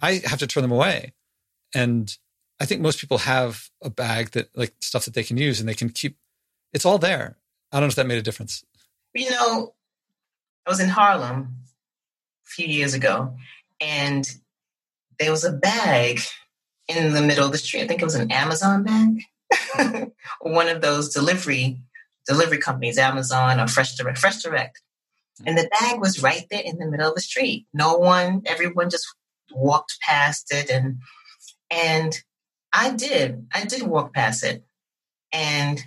I 0.00 0.20
have 0.24 0.38
to 0.40 0.46
turn 0.46 0.62
them 0.62 0.72
away. 0.72 1.12
And 1.74 2.16
I 2.60 2.64
think 2.64 2.80
most 2.80 3.00
people 3.00 3.18
have 3.18 3.70
a 3.82 3.90
bag 3.90 4.30
that 4.30 4.56
like 4.56 4.74
stuff 4.80 5.04
that 5.04 5.14
they 5.14 5.22
can 5.22 5.36
use 5.36 5.60
and 5.60 5.68
they 5.68 5.74
can 5.74 5.90
keep 5.90 6.16
it's 6.72 6.84
all 6.84 6.98
there. 6.98 7.36
I 7.72 7.76
don't 7.76 7.84
know 7.84 7.88
if 7.88 7.94
that 7.96 8.06
made 8.06 8.18
a 8.18 8.22
difference. 8.22 8.64
You 9.14 9.30
know, 9.30 9.74
I 10.66 10.70
was 10.70 10.80
in 10.80 10.88
Harlem 10.88 11.56
a 12.46 12.50
few 12.50 12.66
years 12.66 12.94
ago 12.94 13.36
and 13.80 14.28
there 15.18 15.30
was 15.30 15.44
a 15.44 15.52
bag 15.52 16.20
in 16.88 17.12
the 17.12 17.22
middle 17.22 17.46
of 17.46 17.52
the 17.52 17.58
street. 17.58 17.82
I 17.82 17.86
think 17.86 18.00
it 18.00 18.06
was 18.06 18.14
an 18.14 18.30
Amazon 18.30 18.84
bag. 18.84 20.12
One 20.40 20.68
of 20.68 20.80
those 20.80 21.12
delivery 21.12 21.80
delivery 22.26 22.58
companies, 22.58 22.98
Amazon 22.98 23.58
or 23.58 23.66
Fresh 23.66 23.96
Direct, 23.96 24.18
Fresh 24.18 24.42
Direct. 24.42 24.80
And 25.46 25.56
the 25.56 25.68
bag 25.80 25.98
was 25.98 26.22
right 26.22 26.44
there 26.50 26.62
in 26.62 26.78
the 26.78 26.86
middle 26.86 27.08
of 27.08 27.14
the 27.14 27.22
street. 27.22 27.66
No 27.72 27.96
one, 27.96 28.42
everyone 28.44 28.90
just 28.90 29.06
walked 29.50 29.98
past 30.00 30.52
it 30.52 30.70
and 30.70 30.98
and 31.70 32.18
I 32.72 32.90
did. 32.90 33.46
I 33.54 33.64
did 33.64 33.82
walk 33.82 34.14
past 34.14 34.44
it. 34.44 34.64
And 35.32 35.82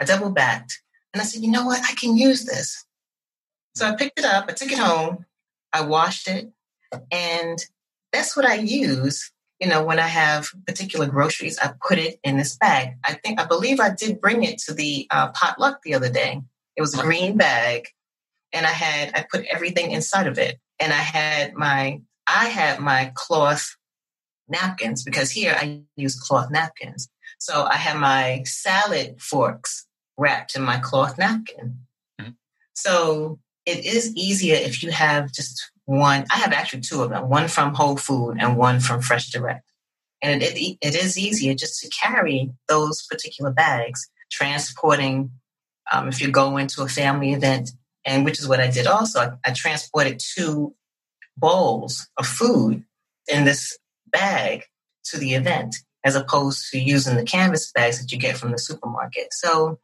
I 0.00 0.04
double 0.04 0.30
backed. 0.30 0.80
And 1.12 1.20
I 1.20 1.24
said, 1.24 1.42
you 1.42 1.50
know 1.50 1.66
what? 1.66 1.82
I 1.82 1.94
can 1.94 2.16
use 2.16 2.44
this. 2.44 2.84
So 3.74 3.86
I 3.86 3.94
picked 3.94 4.18
it 4.18 4.24
up, 4.24 4.46
I 4.48 4.52
took 4.52 4.72
it 4.72 4.78
home, 4.78 5.24
I 5.72 5.82
washed 5.82 6.26
it, 6.26 6.50
and 7.12 7.64
that's 8.12 8.36
what 8.36 8.46
I 8.46 8.54
use. 8.54 9.30
You 9.60 9.68
know, 9.68 9.84
when 9.84 9.98
I 9.98 10.06
have 10.06 10.48
particular 10.66 11.06
groceries, 11.06 11.58
I 11.58 11.72
put 11.86 11.98
it 11.98 12.20
in 12.22 12.36
this 12.36 12.56
bag. 12.56 12.96
I 13.04 13.14
think, 13.14 13.40
I 13.40 13.44
believe 13.44 13.80
I 13.80 13.90
did 13.90 14.20
bring 14.20 14.44
it 14.44 14.58
to 14.60 14.74
the 14.74 15.06
uh, 15.10 15.28
potluck 15.32 15.82
the 15.82 15.94
other 15.94 16.10
day. 16.10 16.40
It 16.76 16.80
was 16.80 16.96
a 16.96 17.02
green 17.02 17.36
bag, 17.36 17.88
and 18.52 18.64
I 18.64 18.70
had, 18.70 19.10
I 19.16 19.26
put 19.28 19.44
everything 19.46 19.90
inside 19.90 20.28
of 20.28 20.38
it. 20.38 20.58
And 20.78 20.92
I 20.92 20.96
had 20.96 21.54
my 21.54 22.00
I 22.28 22.46
had 22.48 22.78
my 22.78 23.10
cloth 23.14 23.76
napkins 24.48 25.02
because 25.02 25.30
here 25.30 25.56
I 25.58 25.82
use 25.96 26.18
cloth 26.18 26.50
napkins. 26.50 27.08
So 27.38 27.64
I 27.64 27.76
had 27.76 27.96
my 27.96 28.42
salad 28.44 29.20
forks 29.20 29.86
wrapped 30.18 30.54
in 30.54 30.62
my 30.62 30.78
cloth 30.78 31.18
napkin. 31.18 31.78
Mm-hmm. 32.20 32.32
So 32.74 33.38
it 33.64 33.84
is 33.84 34.14
easier 34.14 34.56
if 34.56 34.82
you 34.82 34.90
have 34.90 35.32
just 35.32 35.70
one. 35.88 36.26
I 36.30 36.36
have 36.36 36.52
actually 36.52 36.82
two 36.82 37.02
of 37.02 37.08
them, 37.08 37.30
one 37.30 37.48
from 37.48 37.74
Whole 37.74 37.96
Food 37.96 38.36
and 38.38 38.58
one 38.58 38.78
from 38.78 39.00
Fresh 39.00 39.30
Direct. 39.30 39.64
And 40.20 40.42
it, 40.42 40.54
it, 40.54 40.76
it 40.82 40.94
is 40.94 41.16
easier 41.16 41.54
just 41.54 41.80
to 41.80 41.88
carry 41.88 42.50
those 42.68 43.06
particular 43.06 43.50
bags, 43.50 44.06
transporting 44.30 45.30
um, 45.90 46.08
if 46.08 46.20
you 46.20 46.30
go 46.30 46.58
into 46.58 46.82
a 46.82 46.88
family 46.88 47.32
event, 47.32 47.70
and 48.04 48.26
which 48.26 48.38
is 48.38 48.46
what 48.46 48.60
I 48.60 48.70
did 48.70 48.86
also. 48.86 49.20
I, 49.20 49.30
I 49.46 49.52
transported 49.52 50.20
two 50.20 50.74
bowls 51.38 52.06
of 52.18 52.26
food 52.26 52.84
in 53.26 53.46
this 53.46 53.78
bag 54.08 54.64
to 55.04 55.16
the 55.16 55.34
event 55.34 55.74
as 56.04 56.16
opposed 56.16 56.70
to 56.70 56.78
using 56.78 57.16
the 57.16 57.24
canvas 57.24 57.72
bags 57.72 57.98
that 57.98 58.12
you 58.12 58.18
get 58.18 58.36
from 58.36 58.50
the 58.50 58.58
supermarket. 58.58 59.28
So 59.32 59.78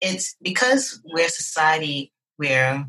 it's 0.00 0.34
because 0.40 0.98
we're 1.04 1.28
society 1.28 2.10
where 2.38 2.86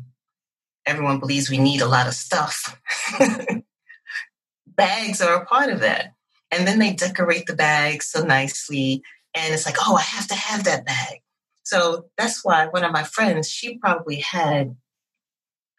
everyone 0.86 1.20
believes 1.20 1.50
we 1.50 1.58
need 1.58 1.80
a 1.80 1.88
lot 1.88 2.06
of 2.06 2.14
stuff. 2.14 2.80
bags 4.66 5.20
are 5.20 5.42
a 5.42 5.46
part 5.46 5.70
of 5.70 5.80
that. 5.80 6.14
And 6.50 6.66
then 6.66 6.78
they 6.78 6.92
decorate 6.92 7.46
the 7.46 7.56
bags 7.56 8.06
so 8.06 8.22
nicely. 8.24 9.02
And 9.34 9.52
it's 9.52 9.66
like, 9.66 9.76
oh, 9.80 9.96
I 9.96 10.02
have 10.02 10.28
to 10.28 10.34
have 10.34 10.64
that 10.64 10.84
bag. 10.84 11.20
So 11.64 12.06
that's 12.16 12.44
why 12.44 12.66
one 12.66 12.84
of 12.84 12.92
my 12.92 13.02
friends, 13.02 13.50
she 13.50 13.78
probably 13.78 14.16
had 14.16 14.76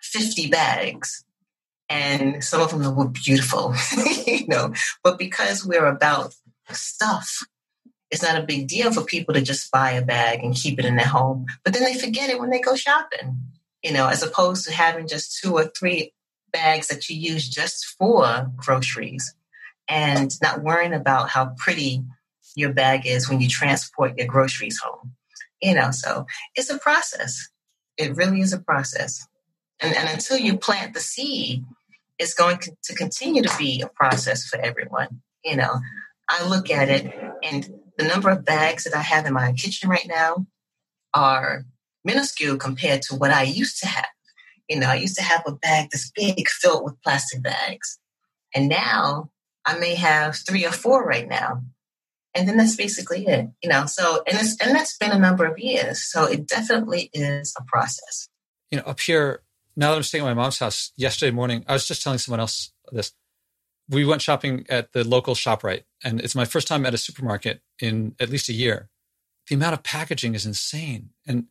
50 0.02 0.50
bags 0.50 1.24
and 1.90 2.44
some 2.44 2.62
of 2.62 2.72
them 2.72 2.96
were 2.96 3.08
beautiful, 3.08 3.76
you 4.26 4.48
know. 4.48 4.74
But 5.04 5.20
because 5.20 5.66
we're 5.66 5.86
about 5.86 6.34
stuff, 6.72 7.44
it's 8.10 8.24
not 8.24 8.42
a 8.42 8.46
big 8.46 8.68
deal 8.68 8.92
for 8.92 9.04
people 9.04 9.34
to 9.34 9.42
just 9.42 9.72
buy 9.72 9.92
a 9.92 10.04
bag 10.04 10.44
and 10.44 10.56
keep 10.56 10.80
it 10.80 10.86
in 10.86 10.96
their 10.96 11.08
home. 11.08 11.46
But 11.64 11.74
then 11.74 11.84
they 11.84 11.98
forget 11.98 12.30
it 12.30 12.40
when 12.40 12.50
they 12.50 12.60
go 12.60 12.76
shopping, 12.76 13.40
you 13.86 13.94
know, 13.94 14.08
as 14.08 14.24
opposed 14.24 14.66
to 14.66 14.74
having 14.74 15.08
just 15.08 15.40
two 15.40 15.54
or 15.54 15.66
three 15.66 16.12
bags 16.52 16.88
that 16.88 17.08
you 17.08 17.16
use 17.16 17.48
just 17.48 17.86
for 18.00 18.52
groceries 18.56 19.36
and 19.88 20.32
not 20.42 20.64
worrying 20.64 20.94
about 20.94 21.30
how 21.30 21.54
pretty 21.56 22.04
your 22.56 22.74
bag 22.74 23.06
is 23.06 23.30
when 23.30 23.40
you 23.40 23.48
transport 23.48 24.18
your 24.18 24.26
groceries 24.26 24.80
home. 24.80 25.14
You 25.62 25.76
know, 25.76 25.92
so 25.92 26.26
it's 26.56 26.72
a 26.72 26.80
process. 26.80 27.50
It 27.96 28.16
really 28.16 28.42
is 28.42 28.54
a 28.54 28.60
process. 28.60 29.28
And, 29.80 29.96
and 29.96 30.10
until 30.10 30.40
you 30.40 30.58
plant 30.58 30.96
the 30.96 31.00
seed, 31.00 31.64
it's 32.18 32.34
going 32.34 32.58
to 32.58 32.96
continue 32.96 33.44
to 33.44 33.56
be 33.56 33.82
a 33.82 33.88
process 33.88 34.48
for 34.48 34.58
everyone. 34.58 35.22
You 35.44 35.58
know, 35.58 35.80
I 36.28 36.48
look 36.48 36.72
at 36.72 36.90
it 36.90 37.14
and 37.44 37.70
the 38.00 38.08
number 38.08 38.32
of 38.32 38.46
bags 38.46 38.86
that 38.86 38.96
I 38.96 39.02
have 39.02 39.28
in 39.28 39.34
my 39.34 39.52
kitchen 39.52 39.92
right 39.92 40.08
now 40.08 40.48
are 41.14 41.66
minuscule 42.06 42.58
compared 42.58 43.02
to 43.04 43.16
what 43.16 43.32
I 43.32 43.44
used 43.44 43.80
to 43.82 43.88
have. 43.88 44.08
You 44.70 44.80
know, 44.80 44.88
I 44.88 44.96
used 44.96 45.16
to 45.18 45.24
have 45.24 45.44
a 45.46 45.52
bag 45.52 45.90
this 45.92 46.12
big 46.16 46.48
filled 46.48 46.86
with 46.86 47.02
plastic 47.02 47.44
bags. 47.44 48.00
And 48.54 48.70
now 48.70 49.30
I 49.66 49.78
may 49.78 49.96
have 49.96 50.36
three 50.36 50.66
or 50.66 50.72
four 50.72 51.04
right 51.04 51.28
now. 51.28 51.64
And 52.34 52.48
then 52.48 52.58
that's 52.58 52.76
basically 52.76 53.26
it. 53.26 53.50
You 53.64 53.70
know, 53.70 53.86
so 53.86 54.24
and 54.28 54.38
it's 54.40 54.60
and 54.62 54.76
that's 54.76 54.98
been 54.98 55.12
a 55.12 55.20
number 55.20 55.46
of 55.46 55.58
years. 55.58 56.04
So 56.04 56.26
it 56.26 56.48
definitely 56.48 57.10
is 57.14 57.54
a 57.60 57.64
process. 57.64 58.30
You 58.72 58.80
know, 58.80 58.86
up 58.86 59.00
here, 59.00 59.42
now 59.76 59.92
that 59.92 59.98
I'm 59.98 60.04
staying 60.04 60.24
at 60.24 60.28
my 60.28 60.34
mom's 60.34 60.60
house, 60.60 60.92
yesterday 60.98 61.32
morning, 61.32 61.64
I 61.68 61.74
was 61.74 61.88
just 61.88 62.04
telling 62.04 62.20
someone 62.20 62.40
else 62.40 62.72
this. 62.92 63.14
We 63.88 64.04
went 64.04 64.24
shopping 64.24 64.66
at 64.68 64.94
the 64.94 65.08
local 65.08 65.36
ShopRite, 65.36 65.84
and 66.04 66.20
it's 66.20 66.34
my 66.34 66.46
first 66.46 66.68
time 66.68 66.86
at 66.86 66.94
a 66.96 66.98
supermarket 66.98 67.62
in 67.80 68.16
at 68.20 68.30
least 68.30 68.50
a 68.50 68.54
year. 68.54 68.90
The 69.48 69.56
amount 69.56 69.74
of 69.74 69.84
packaging 69.84 70.34
is 70.34 70.46
insane. 70.46 71.12
And 71.28 71.46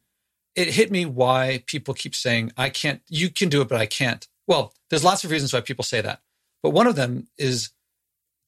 it 0.54 0.68
hit 0.68 0.90
me 0.90 1.04
why 1.04 1.64
people 1.66 1.94
keep 1.94 2.14
saying, 2.14 2.52
I 2.56 2.70
can't, 2.70 3.02
you 3.08 3.28
can 3.30 3.48
do 3.48 3.60
it, 3.60 3.68
but 3.68 3.80
I 3.80 3.86
can't. 3.86 4.26
Well, 4.46 4.72
there's 4.88 5.04
lots 5.04 5.24
of 5.24 5.30
reasons 5.30 5.52
why 5.52 5.60
people 5.60 5.84
say 5.84 6.00
that. 6.00 6.20
But 6.62 6.70
one 6.70 6.86
of 6.86 6.96
them 6.96 7.28
is 7.36 7.70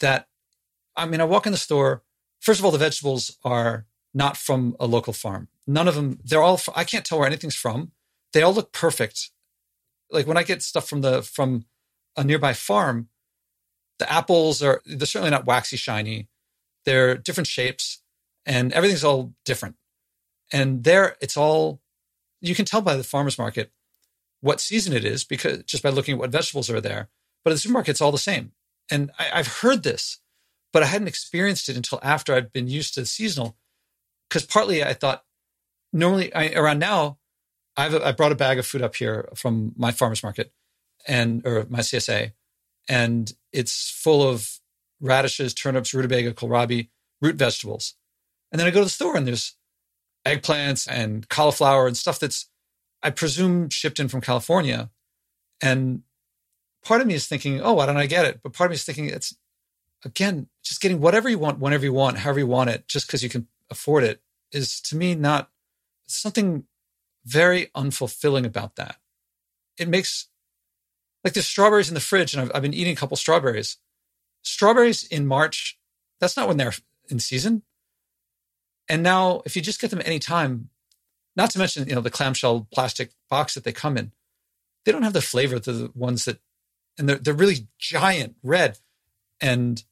that, 0.01 0.29
I 0.97 1.07
mean, 1.07 1.21
I 1.21 1.25
walk 1.25 1.47
in 1.47 1.53
the 1.53 1.59
store. 1.59 2.03
First 2.41 2.61
of 2.61 2.65
all, 2.65 2.71
the 2.71 2.79
vegetables 2.79 3.37
are 3.45 3.87
not 4.15 4.37
from 4.37 4.77
a 4.79 4.87
local 4.87 5.13
farm. 5.13 5.49
None 5.67 5.89
of 5.89 5.95
them, 5.95 6.21
they're 6.25 6.43
all, 6.43 6.61
I 6.75 6.85
can't 6.85 7.05
tell 7.05 7.19
where 7.19 7.27
anything's 7.27 7.57
from. 7.57 7.93
They 8.33 8.43
all 8.43 8.55
look 8.55 8.73
perfect. 8.73 9.31
Like 10.11 10.27
when 10.27 10.37
I 10.37 10.43
get 10.45 10.63
stuff 10.63 10.89
from 10.89 11.01
the, 11.01 11.23
from 11.23 11.65
a 12.17 12.23
nearby 12.23 12.53
farm, 12.53 13.09
the 13.99 14.11
apples 14.11 14.63
are, 14.63 14.81
they're 14.87 15.07
certainly 15.07 15.31
not 15.31 15.47
waxy 15.47 15.77
shiny. 15.77 16.29
They're 16.85 17.17
different 17.17 17.49
shapes 17.49 18.03
and 18.45 18.73
everything's 18.73 19.05
all 19.05 19.35
different. 19.45 19.75
And 20.53 20.85
there, 20.85 21.17
it's 21.21 21.37
all 21.37 21.81
you 22.49 22.55
can 22.55 22.65
tell 22.65 22.81
by 22.81 22.97
the 22.97 23.05
farmer's 23.05 23.39
market 23.39 23.73
what 24.41 24.61
season 24.61 24.93
it 24.93 25.05
is 25.05 25.25
because 25.25 25.63
just 25.65 25.83
by 25.83 25.91
looking 25.91 26.15
at 26.15 26.19
what 26.19 26.31
vegetables 26.31 26.71
are 26.71 26.81
there. 26.81 27.09
But 27.45 27.51
at 27.51 27.55
the 27.55 27.61
supermarket, 27.61 27.91
it's 27.91 28.01
all 28.01 28.13
the 28.13 28.19
same. 28.19 28.53
And 28.91 29.11
I, 29.19 29.37
have 29.37 29.59
heard 29.61 29.83
this, 29.83 30.19
but 30.73 30.83
I 30.83 30.87
hadn't 30.87 31.09
experienced 31.09 31.69
it 31.69 31.77
until 31.77 31.99
after 32.03 32.35
I'd 32.35 32.53
been 32.53 32.69
used 32.69 32.95
to 32.95 33.01
the 33.01 33.07
seasonal. 33.07 33.57
Because 34.29 34.45
partly 34.45 34.85
I 34.85 34.93
thought 34.93 35.25
normally 35.93 36.35
I, 36.35 36.53
around 36.53 36.79
now, 36.79 37.19
I've 37.77 37.95
I 37.95 38.13
brought 38.13 38.33
a 38.33 38.37
bag 38.37 38.59
of 38.59 38.67
food 38.67 38.83
up 38.83 38.97
here 38.97 39.29
from 39.35 39.73
my 39.77 39.93
farmer's 39.93 40.23
market 40.23 40.53
and 41.07 41.47
or 41.47 41.67
my 41.69 41.81
CSA, 41.81 42.33
and 42.89 43.33
it's 43.53 43.91
full 43.91 44.27
of 44.27 44.59
radishes, 45.01 45.53
turnips, 45.53 45.93
rutabaga, 45.93 46.33
kohlrabi, 46.33 46.89
root 47.21 47.37
vegetables. 47.37 47.95
And 48.51 48.59
then 48.59 48.67
I 48.67 48.71
go 48.71 48.81
to 48.81 48.85
the 48.85 48.91
store 48.91 49.17
and 49.17 49.27
there's 49.27 49.56
eggplants 50.27 50.89
and 50.91 51.29
cauliflower 51.29 51.87
and 51.87 51.97
stuff 51.97 52.19
that's, 52.19 52.47
I 53.03 53.11
presume, 53.11 53.71
shipped 53.71 54.01
in 54.01 54.09
from 54.09 54.21
California. 54.21 54.91
And 55.63 56.03
part 56.85 57.01
of 57.01 57.07
me 57.07 57.15
is 57.15 57.27
thinking, 57.27 57.61
oh, 57.61 57.75
why 57.75 57.87
don't 57.87 57.97
I 57.97 58.07
get 58.07 58.27
it? 58.27 58.41
But 58.43 58.53
part 58.53 58.69
of 58.69 58.73
me 58.73 58.75
is 58.77 58.85
thinking 58.85 59.07
it's, 59.07 59.37
again, 60.05 60.49
just 60.63 60.81
getting 60.81 61.01
whatever 61.01 61.29
you 61.29 61.39
want, 61.39 61.61
whenever 61.61 61.85
you 61.85 61.93
want, 61.93 62.19
however 62.19 62.41
you 62.41 62.47
want 62.47 62.71
it, 62.71 62.89
just 62.89 63.07
because 63.07 63.23
you 63.23 63.29
can 63.29 63.47
afford 63.71 64.05
it 64.05 64.21
is 64.53 64.81
to 64.81 64.97
me 64.97 65.15
not 65.15 65.51
something 66.07 66.65
very 67.25 67.67
unfulfilling 67.75 68.45
about 68.45 68.77
that. 68.77 68.97
It 69.79 69.89
makes 69.89 70.29
like 71.25 71.33
there's 71.33 71.47
strawberries 71.47 71.89
in 71.89 71.95
the 71.95 72.01
fridge, 72.01 72.35
and 72.35 72.43
I've, 72.43 72.53
I've 72.55 72.63
been 72.63 72.75
eating 72.75 72.93
a 72.93 72.97
couple 72.97 73.17
strawberries. 73.17 73.79
Strawberries 74.43 75.03
in 75.03 75.27
March, 75.27 75.77
that's 76.21 76.37
not 76.37 76.47
when 76.47 76.57
they're 76.57 76.75
in 77.09 77.19
season. 77.19 77.63
And 78.89 79.03
now, 79.03 79.43
if 79.45 79.57
you 79.57 79.63
just 79.63 79.81
get 79.81 79.91
them 79.91 80.03
anytime, 80.05 80.71
not 81.35 81.51
to 81.51 81.59
mention, 81.59 81.89
you 81.89 81.95
know, 81.95 82.01
the 82.01 82.11
clamshell 82.11 82.69
plastic 82.73 83.11
box 83.29 83.55
that 83.55 83.65
they 83.65 83.73
come 83.73 83.97
in, 83.97 84.13
they 84.85 84.93
don't 84.93 85.03
have 85.03 85.13
the 85.13 85.21
flavor 85.21 85.57
of 85.57 85.65
the 85.65 85.91
ones 85.95 86.25
that, 86.25 86.39
and 86.99 87.09
they're, 87.09 87.19
they're 87.19 87.35
really 87.35 87.67
giant 87.79 88.37
red. 88.43 88.79
And 89.41 89.83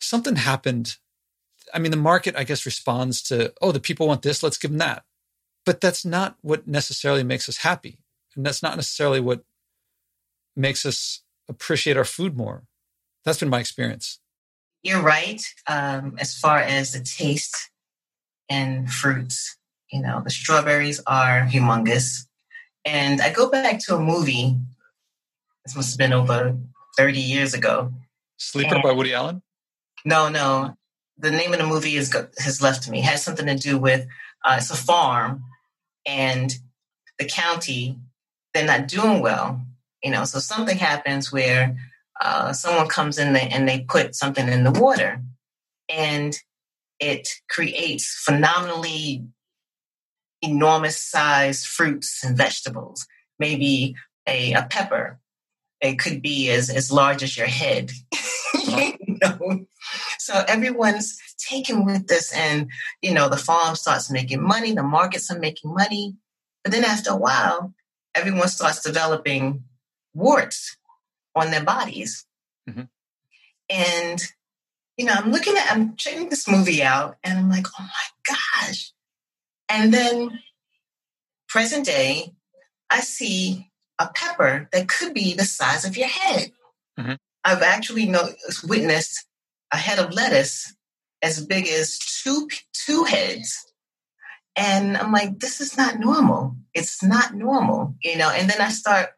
something 0.00 0.36
happened. 0.36 0.96
I 1.72 1.78
mean, 1.78 1.92
the 1.92 1.96
market, 1.96 2.34
I 2.36 2.44
guess, 2.44 2.66
responds 2.66 3.22
to, 3.24 3.52
oh, 3.62 3.72
the 3.72 3.80
people 3.80 4.08
want 4.08 4.22
this, 4.22 4.42
let's 4.42 4.58
give 4.58 4.70
them 4.70 4.78
that. 4.78 5.04
But 5.64 5.80
that's 5.80 6.04
not 6.04 6.36
what 6.40 6.66
necessarily 6.66 7.22
makes 7.22 7.48
us 7.48 7.58
happy. 7.58 7.98
And 8.34 8.44
that's 8.44 8.62
not 8.62 8.76
necessarily 8.76 9.20
what 9.20 9.44
makes 10.56 10.84
us 10.84 11.22
appreciate 11.48 11.96
our 11.96 12.04
food 12.04 12.36
more. 12.36 12.64
That's 13.24 13.38
been 13.38 13.48
my 13.48 13.60
experience. 13.60 14.18
You're 14.82 15.02
right. 15.02 15.42
Um, 15.66 16.16
as 16.18 16.36
far 16.36 16.58
as 16.58 16.92
the 16.92 17.00
taste 17.00 17.70
and 18.50 18.90
fruits. 18.90 19.56
You 19.90 20.02
know, 20.02 20.20
the 20.22 20.30
strawberries 20.30 21.00
are 21.06 21.42
humongous. 21.42 22.26
And 22.84 23.20
I 23.20 23.32
go 23.32 23.48
back 23.48 23.80
to 23.86 23.96
a 23.96 24.00
movie, 24.00 24.56
this 25.64 25.76
must 25.76 25.92
have 25.92 25.98
been 25.98 26.12
over 26.12 26.56
30 26.96 27.18
years 27.18 27.54
ago. 27.54 27.92
Sleeper 28.36 28.74
and, 28.74 28.82
by 28.82 28.92
Woody 28.92 29.14
Allen? 29.14 29.42
No, 30.04 30.28
no. 30.28 30.76
The 31.18 31.30
name 31.30 31.52
of 31.52 31.58
the 31.58 31.66
movie 31.66 31.96
is 31.96 32.14
has 32.38 32.62
left 32.62 32.88
me. 32.88 33.00
It 33.00 33.04
has 33.04 33.22
something 33.22 33.46
to 33.46 33.54
do 33.54 33.78
with 33.78 34.06
uh, 34.44 34.56
it's 34.58 34.70
a 34.70 34.76
farm 34.76 35.44
and 36.06 36.54
the 37.18 37.26
county, 37.26 37.98
they're 38.54 38.64
not 38.64 38.88
doing 38.88 39.20
well. 39.20 39.60
You 40.02 40.10
know, 40.10 40.24
so 40.24 40.38
something 40.38 40.78
happens 40.78 41.30
where 41.30 41.76
uh, 42.20 42.52
someone 42.52 42.88
comes 42.88 43.18
in 43.18 43.34
there 43.34 43.48
and 43.50 43.68
they 43.68 43.80
put 43.80 44.14
something 44.14 44.48
in 44.48 44.64
the 44.64 44.70
water. 44.70 45.20
And 45.88 46.36
it 47.00 47.28
creates 47.48 48.22
phenomenally 48.24 49.24
enormous 50.42 50.96
sized 50.96 51.66
fruits 51.66 52.22
and 52.24 52.36
vegetables, 52.36 53.06
maybe 53.38 53.94
a, 54.26 54.52
a 54.52 54.62
pepper. 54.70 55.18
It 55.80 55.98
could 55.98 56.20
be 56.20 56.50
as, 56.50 56.68
as 56.68 56.92
large 56.92 57.22
as 57.22 57.36
your 57.36 57.46
head. 57.46 57.90
you 58.66 59.18
know? 59.22 59.66
So 60.18 60.44
everyone's 60.46 61.18
taken 61.38 61.84
with 61.84 62.06
this, 62.06 62.32
and 62.34 62.70
you 63.02 63.14
know, 63.14 63.28
the 63.28 63.36
farm 63.36 63.74
starts 63.74 64.10
making 64.10 64.42
money, 64.42 64.74
the 64.74 64.82
markets 64.82 65.30
are 65.30 65.38
making 65.38 65.74
money. 65.74 66.14
But 66.62 66.72
then 66.72 66.84
after 66.84 67.10
a 67.10 67.16
while, 67.16 67.74
everyone 68.14 68.48
starts 68.48 68.82
developing 68.82 69.64
warts 70.14 70.76
on 71.34 71.50
their 71.50 71.64
bodies. 71.64 72.26
Mm-hmm. 72.68 72.82
And 73.70 74.22
you 75.00 75.06
know, 75.06 75.14
I'm 75.14 75.32
looking 75.32 75.56
at, 75.56 75.72
I'm 75.72 75.96
checking 75.96 76.28
this 76.28 76.46
movie 76.46 76.82
out 76.82 77.16
and 77.24 77.38
I'm 77.38 77.48
like, 77.48 77.66
oh 77.66 77.82
my 77.82 78.34
gosh. 78.66 78.92
And 79.70 79.94
then 79.94 80.40
present 81.48 81.86
day, 81.86 82.34
I 82.90 83.00
see 83.00 83.70
a 83.98 84.10
pepper 84.14 84.68
that 84.74 84.88
could 84.88 85.14
be 85.14 85.32
the 85.32 85.44
size 85.44 85.86
of 85.86 85.96
your 85.96 86.08
head. 86.08 86.52
Mm-hmm. 86.98 87.14
I've 87.44 87.62
actually 87.62 88.04
know, 88.04 88.28
witnessed 88.64 89.24
a 89.72 89.78
head 89.78 89.98
of 89.98 90.12
lettuce 90.12 90.76
as 91.22 91.46
big 91.46 91.66
as 91.66 91.98
two 91.98 92.46
two 92.74 93.04
heads. 93.04 93.72
And 94.54 94.98
I'm 94.98 95.12
like, 95.12 95.38
this 95.38 95.62
is 95.62 95.78
not 95.78 95.98
normal. 95.98 96.56
It's 96.74 97.02
not 97.02 97.32
normal, 97.32 97.94
you 98.02 98.18
know. 98.18 98.28
And 98.28 98.50
then 98.50 98.60
I 98.60 98.68
start 98.68 99.08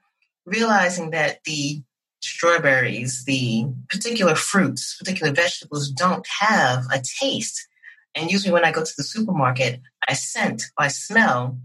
realizing 0.47 1.11
that 1.11 1.43
the 1.43 1.83
strawberries, 2.23 3.25
the 3.25 3.67
particular 3.89 4.35
fruits, 4.35 4.97
particular 4.97 5.33
vegetables 5.33 5.91
don't 5.91 6.27
have 6.41 6.85
a 6.93 7.03
taste. 7.21 7.67
And 8.15 8.31
usually 8.31 8.53
when 8.53 8.65
I 8.65 8.73
go 8.73 8.85
to 8.85 8.93
the 8.97 9.03
supermarket, 9.03 9.81
I 10.09 10.15
scent, 10.15 10.63
I 10.79 10.89
smell 10.89 11.59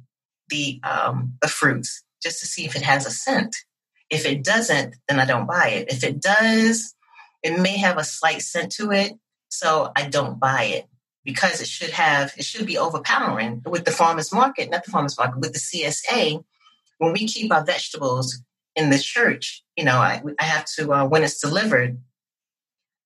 the 0.49 0.79
um, 0.83 1.33
the 1.41 1.47
fruits 1.47 2.03
just 2.21 2.39
to 2.39 2.45
see 2.45 2.65
if 2.65 2.75
it 2.75 2.81
has 2.81 3.05
a 3.05 3.11
scent. 3.11 3.55
If 4.09 4.25
it 4.25 4.43
doesn't, 4.43 4.95
then 5.07 5.19
I 5.19 5.25
don't 5.25 5.47
buy 5.47 5.69
it. 5.69 5.91
If 5.91 6.03
it 6.03 6.21
does, 6.21 6.95
it 7.43 7.59
may 7.59 7.77
have 7.77 7.97
a 7.97 8.03
slight 8.03 8.41
scent 8.41 8.71
to 8.73 8.91
it, 8.91 9.13
so 9.49 9.91
I 9.95 10.07
don't 10.07 10.39
buy 10.39 10.63
it 10.63 10.85
because 11.25 11.61
it 11.61 11.67
should 11.67 11.89
have 11.89 12.33
it 12.37 12.45
should 12.45 12.65
be 12.65 12.77
overpowering 12.77 13.61
with 13.65 13.83
the 13.83 13.91
farmers 13.91 14.31
market, 14.31 14.71
not 14.71 14.85
the 14.85 14.91
farmers 14.91 15.17
market, 15.17 15.39
with 15.39 15.53
the 15.53 15.59
CSA. 15.59 16.43
When 16.99 17.13
we 17.13 17.27
keep 17.27 17.53
our 17.53 17.63
vegetables 17.63 18.41
in 18.77 18.91
the 18.91 18.99
church, 18.99 19.63
you 19.75 19.83
know, 19.83 19.97
I, 19.97 20.21
I 20.39 20.43
have 20.43 20.65
to, 20.77 20.93
uh, 20.93 21.07
when 21.07 21.23
it's 21.23 21.41
delivered, 21.41 21.99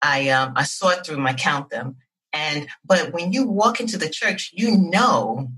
I, 0.01 0.29
um, 0.29 0.53
I 0.55 0.63
sort 0.63 1.05
through 1.05 1.15
them, 1.15 1.25
I 1.25 1.33
count 1.33 1.69
them. 1.69 1.95
And, 2.33 2.67
but 2.85 3.13
when 3.13 3.31
you 3.31 3.47
walk 3.47 3.79
into 3.79 3.97
the 3.97 4.09
church, 4.09 4.51
you 4.53 4.77
know 4.77 5.49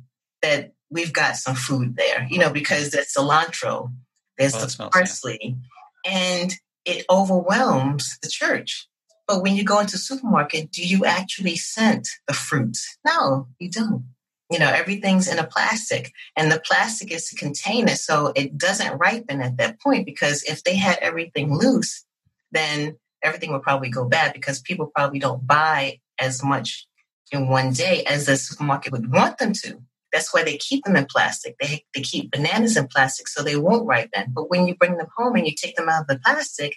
that 0.43 0.73
we've 0.91 1.12
got 1.12 1.36
some 1.36 1.56
food 1.56 1.95
there, 1.97 2.28
you 2.30 2.38
know, 2.38 2.52
because 2.52 2.91
there's 2.91 3.13
cilantro, 3.13 3.91
there's 4.38 4.56
oh, 4.56 4.60
the 4.60 4.89
parsley, 4.89 5.58
and 6.06 6.54
it 6.86 7.06
overwhelms 7.10 8.17
the 8.21 8.30
church. 8.30 8.88
But 9.28 9.41
when 9.41 9.56
you 9.56 9.63
go 9.63 9.80
into 9.80 9.97
supermarket, 9.97 10.71
do 10.71 10.86
you 10.86 11.06
actually 11.06 11.56
scent 11.56 12.08
the 12.28 12.34
fruits? 12.34 12.97
No, 13.06 13.47
you 13.58 13.69
don't 13.69 14.06
you 14.54 14.60
know 14.60 14.70
everything's 14.70 15.28
in 15.28 15.39
a 15.39 15.48
plastic 15.48 16.13
and 16.38 16.52
the 16.52 16.60
plastic 16.60 17.12
is 17.12 17.28
to 17.28 17.36
contain 17.36 17.88
it 17.88 17.98
so 17.98 18.32
it 18.36 18.56
doesn't 18.58 19.00
ripen 19.00 19.42
at 19.42 19.58
that 19.58 19.82
point 19.82 20.06
because 20.06 20.44
if 20.44 20.63
they 20.63 20.76
had 20.76 20.98
everything 21.02 21.54
loose 21.54 22.06
then 22.52 22.96
everything 23.24 23.52
would 23.52 23.63
probably 23.63 23.89
go 23.89 24.06
bad 24.06 24.32
because 24.32 24.62
people 24.62 24.92
probably 24.96 25.18
don't 25.18 25.48
buy 25.48 26.00
as 26.20 26.44
much 26.44 26.88
in 27.32 27.48
one 27.48 27.74
day 27.74 28.04
as 28.04 28.28
the 28.28 28.38
supermarket 28.38 28.92
would 28.92 29.12
want 29.12 29.39
them 29.39 29.54
to 29.54 29.82
That's 30.13 30.32
why 30.32 30.44
they 30.44 30.58
keep 30.58 30.84
them 30.84 30.96
in 30.96 31.06
plastic. 31.06 31.56
They, 31.60 31.84
they 31.96 32.02
keep 32.02 32.32
bananas 32.32 32.78
in 32.78 32.88
plastic 32.88 33.28
so 33.28 33.42
they 33.42 33.56
won't 33.56 33.88
ripen. 33.88 34.32
But 34.32 34.50
when 34.52 34.68
you 34.68 34.76
bring 34.76 34.98
them 34.98 35.08
home 35.18 35.36
and 35.36 35.48
you 35.48 35.56
take 35.56 35.76
them 35.76 35.89
out 35.89 36.02
of 36.02 36.08
the 36.08 36.20
plastic, 36.24 36.76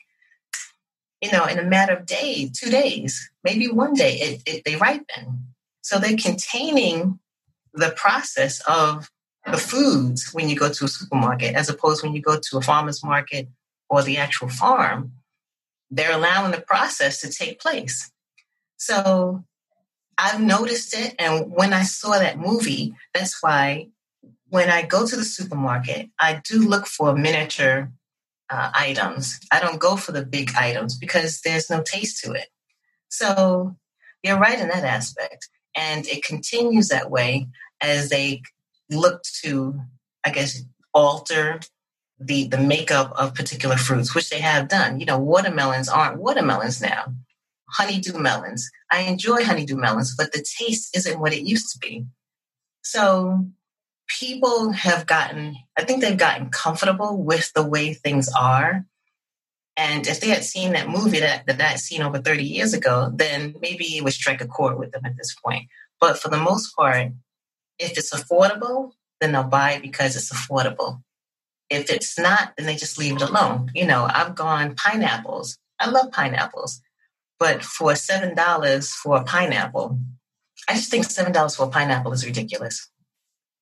you 1.20 1.30
know, 1.30 1.44
in 1.44 1.58
a 1.58 1.62
matter 1.62 1.92
of 1.92 2.06
days, 2.06 2.58
two 2.58 2.70
days, 2.70 3.30
maybe 3.44 3.68
one 3.68 3.92
day, 3.92 4.14
it, 4.14 4.42
it, 4.46 4.62
they 4.64 4.76
ripen. 4.76 5.48
So 5.82 5.98
they're 5.98 6.16
containing 6.16 7.20
the 7.76 7.92
process 7.96 8.60
of 8.66 9.10
the 9.46 9.58
foods 9.58 10.30
when 10.32 10.48
you 10.48 10.56
go 10.56 10.70
to 10.70 10.84
a 10.84 10.88
supermarket, 10.88 11.54
as 11.54 11.68
opposed 11.68 12.02
when 12.02 12.14
you 12.14 12.22
go 12.22 12.38
to 12.38 12.58
a 12.58 12.62
farmer's 12.62 13.04
market 13.04 13.48
or 13.88 14.02
the 14.02 14.16
actual 14.18 14.48
farm. 14.48 15.12
They're 15.90 16.12
allowing 16.12 16.50
the 16.50 16.60
process 16.60 17.20
to 17.20 17.30
take 17.30 17.60
place. 17.60 18.10
So 18.76 19.44
I've 20.18 20.40
noticed 20.40 20.96
it. 20.96 21.14
And 21.18 21.52
when 21.52 21.72
I 21.72 21.82
saw 21.82 22.18
that 22.18 22.38
movie, 22.38 22.94
that's 23.14 23.40
why 23.40 23.88
when 24.48 24.70
I 24.70 24.82
go 24.82 25.06
to 25.06 25.16
the 25.16 25.24
supermarket, 25.24 26.08
I 26.18 26.40
do 26.44 26.68
look 26.68 26.86
for 26.86 27.14
miniature 27.14 27.92
uh, 28.50 28.70
items. 28.74 29.38
I 29.52 29.60
don't 29.60 29.80
go 29.80 29.96
for 29.96 30.12
the 30.12 30.24
big 30.24 30.50
items 30.56 30.96
because 30.96 31.40
there's 31.40 31.70
no 31.70 31.82
taste 31.82 32.22
to 32.24 32.32
it. 32.32 32.48
So 33.08 33.76
you're 34.22 34.38
right 34.38 34.58
in 34.58 34.68
that 34.68 34.84
aspect. 34.84 35.48
And 35.76 36.06
it 36.06 36.24
continues 36.24 36.88
that 36.88 37.10
way 37.10 37.48
as 37.80 38.08
they 38.08 38.42
look 38.90 39.22
to, 39.42 39.80
I 40.24 40.30
guess, 40.30 40.62
alter 40.94 41.60
the, 42.18 42.48
the 42.48 42.58
makeup 42.58 43.12
of 43.16 43.34
particular 43.34 43.76
fruits, 43.76 44.14
which 44.14 44.30
they 44.30 44.40
have 44.40 44.68
done. 44.68 45.00
You 45.00 45.06
know, 45.06 45.18
watermelons 45.18 45.88
aren't 45.88 46.20
watermelons 46.20 46.80
now 46.80 47.14
honeydew 47.68 48.18
melons. 48.18 48.70
I 48.90 49.02
enjoy 49.02 49.44
honeydew 49.44 49.76
melons, 49.76 50.14
but 50.16 50.32
the 50.32 50.44
taste 50.58 50.96
isn't 50.96 51.20
what 51.20 51.32
it 51.32 51.42
used 51.42 51.72
to 51.72 51.78
be. 51.78 52.06
So 52.82 53.46
people 54.20 54.72
have 54.72 55.06
gotten, 55.06 55.56
I 55.76 55.84
think 55.84 56.00
they've 56.00 56.16
gotten 56.16 56.50
comfortable 56.50 57.22
with 57.22 57.52
the 57.54 57.66
way 57.66 57.92
things 57.92 58.28
are. 58.38 58.84
And 59.76 60.06
if 60.06 60.20
they 60.20 60.28
had 60.28 60.44
seen 60.44 60.72
that 60.72 60.88
movie 60.88 61.20
that, 61.20 61.46
that 61.46 61.80
seen 61.80 62.02
over 62.02 62.18
30 62.18 62.44
years 62.44 62.72
ago, 62.72 63.10
then 63.12 63.54
maybe 63.60 63.96
it 63.96 64.04
would 64.04 64.12
strike 64.12 64.40
a 64.40 64.46
chord 64.46 64.78
with 64.78 64.92
them 64.92 65.04
at 65.04 65.16
this 65.16 65.34
point. 65.34 65.68
But 66.00 66.18
for 66.18 66.28
the 66.28 66.38
most 66.38 66.74
part, 66.76 67.12
if 67.78 67.96
it's 67.98 68.14
affordable, 68.14 68.92
then 69.20 69.32
they'll 69.32 69.44
buy 69.44 69.72
it 69.72 69.82
because 69.82 70.16
it's 70.16 70.32
affordable. 70.32 71.02
If 71.68 71.90
it's 71.90 72.18
not, 72.18 72.52
then 72.56 72.66
they 72.66 72.76
just 72.76 72.98
leave 72.98 73.16
it 73.16 73.22
alone. 73.22 73.70
You 73.74 73.86
know, 73.86 74.08
I've 74.08 74.34
gone 74.34 74.76
pineapples. 74.76 75.58
I 75.80 75.90
love 75.90 76.12
pineapples. 76.12 76.80
But 77.38 77.62
for 77.62 77.94
seven 77.96 78.34
dollars 78.34 78.92
for 78.94 79.16
a 79.16 79.24
pineapple, 79.24 79.98
I 80.68 80.74
just 80.74 80.90
think 80.90 81.04
seven 81.04 81.32
dollars 81.32 81.56
for 81.56 81.64
a 81.66 81.70
pineapple 81.70 82.12
is 82.12 82.24
ridiculous. 82.24 82.90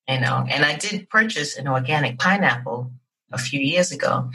You 0.08 0.20
know, 0.20 0.44
and 0.48 0.64
I 0.64 0.76
did 0.76 1.08
purchase 1.08 1.56
an 1.56 1.66
organic 1.66 2.18
pineapple 2.18 2.92
a 3.32 3.38
few 3.38 3.58
years 3.58 3.90
ago, 3.90 4.30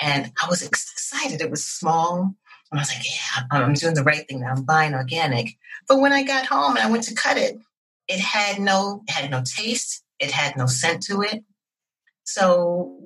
and 0.00 0.32
I 0.42 0.48
was 0.48 0.62
excited. 0.62 1.40
It 1.40 1.50
was 1.50 1.64
small, 1.64 2.34
and 2.70 2.78
I 2.78 2.82
was 2.82 2.94
like, 2.94 3.04
"Yeah, 3.04 3.42
I'm 3.50 3.74
doing 3.74 3.94
the 3.94 4.04
right 4.04 4.26
thing. 4.28 4.40
Now. 4.40 4.52
I'm 4.52 4.62
buying 4.62 4.94
organic." 4.94 5.58
But 5.88 6.00
when 6.00 6.12
I 6.12 6.22
got 6.22 6.46
home 6.46 6.76
and 6.76 6.86
I 6.86 6.90
went 6.90 7.04
to 7.04 7.14
cut 7.14 7.36
it, 7.36 7.58
it 8.08 8.20
had 8.20 8.58
no 8.58 9.02
had 9.08 9.30
no 9.30 9.42
taste. 9.44 10.02
It 10.18 10.30
had 10.30 10.56
no 10.56 10.66
scent 10.66 11.02
to 11.04 11.22
it. 11.22 11.44
So, 12.24 12.98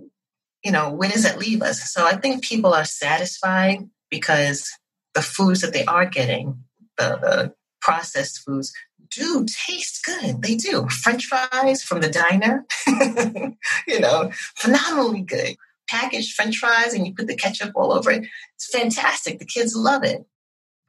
you 0.65 0.73
know, 0.73 0.91
where 0.93 1.11
does 1.11 1.25
that 1.25 1.39
leave 1.39 1.63
us? 1.63 1.93
So 1.93 2.07
I 2.07 2.17
think 2.17 2.43
people 2.43 2.73
are 2.73 2.85
satisfied 2.85 3.89
because 4.11 4.71
the 5.15 5.23
foods 5.23 5.61
that 5.61 5.73
they 5.73 5.85
are 5.85 6.07
getting, 6.07 6.65
the, 6.97 7.19
the 7.21 7.55
processed 7.81 8.43
foods, 8.45 8.73
do 9.11 9.47
taste 9.67 10.05
good. 10.05 10.41
They 10.41 10.55
do. 10.55 10.89
French 10.89 11.27
fries 11.27 11.83
from 11.83 12.01
the 12.01 12.09
diner, 12.09 12.65
you 13.87 14.01
know, 14.01 14.31
phenomenally 14.57 15.23
good. 15.23 15.57
Packaged 15.89 16.35
French 16.35 16.57
fries 16.57 16.95
and 16.95 17.07
you 17.07 17.15
put 17.15 17.27
the 17.27 17.37
ketchup 17.37 17.73
all 17.75 17.93
over 17.93 18.11
it. 18.11 18.25
It's 18.57 18.71
fantastic. 18.71 19.39
The 19.39 19.45
kids 19.45 19.77
love 19.77 20.05
it. 20.05 20.25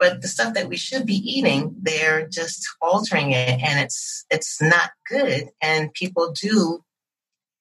But 0.04 0.20
the 0.20 0.28
stuff 0.28 0.52
that 0.52 0.68
we 0.68 0.76
should 0.76 1.06
be 1.06 1.14
eating, 1.14 1.74
they're 1.80 2.28
just 2.28 2.68
altering 2.82 3.32
it 3.32 3.58
and 3.62 3.80
it's 3.80 4.26
it's 4.28 4.60
not 4.60 4.90
good. 5.08 5.48
And 5.62 5.94
people 5.94 6.34
do 6.38 6.84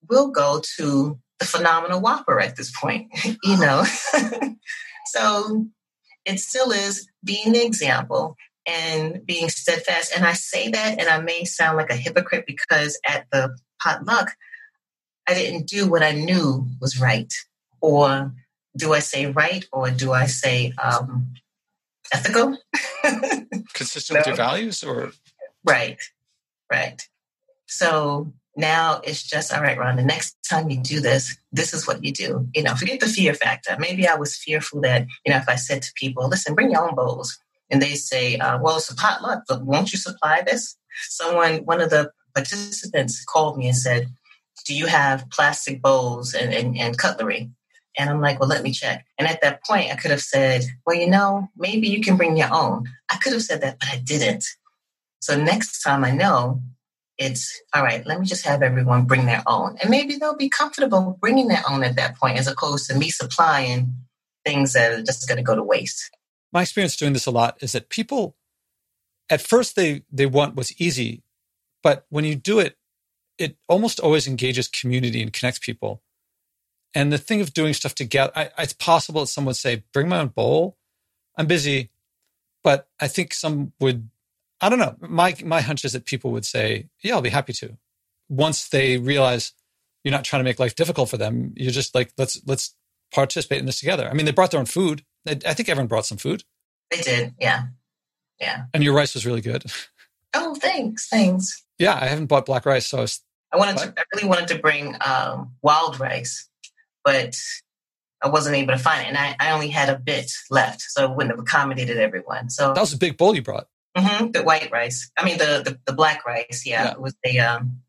will 0.09 0.27
go 0.29 0.61
to 0.75 1.17
the 1.39 1.45
phenomenal 1.45 2.01
whopper 2.01 2.41
at 2.41 2.57
this 2.57 2.69
point, 2.77 3.07
you 3.43 3.57
know. 3.57 3.85
so 5.05 5.67
it 6.25 6.37
still 6.41 6.71
is 6.71 7.07
being 7.23 7.53
the 7.53 7.65
example 7.65 8.35
and 8.67 9.25
being 9.25 9.47
steadfast. 9.47 10.11
And 10.13 10.25
I 10.25 10.33
say 10.33 10.67
that, 10.67 10.99
and 10.99 11.07
I 11.07 11.21
may 11.21 11.45
sound 11.45 11.77
like 11.77 11.91
a 11.91 11.95
hypocrite 11.95 12.43
because 12.45 12.99
at 13.07 13.25
the 13.31 13.57
potluck, 13.81 14.33
I 15.29 15.33
didn't 15.33 15.69
do 15.69 15.89
what 15.89 16.03
I 16.03 16.11
knew 16.11 16.67
was 16.81 16.99
right. 16.99 17.33
Or 17.79 18.33
do 18.75 18.93
I 18.93 18.99
say 18.99 19.27
right 19.27 19.65
or 19.71 19.91
do 19.91 20.11
I 20.11 20.25
say 20.25 20.73
um, 20.83 21.35
ethical? 22.13 22.57
Consistent 23.73 24.15
no. 24.15 24.19
with 24.19 24.27
your 24.27 24.35
values 24.35 24.83
or? 24.83 25.11
Right, 25.65 25.97
right. 26.71 27.01
So 27.65 28.33
now 28.55 29.01
it's 29.03 29.23
just 29.23 29.53
all 29.53 29.61
right, 29.61 29.77
Ron. 29.77 29.95
The 29.95 30.03
next 30.03 30.37
time 30.47 30.69
you 30.69 30.79
do 30.79 30.99
this, 30.99 31.35
this 31.51 31.73
is 31.73 31.87
what 31.87 32.03
you 32.03 32.11
do. 32.11 32.47
You 32.53 32.63
know, 32.63 32.75
forget 32.75 32.99
the 32.99 33.07
fear 33.07 33.33
factor. 33.33 33.75
Maybe 33.79 34.07
I 34.07 34.15
was 34.15 34.37
fearful 34.37 34.81
that 34.81 35.07
you 35.25 35.31
know 35.31 35.39
if 35.39 35.49
I 35.49 35.55
said 35.55 35.81
to 35.81 35.91
people, 35.95 36.27
"Listen, 36.27 36.53
bring 36.53 36.71
your 36.71 36.87
own 36.87 36.95
bowls," 36.95 37.39
and 37.71 37.81
they 37.81 37.95
say, 37.95 38.37
uh, 38.37 38.59
"Well, 38.59 38.77
it's 38.77 38.91
a 38.91 38.95
potluck, 38.95 39.43
but 39.47 39.65
won't 39.65 39.91
you 39.91 39.97
supply 39.97 40.41
this?" 40.45 40.75
Someone, 41.09 41.65
one 41.65 41.81
of 41.81 41.89
the 41.89 42.11
participants, 42.35 43.23
called 43.25 43.57
me 43.57 43.67
and 43.67 43.77
said, 43.77 44.07
"Do 44.67 44.75
you 44.75 44.85
have 44.85 45.29
plastic 45.31 45.81
bowls 45.81 46.33
and, 46.33 46.53
and, 46.53 46.77
and 46.77 46.97
cutlery?" 46.97 47.49
And 47.97 48.09
I'm 48.09 48.21
like, 48.21 48.39
well, 48.39 48.49
let 48.49 48.63
me 48.63 48.71
check. 48.71 49.05
And 49.17 49.27
at 49.27 49.41
that 49.41 49.63
point, 49.63 49.91
I 49.91 49.95
could 49.95 50.11
have 50.11 50.21
said, 50.21 50.63
well, 50.85 50.95
you 50.95 51.09
know, 51.09 51.49
maybe 51.55 51.87
you 51.87 52.01
can 52.01 52.17
bring 52.17 52.37
your 52.37 52.51
own. 52.51 52.85
I 53.11 53.17
could 53.17 53.33
have 53.33 53.43
said 53.43 53.61
that, 53.61 53.79
but 53.79 53.89
I 53.89 53.97
didn't. 53.97 54.45
So 55.21 55.41
next 55.41 55.81
time 55.81 56.03
I 56.03 56.11
know, 56.11 56.61
it's 57.17 57.61
all 57.75 57.83
right, 57.83 58.05
let 58.05 58.19
me 58.19 58.25
just 58.25 58.45
have 58.45 58.63
everyone 58.63 59.05
bring 59.05 59.25
their 59.25 59.43
own. 59.45 59.77
And 59.81 59.89
maybe 59.89 60.15
they'll 60.15 60.35
be 60.35 60.49
comfortable 60.49 61.17
bringing 61.21 61.47
their 61.47 61.63
own 61.69 61.83
at 61.83 61.95
that 61.95 62.17
point 62.17 62.37
as 62.37 62.47
opposed 62.47 62.89
to 62.89 62.97
me 62.97 63.09
supplying 63.09 63.93
things 64.43 64.73
that 64.73 64.91
are 64.91 65.03
just 65.03 65.27
going 65.27 65.37
to 65.37 65.43
go 65.43 65.55
to 65.55 65.63
waste. 65.63 66.09
My 66.51 66.63
experience 66.63 66.95
doing 66.95 67.13
this 67.13 67.25
a 67.25 67.31
lot 67.31 67.57
is 67.61 67.71
that 67.73 67.89
people, 67.89 68.35
at 69.29 69.41
first, 69.41 69.75
they, 69.75 70.03
they 70.11 70.25
want 70.25 70.55
what's 70.55 70.79
easy, 70.81 71.23
but 71.81 72.05
when 72.09 72.25
you 72.25 72.35
do 72.35 72.59
it, 72.59 72.77
it 73.37 73.57
almost 73.67 73.99
always 73.99 74.27
engages 74.27 74.67
community 74.67 75.21
and 75.21 75.33
connects 75.33 75.59
people. 75.59 76.01
And 76.95 77.11
the 77.11 77.17
thing 77.17 77.41
of 77.41 77.53
doing 77.53 77.73
stuff 77.73 77.95
together, 77.95 78.31
I, 78.35 78.49
it's 78.59 78.73
possible 78.73 79.21
that 79.21 79.27
someone 79.27 79.49
would 79.49 79.57
say, 79.57 79.83
bring 79.93 80.09
my 80.09 80.19
own 80.19 80.27
bowl. 80.27 80.77
I'm 81.37 81.47
busy. 81.47 81.89
But 82.63 82.87
I 82.99 83.07
think 83.07 83.33
some 83.33 83.73
would 83.79 84.09
I 84.63 84.69
don't 84.69 84.79
know. 84.79 84.95
My 85.01 85.35
my 85.43 85.59
hunch 85.59 85.83
is 85.83 85.91
that 85.91 86.05
people 86.05 86.31
would 86.31 86.45
say, 86.45 86.87
"Yeah, 87.01 87.15
I'll 87.15 87.21
be 87.21 87.29
happy 87.29 87.51
to." 87.53 87.77
Once 88.29 88.69
they 88.69 88.97
realize 88.97 89.51
you're 90.05 90.13
not 90.13 90.23
trying 90.23 90.39
to 90.39 90.45
make 90.45 90.57
life 90.57 90.73
difficult 90.73 91.09
for 91.09 91.17
them, 91.17 91.53
you're 91.57 91.69
just 91.69 91.93
like, 91.93 92.13
"Let's 92.17 92.41
let's 92.45 92.73
participate 93.11 93.59
in 93.59 93.65
this 93.65 93.81
together." 93.81 94.07
I 94.09 94.13
mean, 94.13 94.25
they 94.25 94.31
brought 94.31 94.51
their 94.51 94.61
own 94.61 94.65
food. 94.65 95.03
I 95.27 95.53
think 95.53 95.67
everyone 95.67 95.87
brought 95.87 96.05
some 96.05 96.17
food. 96.17 96.45
They 96.91 97.01
did, 97.01 97.33
yeah, 97.41 97.65
yeah. 98.39 98.65
And 98.73 98.85
your 98.85 98.93
rice 98.93 99.13
was 99.13 99.25
really 99.25 99.41
good. 99.41 99.65
Oh, 100.35 100.55
thanks, 100.55 101.09
thanks. 101.09 101.63
Yeah, 101.77 101.93
I 101.93 102.07
haven't 102.07 102.25
bought 102.25 102.47
black 102.47 102.65
rice, 102.65 102.87
so 102.87 102.97
I, 102.97 103.01
was, 103.01 103.21
I 103.51 103.57
wanted 103.57 103.77
to. 103.77 103.93
I 103.95 104.03
really 104.15 104.27
wanted 104.27 104.47
to 104.47 104.57
bring 104.57 104.95
um, 105.05 105.51
wild 105.61 105.99
rice, 105.99 106.49
but 107.03 107.35
I 108.23 108.29
wasn't 108.29 108.55
able 108.55 108.73
to 108.73 108.79
find 108.79 109.01
it, 109.01 109.07
and 109.07 109.17
I, 109.17 109.35
I 109.39 109.51
only 109.51 109.67
had 109.67 109.89
a 109.89 109.99
bit 109.99 110.31
left, 110.49 110.81
so 110.81 111.03
it 111.03 111.15
wouldn't 111.15 111.31
have 111.31 111.39
accommodated 111.39 111.97
everyone. 111.97 112.49
So 112.49 112.73
that 112.73 112.79
was 112.79 112.93
a 112.93 112.97
big 112.97 113.17
bowl 113.17 113.35
you 113.35 113.41
brought. 113.41 113.67
Mm-hmm, 113.97 114.31
the 114.31 114.43
white 114.43 114.71
rice. 114.71 115.11
I 115.17 115.25
mean, 115.25 115.37
the 115.37 115.61
the, 115.63 115.79
the 115.85 115.93
black 115.93 116.25
rice. 116.25 116.63
Yeah, 116.65 116.85
yeah, 116.85 116.91
it 116.91 117.01
was 117.01 117.15
the. 117.23 117.39
Um, 117.41 117.81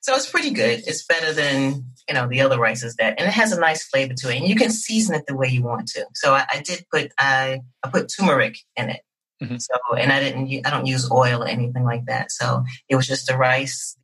so 0.00 0.14
it's 0.14 0.28
pretty 0.28 0.50
good. 0.50 0.82
It's 0.86 1.04
better 1.04 1.32
than 1.32 1.84
you 2.08 2.14
know 2.14 2.28
the 2.28 2.40
other 2.42 2.58
rices 2.58 2.96
that, 2.96 3.18
and 3.18 3.28
it 3.28 3.32
has 3.32 3.52
a 3.52 3.60
nice 3.60 3.84
flavor 3.84 4.14
to 4.14 4.30
it. 4.30 4.38
And 4.38 4.48
you 4.48 4.54
can 4.54 4.70
season 4.70 5.16
it 5.16 5.26
the 5.26 5.36
way 5.36 5.48
you 5.48 5.62
want 5.62 5.88
to. 5.88 6.06
So 6.14 6.32
I, 6.32 6.46
I 6.50 6.62
did 6.62 6.86
put 6.90 7.12
I 7.18 7.60
I 7.82 7.88
put 7.88 8.10
turmeric 8.16 8.58
in 8.76 8.90
it. 8.90 9.00
Mm-hmm. 9.42 9.56
So 9.56 9.96
and 9.96 10.12
I 10.12 10.20
didn't 10.20 10.64
I 10.64 10.70
don't 10.70 10.86
use 10.86 11.10
oil 11.10 11.42
or 11.42 11.48
anything 11.48 11.84
like 11.84 12.06
that. 12.06 12.30
So 12.30 12.64
it 12.88 12.94
was 12.94 13.08
just 13.08 13.26
the 13.26 13.36
rice, 13.36 13.96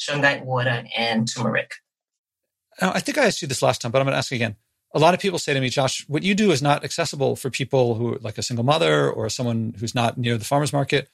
shungite 0.00 0.44
water, 0.44 0.84
and 0.96 1.28
turmeric. 1.30 1.72
Now, 2.80 2.92
I 2.92 3.00
think 3.00 3.18
I 3.18 3.26
asked 3.26 3.42
you 3.42 3.48
this 3.48 3.62
last 3.62 3.80
time, 3.80 3.90
but 3.90 4.00
I'm 4.00 4.06
going 4.06 4.12
to 4.12 4.18
ask 4.18 4.32
again 4.32 4.56
a 4.94 4.98
lot 4.98 5.14
of 5.14 5.20
people 5.20 5.38
say 5.38 5.54
to 5.54 5.60
me, 5.60 5.68
Josh, 5.68 6.04
what 6.08 6.22
you 6.22 6.34
do 6.34 6.50
is 6.50 6.62
not 6.62 6.84
accessible 6.84 7.36
for 7.36 7.50
people 7.50 7.94
who 7.94 8.18
like 8.20 8.38
a 8.38 8.42
single 8.42 8.64
mother 8.64 9.10
or 9.10 9.28
someone 9.28 9.74
who's 9.78 9.94
not 9.94 10.16
near 10.16 10.38
the 10.38 10.44
farmer's 10.44 10.72
market. 10.72 11.08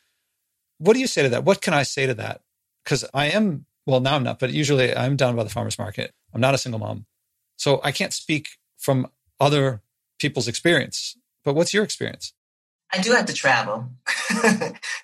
What 0.78 0.94
do 0.94 1.00
you 1.00 1.06
say 1.06 1.22
to 1.22 1.28
that? 1.30 1.44
What 1.44 1.60
can 1.60 1.74
I 1.74 1.82
say 1.82 2.06
to 2.06 2.14
that? 2.14 2.42
Because 2.84 3.04
I 3.12 3.26
am, 3.26 3.66
well, 3.86 4.00
now 4.00 4.14
I'm 4.14 4.22
not, 4.22 4.38
but 4.38 4.52
usually 4.52 4.94
I'm 4.94 5.16
down 5.16 5.34
by 5.34 5.44
the 5.44 5.50
farmer's 5.50 5.78
market. 5.78 6.12
I'm 6.32 6.40
not 6.40 6.54
a 6.54 6.58
single 6.58 6.78
mom. 6.78 7.06
So 7.56 7.80
I 7.82 7.92
can't 7.92 8.12
speak 8.12 8.50
from 8.78 9.08
other 9.40 9.82
people's 10.18 10.48
experience. 10.48 11.16
But 11.44 11.54
what's 11.54 11.74
your 11.74 11.84
experience? 11.84 12.32
I 12.92 13.00
do 13.00 13.12
have 13.12 13.26
to 13.26 13.34
travel 13.34 13.88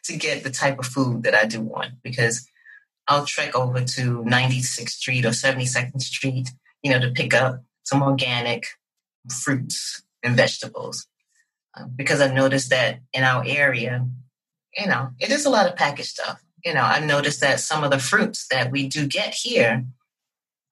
to 0.04 0.16
get 0.16 0.44
the 0.44 0.50
type 0.50 0.78
of 0.78 0.86
food 0.86 1.24
that 1.24 1.34
I 1.34 1.46
do 1.46 1.60
want 1.60 2.02
because 2.02 2.46
I'll 3.10 3.26
trek 3.26 3.56
over 3.56 3.80
to 3.80 4.22
96th 4.22 4.90
Street 4.90 5.26
or 5.26 5.30
72nd 5.30 6.00
Street, 6.00 6.48
you 6.84 6.92
know, 6.92 7.00
to 7.00 7.10
pick 7.10 7.34
up 7.34 7.64
some 7.82 8.02
organic 8.02 8.66
fruits 9.42 10.02
and 10.22 10.36
vegetables. 10.36 11.08
Uh, 11.76 11.86
because 11.96 12.20
I've 12.20 12.32
noticed 12.32 12.70
that 12.70 13.00
in 13.12 13.24
our 13.24 13.44
area, 13.44 14.06
you 14.76 14.86
know, 14.86 15.10
it 15.18 15.30
is 15.30 15.44
a 15.44 15.50
lot 15.50 15.68
of 15.68 15.76
packaged 15.76 16.10
stuff. 16.10 16.40
You 16.64 16.72
know, 16.72 16.82
I've 16.82 17.04
noticed 17.04 17.40
that 17.40 17.58
some 17.58 17.82
of 17.82 17.90
the 17.90 17.98
fruits 17.98 18.46
that 18.52 18.70
we 18.70 18.88
do 18.88 19.08
get 19.08 19.34
here, 19.34 19.84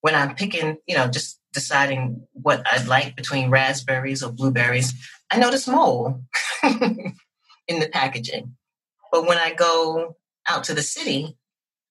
when 0.02 0.14
I'm 0.14 0.36
picking, 0.36 0.76
you 0.86 0.96
know, 0.96 1.08
just 1.08 1.40
deciding 1.52 2.24
what 2.34 2.62
I'd 2.70 2.86
like 2.86 3.16
between 3.16 3.50
raspberries 3.50 4.22
or 4.22 4.30
blueberries, 4.30 4.92
I 5.28 5.38
notice 5.38 5.66
mold 5.66 6.22
in 6.62 7.80
the 7.80 7.88
packaging. 7.92 8.54
But 9.10 9.26
when 9.26 9.38
I 9.38 9.54
go 9.54 10.16
out 10.48 10.64
to 10.64 10.74
the 10.74 10.82
city, 10.82 11.37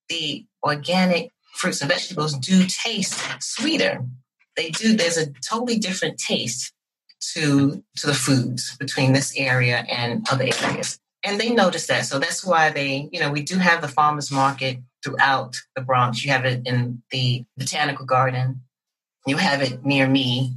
the 0.10 0.46
organic 0.64 1.32
fruits 1.54 1.82
and 1.82 1.90
vegetables 1.90 2.34
do 2.38 2.66
taste 2.68 3.20
sweeter. 3.40 4.06
They 4.56 4.70
do, 4.72 4.96
there's 4.96 5.18
a 5.18 5.32
totally 5.48 5.78
different 5.78 6.18
taste 6.18 6.74
to 7.34 7.84
to 7.98 8.08
the 8.08 8.14
foods 8.14 8.78
between 8.78 9.14
this 9.14 9.36
area 9.36 9.86
and 9.90 10.26
other 10.30 10.46
areas. 10.64 11.00
And 11.24 11.40
they 11.40 11.50
notice 11.50 11.88
that. 11.88 12.06
So 12.06 12.20
that's 12.20 12.46
why 12.46 12.70
they, 12.70 13.10
you 13.12 13.20
know, 13.20 13.32
we 13.32 13.42
do 13.42 13.58
have 13.58 13.82
the 13.82 13.88
farmers 13.88 14.32
market 14.32 14.78
throughout 15.04 15.56
the 15.76 15.82
Bronx. 15.82 16.24
You 16.24 16.32
have 16.32 16.46
it 16.46 16.62
in 16.66 17.02
the 17.12 17.44
botanical 17.58 18.06
garden. 18.06 18.62
You 19.26 19.38
have 19.38 19.62
it 19.62 19.84
near 19.84 20.08
me, 20.08 20.56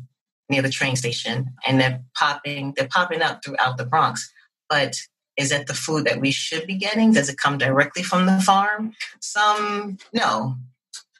near 0.48 0.62
the 0.62 0.70
train 0.70 0.96
station, 0.96 1.54
and 1.66 1.80
they're 1.80 2.02
popping, 2.14 2.74
they're 2.76 2.88
popping 2.88 3.22
up 3.22 3.40
throughout 3.44 3.78
the 3.78 3.86
Bronx. 3.86 4.32
But 4.68 4.96
is 5.40 5.50
that 5.50 5.66
the 5.66 5.74
food 5.74 6.04
that 6.04 6.20
we 6.20 6.30
should 6.30 6.66
be 6.66 6.74
getting? 6.74 7.12
Does 7.12 7.28
it 7.28 7.38
come 7.38 7.58
directly 7.58 8.02
from 8.02 8.26
the 8.26 8.40
farm? 8.40 8.94
Some, 9.20 9.98
no. 10.12 10.56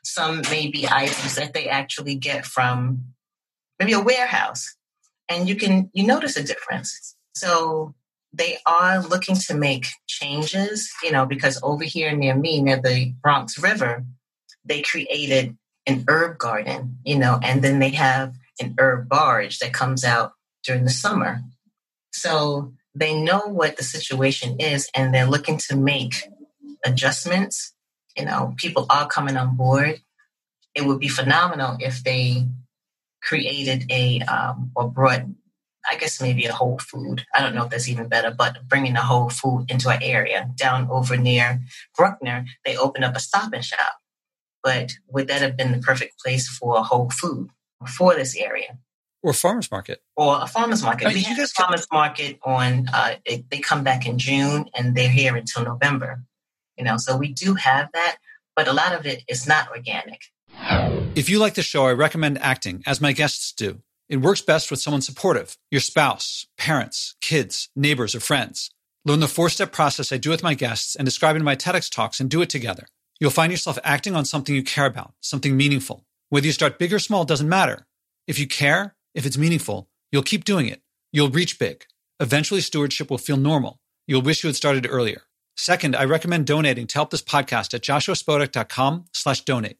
Some 0.03 0.43
may 0.51 0.69
be 0.69 0.87
items 0.89 1.37
that 1.37 1.55
they 1.55 1.69
actually 1.69 2.15
get 2.15 2.45
from 2.47 3.05
maybe 3.79 3.93
a 3.93 4.01
warehouse. 4.01 4.77
And 5.29 5.49
you 5.49 5.57
can, 5.57 5.91
you 5.93 6.07
notice 6.07 6.37
a 6.37 6.43
difference. 6.43 7.17
So 7.35 7.95
they 8.33 8.59
are 8.67 9.03
looking 9.03 9.37
to 9.37 9.55
make 9.55 9.87
changes, 10.07 10.91
you 11.03 11.13
know, 11.13 11.27
because 11.27 11.59
over 11.63 11.85
here 11.85 12.15
near 12.15 12.35
me, 12.35 12.61
near 12.61 12.81
the 12.81 13.15
Bronx 13.23 13.59
River, 13.59 14.05
they 14.65 14.83
created 14.83 15.57
an 15.87 16.05
herb 16.09 16.39
garden, 16.39 16.99
you 17.05 17.19
know, 17.19 17.39
and 17.43 17.63
then 17.63 17.79
they 17.79 17.91
have 17.91 18.35
an 18.61 18.75
herb 18.79 19.09
barge 19.09 19.59
that 19.61 19.73
comes 19.73 20.05
out 20.05 20.33
during 20.65 20.85
the 20.85 20.91
summer. 20.91 21.41
So 22.13 22.75
they 22.95 23.21
know 23.21 23.41
what 23.47 23.77
the 23.77 23.85
situation 23.85 24.57
is 24.59 24.91
and 24.95 25.15
they're 25.15 25.27
looking 25.27 25.59
to 25.69 25.77
make 25.77 26.29
adjustments. 26.85 27.73
You 28.17 28.25
know, 28.25 28.55
people 28.57 28.87
are 28.91 29.07
coming 29.07 29.37
on 29.37 29.57
board. 29.57 30.01
It 30.75 30.85
would 30.85 31.01
be 31.01 31.09
phenomenal 31.09 31.77
if 31.81 32.03
they 32.03 32.47
created 33.23 33.91
a 33.91 34.21
um, 34.21 34.73
or 34.75 34.91
brought, 34.91 35.23
I 35.91 35.97
guess 35.97 36.21
maybe 36.21 36.47
a 36.47 36.53
whole 36.53 36.79
food. 36.79 37.25
I 37.35 37.41
don't 37.41 37.55
know 37.55 37.65
if 37.65 37.71
that's 37.71 37.89
even 37.89 38.09
better, 38.09 38.31
but 38.37 38.69
bringing 38.69 38.97
a 38.97 39.03
whole 39.03 39.31
food 39.31 39.67
into 39.69 39.89
an 39.89 40.03
area 40.03 40.51
down 40.57 40.89
over 40.91 41.17
near 41.17 41.61
Bruckner, 41.97 42.45
they 42.65 42.77
opened 42.77 43.05
up 43.05 43.17
a 43.17 43.21
stop 43.21 43.53
and 43.53 43.65
shop. 43.65 43.93
But 44.63 44.93
would 45.09 45.29
that 45.29 45.43
have 45.43 45.57
been 45.57 45.73
the 45.73 45.79
perfect 45.79 46.19
place 46.19 46.49
for 46.49 46.77
a 46.77 46.83
whole 46.83 47.11
food 47.11 47.51
for 47.87 48.15
this 48.15 48.37
area? 48.37 48.79
Or 49.23 49.33
farmers 49.33 49.71
market 49.71 50.03
or 50.17 50.41
a 50.43 50.47
farmers 50.47 50.83
market. 50.83 51.07
I 51.07 51.09
mean, 51.09 51.19
we 51.19 51.23
have 51.23 51.39
a 51.39 51.47
farmers 51.47 51.87
market 51.93 52.39
on. 52.43 52.89
Uh, 52.93 53.17
it, 53.25 53.51
they 53.51 53.59
come 53.59 53.85
back 53.85 54.07
in 54.07 54.19
June 54.19 54.69
and 54.75 54.95
they're 54.95 55.09
here 55.09 55.37
until 55.37 55.65
November. 55.65 56.23
You 56.77 56.85
know, 56.85 56.97
so 56.97 57.17
we 57.17 57.33
do 57.33 57.55
have 57.55 57.91
that, 57.93 58.17
but 58.57 58.67
a 58.67 58.73
lot 58.73 58.95
of 58.95 59.05
it 59.07 59.23
is 59.29 59.47
not 59.47 59.69
organic. 59.71 60.23
If 61.15 61.29
you 61.29 61.39
like 61.39 61.55
the 61.55 61.63
show, 61.63 61.87
I 61.87 61.93
recommend 61.93 62.39
acting, 62.39 62.83
as 62.87 63.01
my 63.01 63.13
guests 63.13 63.53
do. 63.53 63.83
It 64.09 64.19
works 64.19 64.41
best 64.41 64.71
with 64.71 64.81
someone 64.81 65.03
supportive: 65.03 65.57
your 65.71 65.81
spouse, 65.81 66.47
parents, 66.57 67.17
kids, 67.21 67.69
neighbors, 67.77 68.15
or 68.15 68.21
friends. 68.21 68.71
Learn 69.05 69.21
the 69.21 69.29
four-step 69.29 69.73
process 69.73 70.13
I 70.13 70.19
do 70.19 70.31
with 70.31 70.43
my 70.43 70.55
guests 70.55 70.95
and 70.95 71.05
describe 71.07 71.37
in 71.37 71.45
my 71.45 71.57
TEDx 71.57 71.91
talks, 71.91 72.21
and 72.21 72.29
do 72.29 72.43
it 72.43 72.51
together. 72.51 72.87
You'll 73.19 73.31
find 73.31 73.53
yourself 73.53 73.79
acting 73.85 74.17
on 74.17 74.25
something 74.25 74.55
you 74.55 74.63
care 74.63 74.87
about, 74.87 75.15
something 75.21 75.57
meaningful. 75.57 76.05
Whether 76.31 76.47
you 76.47 76.53
start 76.53 76.79
big 76.79 76.93
or 76.93 76.99
small 76.99 77.25
doesn't 77.25 77.49
matter. 77.49 77.87
If 78.27 78.39
you 78.39 78.47
care 78.47 78.95
if 79.15 79.27
it's 79.27 79.39
meaningful, 79.39 79.89
you'll 80.13 80.23
keep 80.23 80.45
doing 80.45 80.67
it. 80.67 80.83
You'll 81.13 81.31
reach 81.31 81.59
big. 81.59 81.85
Eventually, 82.21 82.61
stewardship 82.61 83.11
will 83.11 83.19
feel 83.19 83.37
normal. 83.37 83.81
You'll 84.07 84.23
wish 84.23 84.43
you 84.43 84.49
had 84.49 84.57
started 84.57 84.87
earlier. 84.89 85.23
Second, 85.57 85.95
I 85.97 86.05
recommend 86.05 86.47
donating 86.47 86.87
to 86.87 86.95
help 86.95 87.11
this 87.11 87.23
podcast 87.23 87.75
at 87.75 87.83
joshuaspodek.com 87.83 89.07
slash 89.13 89.43
donate. 89.43 89.79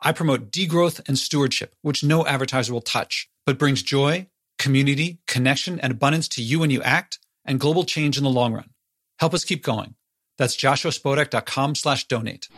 I 0.00 0.12
promote 0.12 0.50
degrowth 0.50 1.06
and 1.08 1.18
stewardship, 1.18 1.74
which 1.82 2.04
no 2.04 2.24
advertiser 2.24 2.72
will 2.72 2.80
touch, 2.80 3.28
but 3.44 3.58
brings 3.58 3.82
joy, 3.82 4.28
community, 4.58 5.18
connection, 5.26 5.80
and 5.80 5.92
abundance 5.92 6.28
to 6.28 6.42
you 6.42 6.60
when 6.60 6.70
you 6.70 6.82
act 6.82 7.18
and 7.44 7.58
global 7.58 7.84
change 7.84 8.16
in 8.16 8.24
the 8.24 8.30
long 8.30 8.52
run. 8.52 8.70
Help 9.18 9.34
us 9.34 9.44
keep 9.44 9.62
going. 9.64 9.94
That's 10.36 10.56
joshuaspodek.com 10.56 11.74
slash 11.74 12.06
donate. 12.06 12.48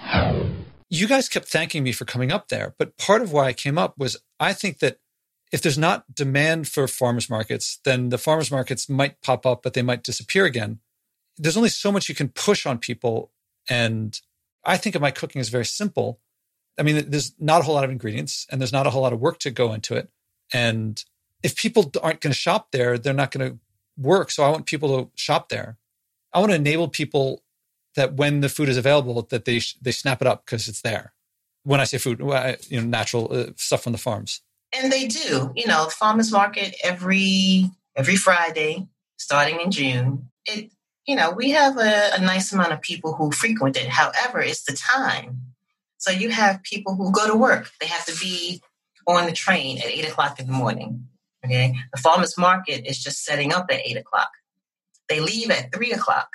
You 0.91 1.07
guys 1.09 1.29
kept 1.29 1.49
thanking 1.49 1.83
me 1.83 1.93
for 1.93 2.05
coming 2.05 2.31
up 2.31 2.49
there, 2.49 2.75
but 2.79 2.99
part 2.99 3.23
of 3.23 3.33
why 3.33 3.47
I 3.47 3.53
came 3.53 3.79
up 3.79 3.97
was 3.97 4.17
I 4.39 4.53
think 4.53 4.81
that 4.81 4.99
if 5.53 5.63
there's 5.63 5.79
not 5.79 6.15
demand 6.15 6.69
for 6.69 6.87
farmers 6.87 7.29
markets, 7.29 7.81
then 7.85 8.11
the 8.11 8.19
farmers 8.19 8.51
markets 8.51 8.89
might 8.89 9.21
pop 9.21 9.45
up, 9.45 9.63
but 9.63 9.75
they 9.75 9.83
might 9.83 10.05
disappear 10.05 10.45
again. 10.45 10.79
There's 11.37 11.57
only 11.57 11.69
so 11.69 11.91
much 11.91 12.09
you 12.09 12.15
can 12.15 12.29
push 12.29 12.67
on 12.67 12.79
people. 12.79 13.33
And 13.69 14.19
I 14.65 14.77
think 14.77 14.95
of 14.95 15.03
my 15.03 15.11
cooking 15.11 15.41
as 15.41 15.49
very 15.49 15.65
simple. 15.65 16.21
I 16.79 16.83
mean, 16.83 17.11
there's 17.11 17.35
not 17.39 17.61
a 17.61 17.65
whole 17.65 17.75
lot 17.75 17.85
of 17.85 17.91
ingredients 17.91 18.47
and 18.51 18.61
there's 18.61 18.73
not 18.73 18.87
a 18.87 18.91
whole 18.91 19.03
lot 19.03 19.13
of 19.13 19.21
work 19.21 19.39
to 19.41 19.51
go 19.51 19.73
into 19.73 19.95
it. 19.95 20.09
And 20.53 21.03
if 21.43 21.57
people 21.57 21.91
aren't 22.03 22.21
going 22.21 22.33
to 22.33 22.39
shop 22.39 22.69
there, 22.71 22.97
they're 22.97 23.13
not 23.13 23.33
going 23.33 23.51
to 23.51 23.59
work. 23.97 24.31
So 24.31 24.45
I 24.45 24.51
want 24.51 24.67
people 24.67 25.05
to 25.05 25.11
shop 25.17 25.49
there. 25.49 25.79
I 26.33 26.39
want 26.39 26.53
to 26.53 26.57
enable 26.57 26.89
people 26.89 27.43
that 27.97 28.15
when 28.15 28.41
the 28.41 28.49
food 28.49 28.69
is 28.69 28.77
available, 28.77 29.21
that 29.31 29.45
they 29.45 29.61
they 29.83 29.91
snap 29.91 30.21
it 30.21 30.29
up 30.29 30.47
because 30.47 30.69
it's 30.69 30.83
there. 30.83 31.13
When 31.65 31.81
I 31.81 31.85
say 31.85 31.99
food, 31.99 32.21
you 32.69 32.81
know, 32.81 32.87
natural 32.87 33.29
uh, 33.33 33.47
stuff 33.57 33.83
from 33.83 33.93
the 33.93 33.99
farms 33.99 34.43
and 34.73 34.93
they 34.93 35.07
do. 35.07 35.53
You 35.55 35.67
know, 35.67 35.89
farmers 35.89 36.33
market 36.33 36.77
every 36.83 37.71
every 37.97 38.17
Friday, 38.17 38.87
starting 39.17 39.61
in 39.61 39.71
June. 39.71 40.31
It 40.47 40.71
you 41.07 41.17
know 41.17 41.31
we 41.31 41.51
have 41.51 41.77
a, 41.79 42.11
a 42.15 42.21
nice 42.21 42.53
amount 42.53 42.73
of 42.73 42.81
people 42.81 43.15
who 43.15 43.33
frequent 43.33 43.77
it. 43.77 43.89
However, 43.89 44.41
it's 44.41 44.65
the 44.65 44.75
time. 44.75 45.41
So 45.99 46.11
you 46.11 46.31
have 46.31 46.63
people 46.63 46.95
who 46.95 47.13
go 47.13 47.27
to 47.27 47.37
work. 47.37 47.71
They 47.81 47.87
have 47.87 48.07
to 48.07 48.19
be 48.19 48.63
on 49.07 49.27
the 49.27 49.33
train 49.33 49.79
at 49.79 49.87
eight 49.87 50.09
o'clock 50.09 50.41
in 50.41 50.47
the 50.47 50.53
morning. 50.53 51.07
Okay, 51.45 51.75
the 51.93 52.01
farmers 52.01 52.37
market 52.37 52.87
is 52.87 53.03
just 53.03 53.25
setting 53.25 53.53
up 53.53 53.67
at 53.71 53.81
eight 53.85 53.97
o'clock. 53.97 54.31
They 55.09 55.21
leave 55.21 55.51
at 55.51 55.73
three 55.73 55.93
o'clock, 55.93 56.29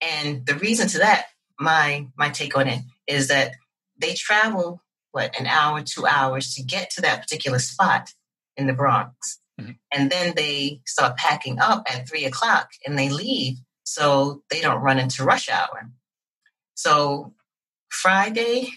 and 0.00 0.44
the 0.44 0.54
reason 0.56 0.88
to 0.88 0.98
that, 0.98 1.26
my 1.58 2.06
my 2.16 2.30
take 2.30 2.56
on 2.56 2.68
it 2.68 2.80
is 3.06 3.28
that 3.28 3.52
they 3.96 4.14
travel 4.14 4.81
what 5.12 5.38
an 5.38 5.46
hour, 5.46 5.82
two 5.82 6.06
hours 6.06 6.54
to 6.54 6.62
get 6.62 6.90
to 6.90 7.02
that 7.02 7.22
particular 7.22 7.58
spot 7.58 8.10
in 8.56 8.66
the 8.66 8.72
Bronx. 8.72 9.38
Mm-hmm. 9.60 9.72
And 9.92 10.10
then 10.10 10.34
they 10.34 10.80
start 10.86 11.16
packing 11.16 11.58
up 11.60 11.84
at 11.92 12.08
three 12.08 12.24
o'clock 12.24 12.70
and 12.86 12.98
they 12.98 13.08
leave 13.08 13.58
so 13.84 14.42
they 14.50 14.60
don't 14.60 14.82
run 14.82 14.98
into 14.98 15.24
rush 15.24 15.48
hour. 15.48 15.90
So 16.74 17.34
Friday, 17.90 18.68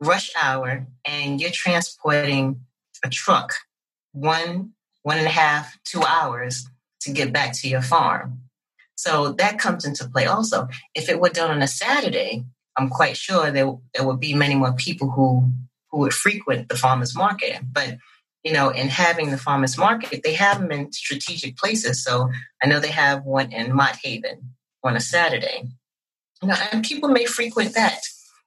rush 0.00 0.30
hour, 0.40 0.86
and 1.04 1.40
you're 1.40 1.50
transporting 1.50 2.60
a 3.04 3.10
truck 3.10 3.54
one, 4.12 4.72
one 5.02 5.18
and 5.18 5.26
a 5.26 5.30
half, 5.30 5.76
two 5.84 6.02
hours 6.02 6.66
to 7.00 7.12
get 7.12 7.32
back 7.32 7.52
to 7.52 7.68
your 7.68 7.82
farm. 7.82 8.40
So 8.96 9.32
that 9.32 9.58
comes 9.58 9.84
into 9.84 10.08
play 10.08 10.26
also. 10.26 10.68
If 10.94 11.08
it 11.08 11.20
were 11.20 11.30
done 11.30 11.50
on 11.50 11.62
a 11.62 11.66
Saturday, 11.66 12.44
I'm 12.76 12.88
quite 12.88 13.16
sure 13.16 13.50
there, 13.50 13.72
there 13.94 14.06
would 14.06 14.20
be 14.20 14.34
many 14.34 14.54
more 14.54 14.72
people 14.72 15.10
who 15.10 15.50
who 15.90 16.00
would 16.00 16.12
frequent 16.12 16.68
the 16.68 16.76
farmers 16.76 17.14
market. 17.14 17.60
But 17.72 17.98
you 18.42 18.52
know, 18.52 18.68
in 18.68 18.88
having 18.88 19.30
the 19.30 19.38
farmers 19.38 19.78
market, 19.78 20.22
they 20.22 20.34
have 20.34 20.60
them 20.60 20.70
in 20.70 20.92
strategic 20.92 21.56
places. 21.56 22.04
So 22.04 22.30
I 22.62 22.66
know 22.66 22.78
they 22.78 22.90
have 22.90 23.24
one 23.24 23.50
in 23.52 23.74
Mott 23.74 23.96
Haven 24.02 24.54
on 24.82 24.96
a 24.96 25.00
Saturday. 25.00 25.64
You 26.42 26.48
know, 26.48 26.56
and 26.70 26.84
people 26.84 27.08
may 27.08 27.24
frequent 27.24 27.74
that, 27.74 28.00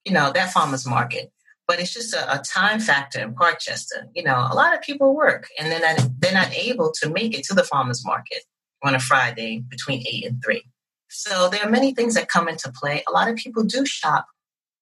you 0.06 0.14
know, 0.14 0.32
that 0.34 0.52
farmers 0.52 0.86
market. 0.86 1.32
But 1.68 1.80
it's 1.80 1.94
just 1.94 2.14
a, 2.14 2.40
a 2.40 2.44
time 2.44 2.80
factor 2.80 3.20
in 3.20 3.34
Parkchester. 3.34 4.08
You 4.14 4.24
know, 4.24 4.38
a 4.38 4.54
lot 4.54 4.76
of 4.76 4.82
people 4.82 5.16
work 5.16 5.48
and 5.60 5.72
they're 5.72 5.80
not 5.82 6.10
they're 6.20 6.32
not 6.32 6.54
able 6.54 6.94
to 7.02 7.10
make 7.10 7.38
it 7.38 7.44
to 7.46 7.56
the 7.56 7.64
farmers 7.64 8.06
market 8.06 8.44
on 8.84 8.94
a 8.94 9.00
Friday 9.00 9.64
between 9.68 10.06
eight 10.08 10.26
and 10.26 10.42
three. 10.44 10.64
So 11.10 11.50
there 11.50 11.64
are 11.64 11.70
many 11.70 11.94
things 11.94 12.16
that 12.16 12.28
come 12.28 12.48
into 12.48 12.72
play. 12.72 13.04
A 13.08 13.12
lot 13.12 13.30
of 13.30 13.36
people 13.36 13.64
do 13.64 13.86
shop 13.86 14.28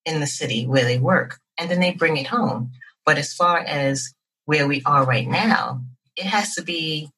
in 0.05 0.19
the 0.19 0.27
city 0.27 0.65
where 0.65 0.83
they 0.83 0.99
work 0.99 1.39
and 1.57 1.69
then 1.69 1.79
they 1.79 1.91
bring 1.91 2.17
it 2.17 2.27
home. 2.27 2.71
But 3.05 3.17
as 3.17 3.33
far 3.33 3.59
as 3.59 4.13
where 4.45 4.67
we 4.67 4.81
are 4.85 5.05
right 5.05 5.27
now, 5.27 5.81
it 6.15 6.25
has 6.25 6.55
to 6.55 6.63
be 6.63 7.09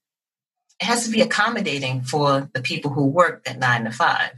it 0.80 0.86
has 0.86 1.06
to 1.06 1.12
be 1.12 1.22
accommodating 1.22 2.02
for 2.04 2.50
the 2.54 2.62
people 2.62 2.92
who 2.92 3.06
work 3.06 3.46
that 3.46 3.58
nine 3.58 3.86
to 3.86 3.92
five. 3.92 4.32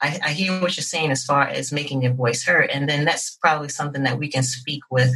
I, 0.00 0.18
I 0.24 0.30
hear 0.30 0.60
what 0.60 0.76
you're 0.76 0.82
saying 0.82 1.10
as 1.10 1.24
far 1.24 1.42
as 1.42 1.72
making 1.72 2.02
your 2.02 2.14
voice 2.14 2.44
heard. 2.44 2.70
And 2.70 2.88
then 2.88 3.04
that's 3.04 3.36
probably 3.36 3.68
something 3.68 4.02
that 4.04 4.18
we 4.18 4.28
can 4.28 4.42
speak 4.42 4.82
with 4.90 5.14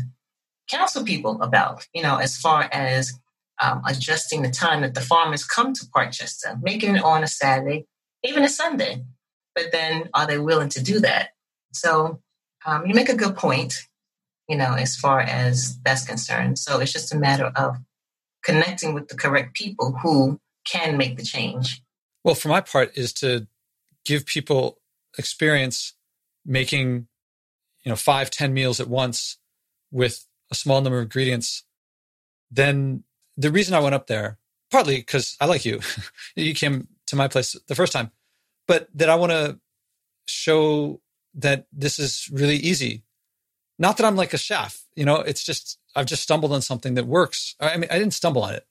council 0.71 1.05
people 1.05 1.41
about, 1.43 1.87
you 1.95 2.03
know, 2.03 2.17
as 2.17 2.37
far 2.37 2.69
as 2.73 3.13
um, 3.61 3.83
adjusting 3.87 4.43
the 4.43 4.51
time 4.51 4.83
that 4.83 4.95
the 4.95 5.01
farmers 5.01 5.45
come 5.45 5.73
to 5.75 5.87
Parkchester, 5.95 6.63
making 6.63 6.97
it 6.97 7.03
on 7.03 7.23
a 7.23 7.27
Saturday, 7.27 7.87
even 8.25 8.45
a 8.45 8.49
Sunday. 8.49 9.05
But 9.55 9.73
then 9.73 10.09
are 10.15 10.27
they 10.27 10.39
willing 10.39 10.69
to 10.71 10.83
do 10.83 11.01
that? 11.01 11.31
So 11.73 12.21
um, 12.65 12.87
you 12.87 12.95
make 12.95 13.09
a 13.09 13.17
good 13.17 13.37
point, 13.37 13.75
you 14.49 14.57
know, 14.57 14.75
as 14.75 14.97
far 14.97 15.21
as 15.21 15.79
that's 15.85 16.05
concerned. 16.05 16.59
So 16.59 16.81
it's 16.81 16.93
just 16.93 17.13
a 17.13 17.19
matter 17.19 17.51
of 17.57 17.77
connecting 18.43 18.95
with 18.95 19.09
the 19.09 19.17
correct 19.17 19.55
people 19.55 19.93
who 20.03 20.41
can 20.65 20.97
make 20.97 21.17
the 21.17 21.25
change. 21.25 21.83
Well, 22.25 22.35
for 22.35 22.49
my 22.49 22.61
part, 22.61 22.97
is 22.97 23.13
to 23.15 23.47
give 24.05 24.27
people 24.27 24.79
experience 25.19 25.95
making, 26.45 27.09
you 27.83 27.91
know, 27.91 27.97
five, 27.97 28.31
ten 28.31 28.53
meals 28.53 28.81
at 28.81 28.89
once 28.89 29.39
with 29.91 30.27
a 30.51 30.55
small 30.55 30.81
number 30.81 30.99
of 30.99 31.05
ingredients. 31.05 31.65
Then 32.51 33.05
the 33.37 33.51
reason 33.51 33.75
I 33.75 33.81
went 33.81 33.95
up 33.95 34.07
there, 34.07 34.39
partly 34.71 34.97
because 34.97 35.37
I 35.41 35.47
like 35.47 35.65
you, 35.65 35.81
you 36.37 36.55
came 36.55 36.89
to 37.11 37.17
my 37.17 37.29
place 37.29 37.57
the 37.69 37.75
first 37.75 37.93
time, 37.93 38.11
but 38.67 38.89
that 38.95 39.11
I 39.11 39.15
want 39.15 39.33
to 39.33 39.59
show 40.27 41.01
that 41.35 41.67
this 41.73 41.99
is 41.99 42.29
really 42.33 42.57
easy. 42.57 43.05
Not 43.79 43.97
that 43.97 44.07
I'm 44.07 44.17
like 44.17 44.35
a 44.35 44.39
chef, 44.39 44.83
you 44.95 45.05
know, 45.05 45.17
it's 45.17 45.45
just, 45.45 45.79
I've 45.95 46.07
just 46.07 46.23
stumbled 46.23 46.53
on 46.53 46.63
something 46.63 46.95
that 46.95 47.07
works. 47.07 47.55
I 47.61 47.77
mean, 47.77 47.89
I 47.91 47.99
didn't 47.99 48.15
stumble 48.15 48.43
on 48.43 48.55
it. 48.55 48.67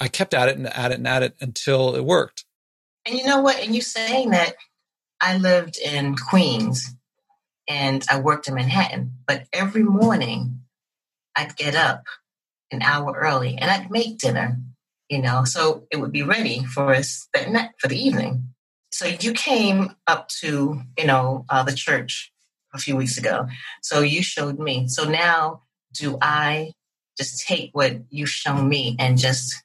I 0.00 0.08
kept 0.08 0.34
at 0.34 0.48
it 0.48 0.56
and 0.56 0.66
at 0.66 0.90
it 0.90 0.98
and 0.98 1.08
at 1.08 1.22
it 1.22 1.34
until 1.40 1.94
it 1.94 2.04
worked. 2.04 2.44
And 3.06 3.16
you 3.16 3.24
know 3.24 3.40
what? 3.40 3.62
And 3.62 3.74
you 3.74 3.80
saying 3.80 4.30
that 4.30 4.54
I 5.20 5.36
lived 5.36 5.78
in 5.78 6.16
Queens 6.16 6.94
and 7.68 8.04
I 8.10 8.20
worked 8.20 8.48
in 8.48 8.54
Manhattan, 8.54 9.12
but 9.26 9.44
every 9.52 9.82
morning 9.82 10.60
I'd 11.36 11.56
get 11.56 11.74
up 11.74 12.04
an 12.70 12.82
hour 12.82 13.12
early 13.12 13.56
and 13.56 13.70
I'd 13.70 13.90
make 13.90 14.18
dinner, 14.18 14.58
you 15.08 15.20
know, 15.20 15.44
so 15.44 15.86
it 15.90 15.98
would 15.98 16.12
be 16.12 16.22
ready 16.22 16.64
for 16.64 16.94
us 16.94 17.28
that 17.34 17.50
night 17.50 17.70
for 17.78 17.88
the 17.88 17.98
evening. 17.98 18.48
So 18.90 19.06
you 19.06 19.32
came 19.32 19.94
up 20.06 20.28
to, 20.40 20.80
you 20.96 21.06
know, 21.06 21.44
uh, 21.48 21.62
the 21.62 21.74
church 21.74 22.32
a 22.72 22.78
few 22.78 22.96
weeks 22.96 23.18
ago. 23.18 23.46
So 23.82 24.00
you 24.00 24.22
showed 24.22 24.58
me. 24.58 24.88
So 24.88 25.04
now 25.04 25.62
do 25.92 26.18
I 26.20 26.72
just 27.16 27.46
take 27.46 27.70
what 27.72 27.96
you've 28.10 28.30
shown 28.30 28.68
me 28.68 28.96
and 28.98 29.18
just 29.18 29.62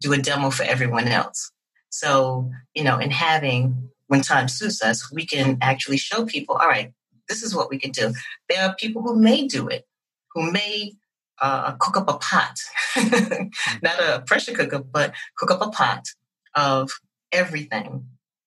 do 0.00 0.12
a 0.12 0.18
demo 0.18 0.50
for 0.50 0.62
everyone 0.62 1.08
else? 1.08 1.52
So, 1.90 2.50
you 2.74 2.84
know, 2.84 2.98
in 2.98 3.10
having 3.10 3.90
when 4.06 4.22
time 4.22 4.48
suits 4.48 4.82
us, 4.82 5.12
we 5.12 5.24
can 5.24 5.58
actually 5.60 5.96
show 5.96 6.24
people, 6.24 6.56
all 6.56 6.68
right, 6.68 6.92
this 7.28 7.42
is 7.42 7.54
what 7.54 7.70
we 7.70 7.78
can 7.78 7.92
do. 7.92 8.12
There 8.48 8.62
are 8.66 8.74
people 8.74 9.02
who 9.02 9.16
may 9.16 9.46
do 9.46 9.68
it, 9.68 9.86
who 10.34 10.50
may 10.50 10.94
uh, 11.40 11.72
cook 11.72 11.96
up 11.96 12.08
a 12.08 12.18
pot, 12.18 12.58
not 13.82 14.00
a 14.00 14.22
pressure 14.26 14.52
cooker, 14.52 14.78
but 14.78 15.14
cook 15.36 15.50
up 15.50 15.62
a 15.62 15.70
pot 15.70 16.06
of 16.54 16.90
everything. 17.32 18.06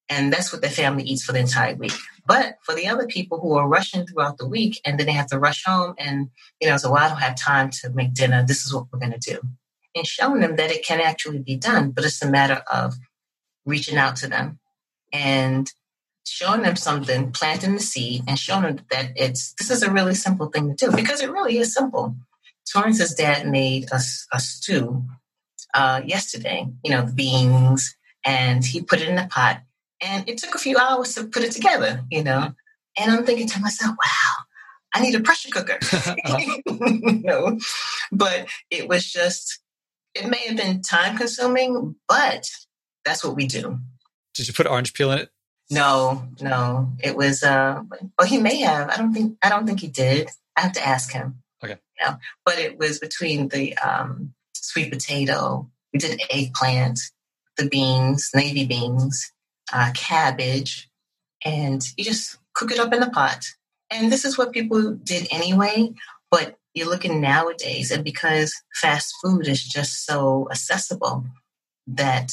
And 0.10 0.32
that's 0.32 0.52
what 0.52 0.62
the 0.62 0.70
family 0.70 1.04
eats 1.04 1.24
for 1.24 1.32
the 1.32 1.40
entire 1.40 1.76
week. 1.76 1.94
But 2.26 2.58
for 2.64 2.76
the 2.76 2.88
other 2.88 3.08
people 3.08 3.40
who 3.40 3.54
are 3.54 3.68
rushing 3.68 4.06
throughout 4.06 4.38
the 4.38 4.48
week 4.48 4.80
and 4.86 5.00
then 5.00 5.08
they 5.08 5.14
have 5.14 5.28
to 5.28 5.40
rush 5.40 5.64
home 5.66 5.96
and, 5.98 6.30
you 6.62 6.70
know, 6.70 6.78
so 6.78 6.92
well, 6.92 7.04
I 7.04 7.10
don't 7.10 7.22
have 7.22 7.36
time 7.36 7.70
to 7.82 7.90
make 7.90 8.14
dinner. 8.14 8.44
This 8.46 8.66
is 8.66 8.74
what 8.74 8.86
we're 8.92 9.00
going 9.00 9.18
to 9.18 9.32
do. 9.32 9.40
And 9.96 10.06
showing 10.06 10.42
them 10.42 10.56
that 10.58 10.72
it 10.72 10.86
can 10.86 11.00
actually 11.00 11.40
be 11.40 11.56
done, 11.56 11.92
but 11.92 12.04
it's 12.04 12.22
a 12.22 12.30
matter 12.30 12.62
of 12.72 12.96
reaching 13.66 13.98
out 13.98 14.16
to 14.18 14.28
them 14.28 14.60
and 15.12 15.72
showing 16.26 16.62
them 16.62 16.76
something, 16.76 17.32
planting 17.32 17.74
the 17.74 17.80
seed 17.80 18.24
and 18.28 18.38
showing 18.40 18.64
them 18.64 18.86
that 18.92 19.12
it's, 19.16 19.54
this 19.54 19.70
is 19.70 19.84
a 19.84 19.92
really 19.92 20.16
simple 20.16 20.48
thing 20.48 20.76
to 20.76 20.90
do 20.90 20.96
because 20.96 21.22
it 21.22 21.32
really 21.32 21.58
is 21.58 21.74
simple. 21.74 22.16
Torrance's 22.74 23.14
dad 23.14 23.48
made 23.48 23.86
a, 23.92 24.00
a 24.32 24.40
stew 24.40 25.06
uh, 25.74 26.02
yesterday, 26.06 26.68
you 26.84 26.92
know, 26.92 27.06
the 27.06 27.14
beans, 27.14 27.96
and 28.26 28.66
he 28.66 28.82
put 28.82 29.02
it 29.02 29.10
in 29.10 29.18
a 29.18 29.28
pot. 29.28 29.62
And 30.02 30.28
it 30.28 30.38
took 30.38 30.56
a 30.56 30.60
few 30.60 30.78
hours 30.78 31.14
to 31.16 31.26
put 31.26 31.44
it 31.44 31.52
together, 31.52 32.04
you 32.12 32.24
know. 32.24 32.54
And 32.98 33.12
I'm 33.12 33.26
thinking 33.26 33.48
to 33.48 33.60
myself, 33.60 33.96
wow, 34.04 34.44
I 34.94 35.02
need 35.02 35.16
a 35.16 35.20
pressure 35.20 35.50
cooker. 35.52 35.80
no, 36.68 37.60
but 38.12 38.48
it 38.70 38.88
was 38.88 39.10
just, 39.12 39.60
it 40.16 40.28
may 40.28 40.48
have 40.48 40.58
been 40.58 40.82
time 40.82 41.18
consuming, 41.18 41.96
but 42.08 42.50
that's 43.06 43.24
what 43.24 43.36
we 43.36 43.48
do. 43.48 43.80
Did 44.36 44.48
you 44.48 44.54
put 44.54 44.68
orange 44.68 44.94
peel 44.94 45.12
in 45.12 45.20
it? 45.20 45.30
No, 45.70 46.28
no. 46.42 46.92
It 47.00 47.16
was, 47.16 47.44
uh, 47.44 47.82
well, 48.18 48.28
he 48.28 48.38
may 48.38 48.58
have. 48.62 48.90
I 48.90 48.98
don't 48.98 49.14
think, 49.14 49.38
I 49.42 49.50
don't 49.50 49.66
think 49.66 49.80
he 49.80 49.88
did. 49.88 50.30
I 50.56 50.62
have 50.62 50.74
to 50.74 50.86
ask 50.86 51.12
him. 51.12 51.43
You 52.00 52.08
know, 52.08 52.16
but 52.46 52.58
it 52.58 52.78
was 52.78 53.00
between 53.00 53.50
the 53.50 53.78
um, 53.78 54.34
sweet 54.54 54.92
potato, 54.92 55.70
we 55.92 56.00
did 56.00 56.22
eggplant, 56.30 57.00
the 57.58 57.70
beans, 57.70 58.30
navy 58.34 58.66
beans, 58.66 59.32
uh, 59.72 59.92
cabbage, 59.94 60.90
and 61.46 61.84
you 61.98 62.04
just 62.04 62.38
cook 62.54 62.72
it 62.72 62.80
up 62.80 62.94
in 62.94 63.00
the 63.00 63.10
pot. 63.10 63.46
And 63.92 64.12
this 64.12 64.26
is 64.26 64.38
what 64.38 64.54
people 64.54 64.94
did 64.96 65.28
anyway, 65.32 65.94
but 66.32 66.58
you're 66.74 66.90
looking 66.90 67.22
nowadays, 67.22 67.92
and 67.92 68.04
because 68.04 68.54
fast 68.74 69.14
food 69.22 69.48
is 69.48 69.64
just 69.64 70.06
so 70.06 70.48
accessible, 70.50 71.26
that 71.86 72.32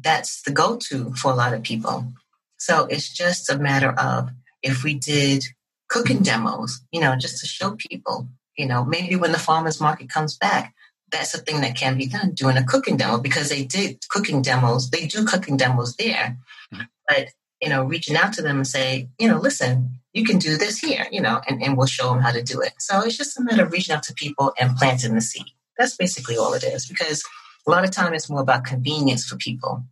that's 0.00 0.42
the 0.42 0.50
go-to 0.50 1.14
for 1.14 1.30
a 1.30 1.34
lot 1.34 1.54
of 1.54 1.62
people. 1.62 2.12
So 2.58 2.86
it's 2.86 3.08
just 3.08 3.48
a 3.50 3.58
matter 3.58 3.90
of 3.90 4.30
if 4.62 4.82
we 4.82 4.94
did 4.94 5.44
cooking 5.88 6.22
demos, 6.22 6.80
you 6.90 7.00
know, 7.00 7.14
just 7.16 7.40
to 7.40 7.46
show 7.46 7.76
people 7.76 8.28
you 8.56 8.66
know, 8.66 8.84
maybe 8.84 9.16
when 9.16 9.32
the 9.32 9.38
farmers 9.38 9.80
market 9.80 10.08
comes 10.08 10.36
back, 10.36 10.74
that's 11.12 11.34
a 11.34 11.38
thing 11.38 11.60
that 11.60 11.76
can 11.76 11.96
be 11.96 12.06
done 12.06 12.32
doing 12.32 12.56
a 12.56 12.64
cooking 12.64 12.96
demo 12.96 13.18
because 13.18 13.48
they 13.48 13.64
did 13.64 13.98
cooking 14.08 14.42
demos. 14.42 14.90
They 14.90 15.06
do 15.06 15.24
cooking 15.24 15.56
demos 15.56 15.94
there, 15.96 16.36
mm-hmm. 16.72 16.82
but 17.08 17.28
you 17.60 17.70
know, 17.70 17.84
reaching 17.84 18.16
out 18.16 18.34
to 18.34 18.42
them 18.42 18.56
and 18.56 18.66
say, 18.66 19.08
you 19.18 19.28
know, 19.28 19.38
listen, 19.38 19.98
you 20.12 20.24
can 20.24 20.38
do 20.38 20.58
this 20.58 20.78
here, 20.78 21.06
you 21.10 21.20
know, 21.20 21.40
and, 21.48 21.62
and 21.62 21.76
we'll 21.76 21.86
show 21.86 22.12
them 22.12 22.22
how 22.22 22.30
to 22.30 22.42
do 22.42 22.60
it. 22.60 22.74
So 22.78 23.00
it's 23.00 23.16
just 23.16 23.38
a 23.38 23.42
matter 23.42 23.64
of 23.64 23.72
reaching 23.72 23.94
out 23.94 24.02
to 24.04 24.14
people 24.14 24.52
and 24.58 24.76
planting 24.76 25.14
the 25.14 25.22
seed. 25.22 25.46
That's 25.78 25.96
basically 25.96 26.36
all 26.36 26.52
it 26.52 26.64
is 26.64 26.86
because 26.86 27.24
a 27.66 27.70
lot 27.70 27.84
of 27.84 27.90
time 27.90 28.12
it's 28.12 28.28
more 28.28 28.42
about 28.42 28.64
convenience 28.64 29.24
for 29.24 29.36
people. 29.36 29.84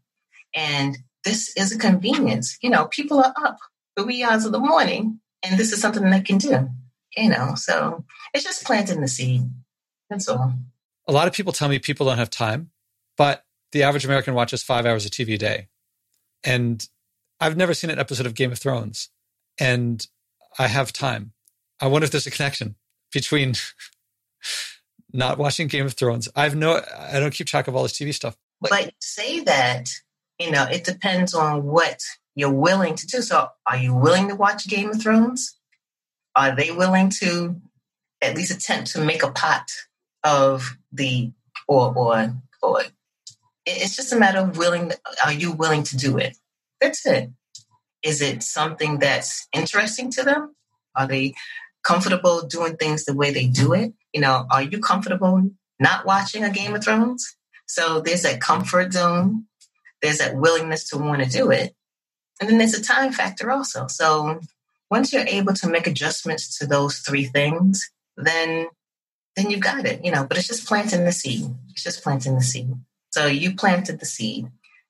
And 0.55 0.99
this 1.25 1.57
is 1.57 1.73
a 1.73 1.79
convenience. 1.79 2.59
You 2.61 2.69
know, 2.69 2.87
people 2.87 3.19
are 3.19 3.33
up 3.37 3.57
the 3.97 4.05
wee 4.05 4.23
hours 4.23 4.45
of 4.45 4.53
the 4.53 4.59
morning 4.59 5.21
and 5.43 5.59
this 5.59 5.73
is 5.73 5.81
something 5.81 6.09
they 6.11 6.21
can 6.21 6.39
do 6.39 6.69
you 7.17 7.29
know, 7.29 7.55
so 7.55 8.05
it's 8.35 8.45
just 8.45 8.65
planting 8.65 9.01
the 9.01 9.09
seed. 9.09 9.49
That's 10.11 10.29
all. 10.29 10.53
A 11.07 11.13
lot 11.13 11.29
of 11.29 11.35
people 11.35 11.53
tell 11.53 11.69
me 11.69 11.79
people 11.79 12.07
don't 12.07 12.19
have 12.19 12.31
time, 12.31 12.71
but 13.17 13.45
the 13.73 13.83
average 13.83 14.05
American 14.05 14.35
watches 14.35 14.63
five 14.63 14.85
hours 14.85 15.05
of 15.05 15.13
TV 15.13 15.35
a 15.35 15.39
day. 15.39 15.69
And 16.43 16.87
I've 17.41 17.57
never 17.57 17.73
seen 17.73 17.91
an 17.91 17.99
episode 17.99 18.27
of 18.27 18.35
Game 18.35 18.53
of 18.53 18.59
Thrones, 18.59 19.09
and 19.59 20.07
I 20.59 20.67
have 20.67 20.93
time. 20.93 21.33
I 21.81 21.87
wonder 21.87 22.05
if 22.05 22.11
there's 22.11 22.27
a 22.27 22.31
connection 22.31 22.75
between 23.13 23.55
not 25.13 25.39
watching 25.39 25.69
Game 25.69 25.87
of 25.87 25.95
Thrones. 25.95 26.29
I've 26.37 26.55
no, 26.55 26.83
I 26.97 27.21
don't 27.21 27.33
keep 27.33 27.47
track 27.47 27.69
of 27.69 27.77
all 27.77 27.83
this 27.83 27.99
TV 27.99 28.13
stuff. 28.13 28.37
But, 28.61 28.71
but 28.71 28.93
say 29.01 29.41
that, 29.41 29.89
you 30.39 30.51
know, 30.51 30.65
it 30.65 30.85
depends 30.85 31.35
on 31.35 31.65
what 31.65 32.01
you're 32.35 32.51
willing 32.51 32.95
to 32.95 33.07
do. 33.07 33.23
So, 33.23 33.49
are 33.67 33.77
you 33.77 33.95
willing 33.95 34.29
to 34.29 34.35
watch 34.35 34.67
Game 34.67 34.91
of 34.91 35.01
Thrones? 35.01 35.59
are 36.37 36.55
they 36.55 36.71
willing 36.71 37.11
to 37.11 37.61
at 38.25 38.37
least 38.37 38.55
attempt 38.55 38.93
to 38.93 39.01
make 39.01 39.23
a 39.23 39.31
pot 39.31 39.69
of 40.23 40.77
the 40.93 41.33
or 41.69 41.93
or 41.97 42.35
or 42.63 42.83
it's 43.67 43.97
just 43.97 44.13
a 44.13 44.17
matter 44.17 44.39
of 44.39 44.57
willing 44.57 44.93
are 45.25 45.33
you 45.33 45.53
willing 45.53 45.83
to 45.85 45.97
do 45.97 46.19
it? 46.19 46.37
That's 46.81 47.05
it. 47.07 47.31
Is 48.03 48.21
it 48.21 48.43
something 48.43 48.99
that's 48.99 49.47
interesting 49.55 50.11
to 50.13 50.23
them? 50.23 50.55
Are 50.97 51.07
they 51.07 51.35
comfortable 51.83 52.47
doing 52.47 52.77
things 52.77 53.05
the 53.05 53.15
way 53.15 53.33
they 53.33 53.47
do 53.47 53.73
it? 53.73 53.93
You 54.13 54.21
know 54.21 54.47
are 54.51 54.63
you 54.63 54.79
comfortable 54.79 55.51
not 55.79 56.07
watching 56.07 56.45
a 56.45 56.51
game 56.51 56.75
of 56.75 56.85
thrones? 56.85 57.37
So 57.67 58.01
there's 58.01 58.23
that 58.23 58.41
comfort 58.41 58.93
zone. 58.93 59.47
There's 60.03 60.19
that 60.19 60.37
willingness 60.37 60.89
to 60.91 60.99
want 60.99 61.23
to 61.23 61.29
do 61.29 61.51
it. 61.51 61.75
And 62.41 62.49
then 62.49 62.59
there's 62.59 62.75
a 62.75 62.83
time 62.83 63.13
factor 63.13 63.51
also. 63.51 63.87
So 63.87 64.41
once 64.91 65.13
you're 65.13 65.27
able 65.27 65.55
to 65.55 65.69
make 65.69 65.87
adjustments 65.87 66.59
to 66.59 66.67
those 66.67 66.99
three 66.99 67.25
things, 67.25 67.91
then 68.17 68.69
then 69.37 69.51
you've 69.51 69.61
got 69.61 69.85
it, 69.85 70.05
you 70.05 70.13
know, 70.13 70.25
but 70.25 70.39
it's 70.39 70.47
just 70.47 70.67
planting 70.67 71.05
the 71.05 71.13
seed. 71.13 71.45
It's 71.71 71.83
just 71.83 72.03
planting 72.03 72.37
the 72.37 72.43
seed. 72.43 72.73
So 73.11 73.27
you 73.27 73.57
planted 73.57 73.99
the 73.99 74.07
seed 74.07 74.49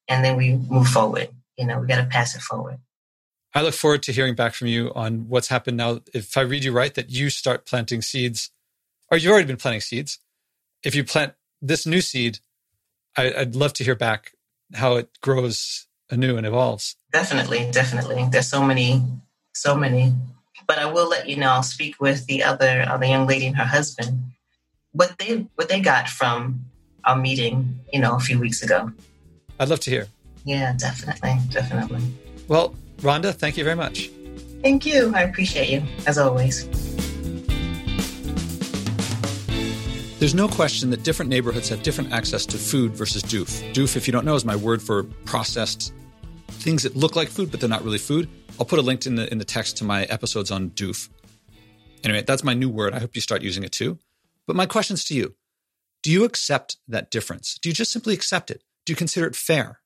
and 0.08 0.24
then 0.24 0.36
we 0.36 0.54
move 0.54 0.88
forward. 0.88 1.28
You 1.56 1.66
know, 1.66 1.78
we 1.78 1.86
got 1.86 1.96
to 2.02 2.04
pass 2.06 2.34
it 2.34 2.42
forward. 2.42 2.78
I 3.54 3.62
look 3.62 3.74
forward 3.74 4.02
to 4.04 4.12
hearing 4.12 4.34
back 4.34 4.54
from 4.54 4.66
you 4.66 4.92
on 4.94 5.28
what's 5.28 5.48
happened 5.48 5.76
now. 5.76 6.00
If 6.12 6.36
I 6.36 6.40
read 6.40 6.64
you 6.64 6.72
right, 6.72 6.92
that 6.94 7.10
you 7.10 7.30
start 7.30 7.66
planting 7.66 8.02
seeds, 8.02 8.50
or 9.10 9.16
you've 9.16 9.30
already 9.30 9.46
been 9.46 9.56
planting 9.56 9.80
seeds. 9.80 10.18
If 10.82 10.94
you 10.94 11.04
plant 11.04 11.34
this 11.62 11.86
new 11.86 12.00
seed, 12.00 12.40
I, 13.16 13.32
would 13.38 13.54
love 13.54 13.72
to 13.74 13.84
hear 13.84 13.94
back 13.94 14.32
how 14.74 14.96
it 14.96 15.08
grows 15.22 15.86
anew 16.10 16.36
and 16.36 16.46
evolves. 16.46 16.96
Definitely, 17.12 17.70
definitely. 17.70 18.26
There's 18.30 18.48
so 18.48 18.62
many, 18.62 19.02
so 19.54 19.76
many. 19.76 20.12
But 20.66 20.78
I 20.78 20.86
will 20.86 21.08
let 21.08 21.28
you 21.28 21.36
know. 21.36 21.50
I'll 21.50 21.62
speak 21.62 22.00
with 22.00 22.26
the 22.26 22.42
other, 22.42 22.84
uh, 22.88 22.96
the 22.96 23.08
young 23.08 23.26
lady 23.26 23.46
and 23.46 23.56
her 23.56 23.64
husband. 23.64 24.22
What 24.92 25.18
they 25.18 25.46
what 25.56 25.68
they 25.68 25.80
got 25.80 26.08
from 26.08 26.64
our 27.04 27.16
meeting, 27.16 27.80
you 27.92 28.00
know, 28.00 28.14
a 28.16 28.20
few 28.20 28.38
weeks 28.38 28.62
ago. 28.62 28.92
I'd 29.58 29.68
love 29.68 29.80
to 29.80 29.90
hear. 29.90 30.08
Yeah, 30.44 30.72
definitely, 30.74 31.38
definitely. 31.50 32.00
Well, 32.48 32.74
Rhonda, 32.98 33.34
thank 33.34 33.56
you 33.56 33.64
very 33.64 33.76
much. 33.76 34.10
Thank 34.62 34.86
you. 34.86 35.12
I 35.14 35.22
appreciate 35.22 35.68
you 35.68 35.82
as 36.06 36.16
always. 36.18 36.66
There's 40.18 40.34
no 40.34 40.48
question 40.48 40.88
that 40.90 41.02
different 41.02 41.28
neighborhoods 41.28 41.68
have 41.68 41.82
different 41.82 42.12
access 42.12 42.46
to 42.46 42.56
food 42.56 42.92
versus 42.92 43.22
doof. 43.22 43.74
Doof, 43.74 43.96
if 43.96 44.06
you 44.06 44.12
don't 44.12 44.24
know, 44.24 44.34
is 44.34 44.44
my 44.44 44.56
word 44.56 44.80
for 44.80 45.02
processed 45.26 45.92
things 46.48 46.82
that 46.84 46.96
look 46.96 47.14
like 47.14 47.28
food, 47.28 47.50
but 47.50 47.60
they're 47.60 47.68
not 47.68 47.84
really 47.84 47.98
food. 47.98 48.28
I'll 48.58 48.66
put 48.66 48.78
a 48.78 48.82
link 48.82 49.04
in 49.06 49.16
the 49.16 49.30
in 49.30 49.38
the 49.38 49.44
text 49.44 49.76
to 49.78 49.84
my 49.84 50.04
episodes 50.04 50.50
on 50.50 50.70
doof. 50.70 51.08
Anyway, 52.04 52.22
that's 52.22 52.44
my 52.44 52.54
new 52.54 52.68
word. 52.68 52.94
I 52.94 53.00
hope 53.00 53.14
you 53.14 53.20
start 53.20 53.42
using 53.42 53.64
it 53.64 53.72
too. 53.72 53.98
But 54.46 54.56
my 54.56 54.66
question's 54.66 55.04
to 55.04 55.14
you. 55.14 55.34
Do 56.02 56.10
you 56.10 56.24
accept 56.24 56.76
that 56.86 57.10
difference? 57.10 57.58
Do 57.60 57.68
you 57.68 57.74
just 57.74 57.90
simply 57.90 58.14
accept 58.14 58.50
it? 58.50 58.62
Do 58.84 58.92
you 58.92 58.96
consider 58.96 59.26
it 59.26 59.34
fair? 59.34 59.80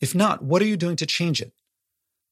If 0.00 0.14
not, 0.14 0.42
what 0.42 0.60
are 0.60 0.66
you 0.66 0.76
doing 0.76 0.96
to 0.96 1.06
change 1.06 1.40
it? 1.40 1.52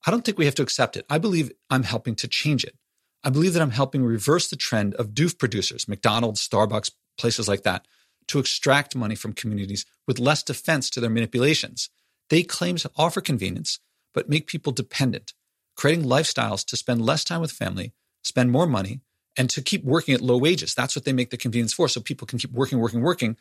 I 0.04 0.10
don't 0.10 0.24
think 0.24 0.36
we 0.36 0.46
have 0.46 0.54
to 0.56 0.62
accept 0.62 0.96
it. 0.96 1.06
I 1.08 1.18
believe 1.18 1.52
I'm 1.70 1.84
helping 1.84 2.16
to 2.16 2.28
change 2.28 2.64
it. 2.64 2.76
I 3.22 3.30
believe 3.30 3.52
that 3.52 3.62
I'm 3.62 3.70
helping 3.70 4.02
reverse 4.02 4.48
the 4.48 4.56
trend 4.56 4.94
of 4.94 5.10
doof 5.10 5.38
producers, 5.38 5.86
McDonald's, 5.86 6.46
Starbucks, 6.46 6.90
places 7.16 7.48
like 7.48 7.62
that, 7.62 7.86
to 8.28 8.38
extract 8.38 8.96
money 8.96 9.14
from 9.14 9.32
communities 9.32 9.84
with 10.06 10.18
less 10.18 10.42
defense 10.42 10.90
to 10.90 11.00
their 11.00 11.10
manipulations. 11.10 11.90
They 12.30 12.42
claim 12.42 12.76
to 12.76 12.90
offer 12.96 13.20
convenience, 13.20 13.78
but 14.14 14.28
make 14.28 14.46
people 14.46 14.72
dependent, 14.72 15.34
creating 15.80 16.04
lifestyles 16.04 16.62
to 16.62 16.76
spend 16.76 17.00
less 17.00 17.24
time 17.24 17.40
with 17.40 17.50
family, 17.50 17.94
spend 18.22 18.50
more 18.52 18.66
money, 18.66 19.00
and 19.38 19.48
to 19.48 19.62
keep 19.62 19.82
working 19.82 20.12
at 20.12 20.20
low 20.20 20.36
wages. 20.36 20.74
That's 20.74 20.94
what 20.94 21.06
they 21.06 21.12
make 21.14 21.30
the 21.30 21.38
convenience 21.38 21.72
for, 21.72 21.88
so 21.88 22.02
people 22.02 22.26
can 22.26 22.38
keep 22.38 22.52
working, 22.52 22.78
working, 22.78 23.00
working. 23.00 23.38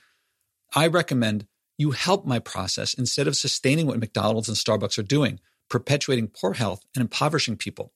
I 0.73 0.87
recommend 0.87 1.47
you 1.77 1.91
help 1.91 2.25
my 2.25 2.39
process 2.39 2.93
instead 2.93 3.27
of 3.27 3.35
sustaining 3.35 3.87
what 3.87 3.99
McDonald's 3.99 4.47
and 4.47 4.55
Starbucks 4.55 4.97
are 4.97 5.03
doing, 5.03 5.41
perpetuating 5.69 6.29
poor 6.29 6.53
health 6.53 6.85
and 6.95 7.01
impoverishing 7.01 7.57
people. 7.57 7.91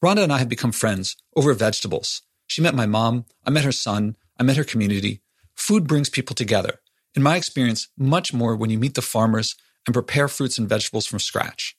Rhonda 0.00 0.22
and 0.22 0.32
I 0.32 0.38
have 0.38 0.48
become 0.48 0.70
friends 0.70 1.16
over 1.34 1.52
vegetables. 1.52 2.22
She 2.46 2.62
met 2.62 2.76
my 2.76 2.86
mom, 2.86 3.24
I 3.44 3.50
met 3.50 3.64
her 3.64 3.72
son, 3.72 4.16
I 4.38 4.44
met 4.44 4.56
her 4.56 4.64
community. 4.64 5.22
Food 5.56 5.88
brings 5.88 6.08
people 6.08 6.36
together. 6.36 6.78
In 7.16 7.22
my 7.24 7.34
experience, 7.34 7.88
much 7.98 8.32
more 8.32 8.54
when 8.54 8.70
you 8.70 8.78
meet 8.78 8.94
the 8.94 9.02
farmers 9.02 9.56
and 9.86 9.92
prepare 9.92 10.28
fruits 10.28 10.56
and 10.56 10.68
vegetables 10.68 11.06
from 11.06 11.18
scratch. 11.18 11.76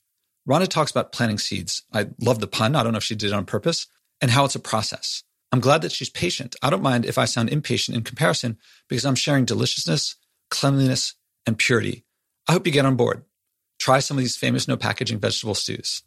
Rhonda 0.48 0.68
talks 0.68 0.92
about 0.92 1.14
planting 1.14 1.38
seeds. 1.38 1.84
I 1.94 2.08
love 2.20 2.40
the 2.40 2.48
pun. 2.48 2.76
I 2.76 2.84
don't 2.84 2.92
know 2.92 2.98
if 2.98 3.04
she 3.04 3.16
did 3.16 3.28
it 3.28 3.34
on 3.34 3.46
purpose 3.46 3.88
and 4.22 4.30
how 4.30 4.44
it's 4.44 4.56
a 4.56 4.60
process. 4.60 5.24
I'm 5.54 5.62
glad 5.62 5.82
that 5.84 5.92
she's 5.92 6.10
patient. 6.10 6.56
I 6.62 6.70
don't 6.70 6.82
mind 6.82 7.06
if 7.06 7.18
I 7.18 7.26
sound 7.26 7.50
impatient 7.50 7.96
in 7.96 8.04
comparison 8.04 8.58
because 8.90 9.06
I'm 9.06 9.16
sharing 9.16 9.46
deliciousness, 9.46 10.16
cleanliness, 10.50 11.14
and 11.46 11.58
purity. 11.58 12.04
I 12.48 12.54
hope 12.54 12.66
you 12.66 12.74
get 12.74 12.86
on 12.86 12.96
board. 12.96 13.24
Try 13.80 14.00
some 14.00 14.18
of 14.18 14.24
these 14.24 14.36
famous 14.36 14.68
no 14.68 14.76
packaging 14.76 15.20
vegetable 15.20 15.56
stews. 15.56 16.04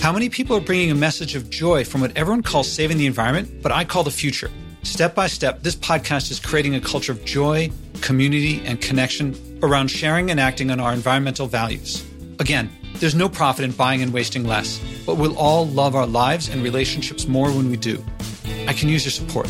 How 0.00 0.12
many 0.12 0.28
people 0.28 0.56
are 0.56 0.60
bringing 0.60 0.92
a 0.92 0.94
message 0.94 1.34
of 1.34 1.50
joy 1.50 1.84
from 1.84 2.02
what 2.02 2.16
everyone 2.16 2.42
calls 2.42 2.70
saving 2.70 2.98
the 2.98 3.06
environment, 3.06 3.62
but 3.62 3.72
I 3.72 3.84
call 3.84 4.04
the 4.04 4.12
future? 4.12 4.50
Step 4.84 5.16
by 5.16 5.26
step, 5.26 5.62
this 5.62 5.74
podcast 5.74 6.30
is 6.30 6.38
creating 6.38 6.76
a 6.76 6.80
culture 6.80 7.10
of 7.10 7.24
joy, 7.24 7.70
community, 8.00 8.62
and 8.64 8.80
connection 8.80 9.34
around 9.62 9.88
sharing 9.88 10.30
and 10.30 10.38
acting 10.38 10.70
on 10.70 10.78
our 10.78 10.92
environmental 10.92 11.48
values. 11.48 12.07
Again, 12.38 12.70
there's 12.94 13.14
no 13.14 13.28
profit 13.28 13.64
in 13.64 13.72
buying 13.72 14.02
and 14.02 14.12
wasting 14.12 14.44
less, 14.44 14.80
but 15.06 15.16
we'll 15.16 15.36
all 15.36 15.66
love 15.66 15.94
our 15.94 16.06
lives 16.06 16.48
and 16.48 16.62
relationships 16.62 17.26
more 17.26 17.50
when 17.50 17.70
we 17.70 17.76
do. 17.76 18.04
I 18.66 18.72
can 18.72 18.88
use 18.88 19.04
your 19.04 19.12
support. 19.12 19.46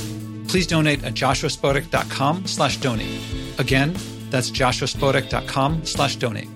Please 0.49 0.66
donate 0.66 1.05
at 1.05 1.14
joshuaspodek.com 1.14 2.47
slash 2.47 2.78
donate. 2.78 3.20
Again, 3.59 3.97
that's 4.30 4.51
joshuaspodek.com 4.51 5.84
slash 5.84 6.16
donate. 6.16 6.49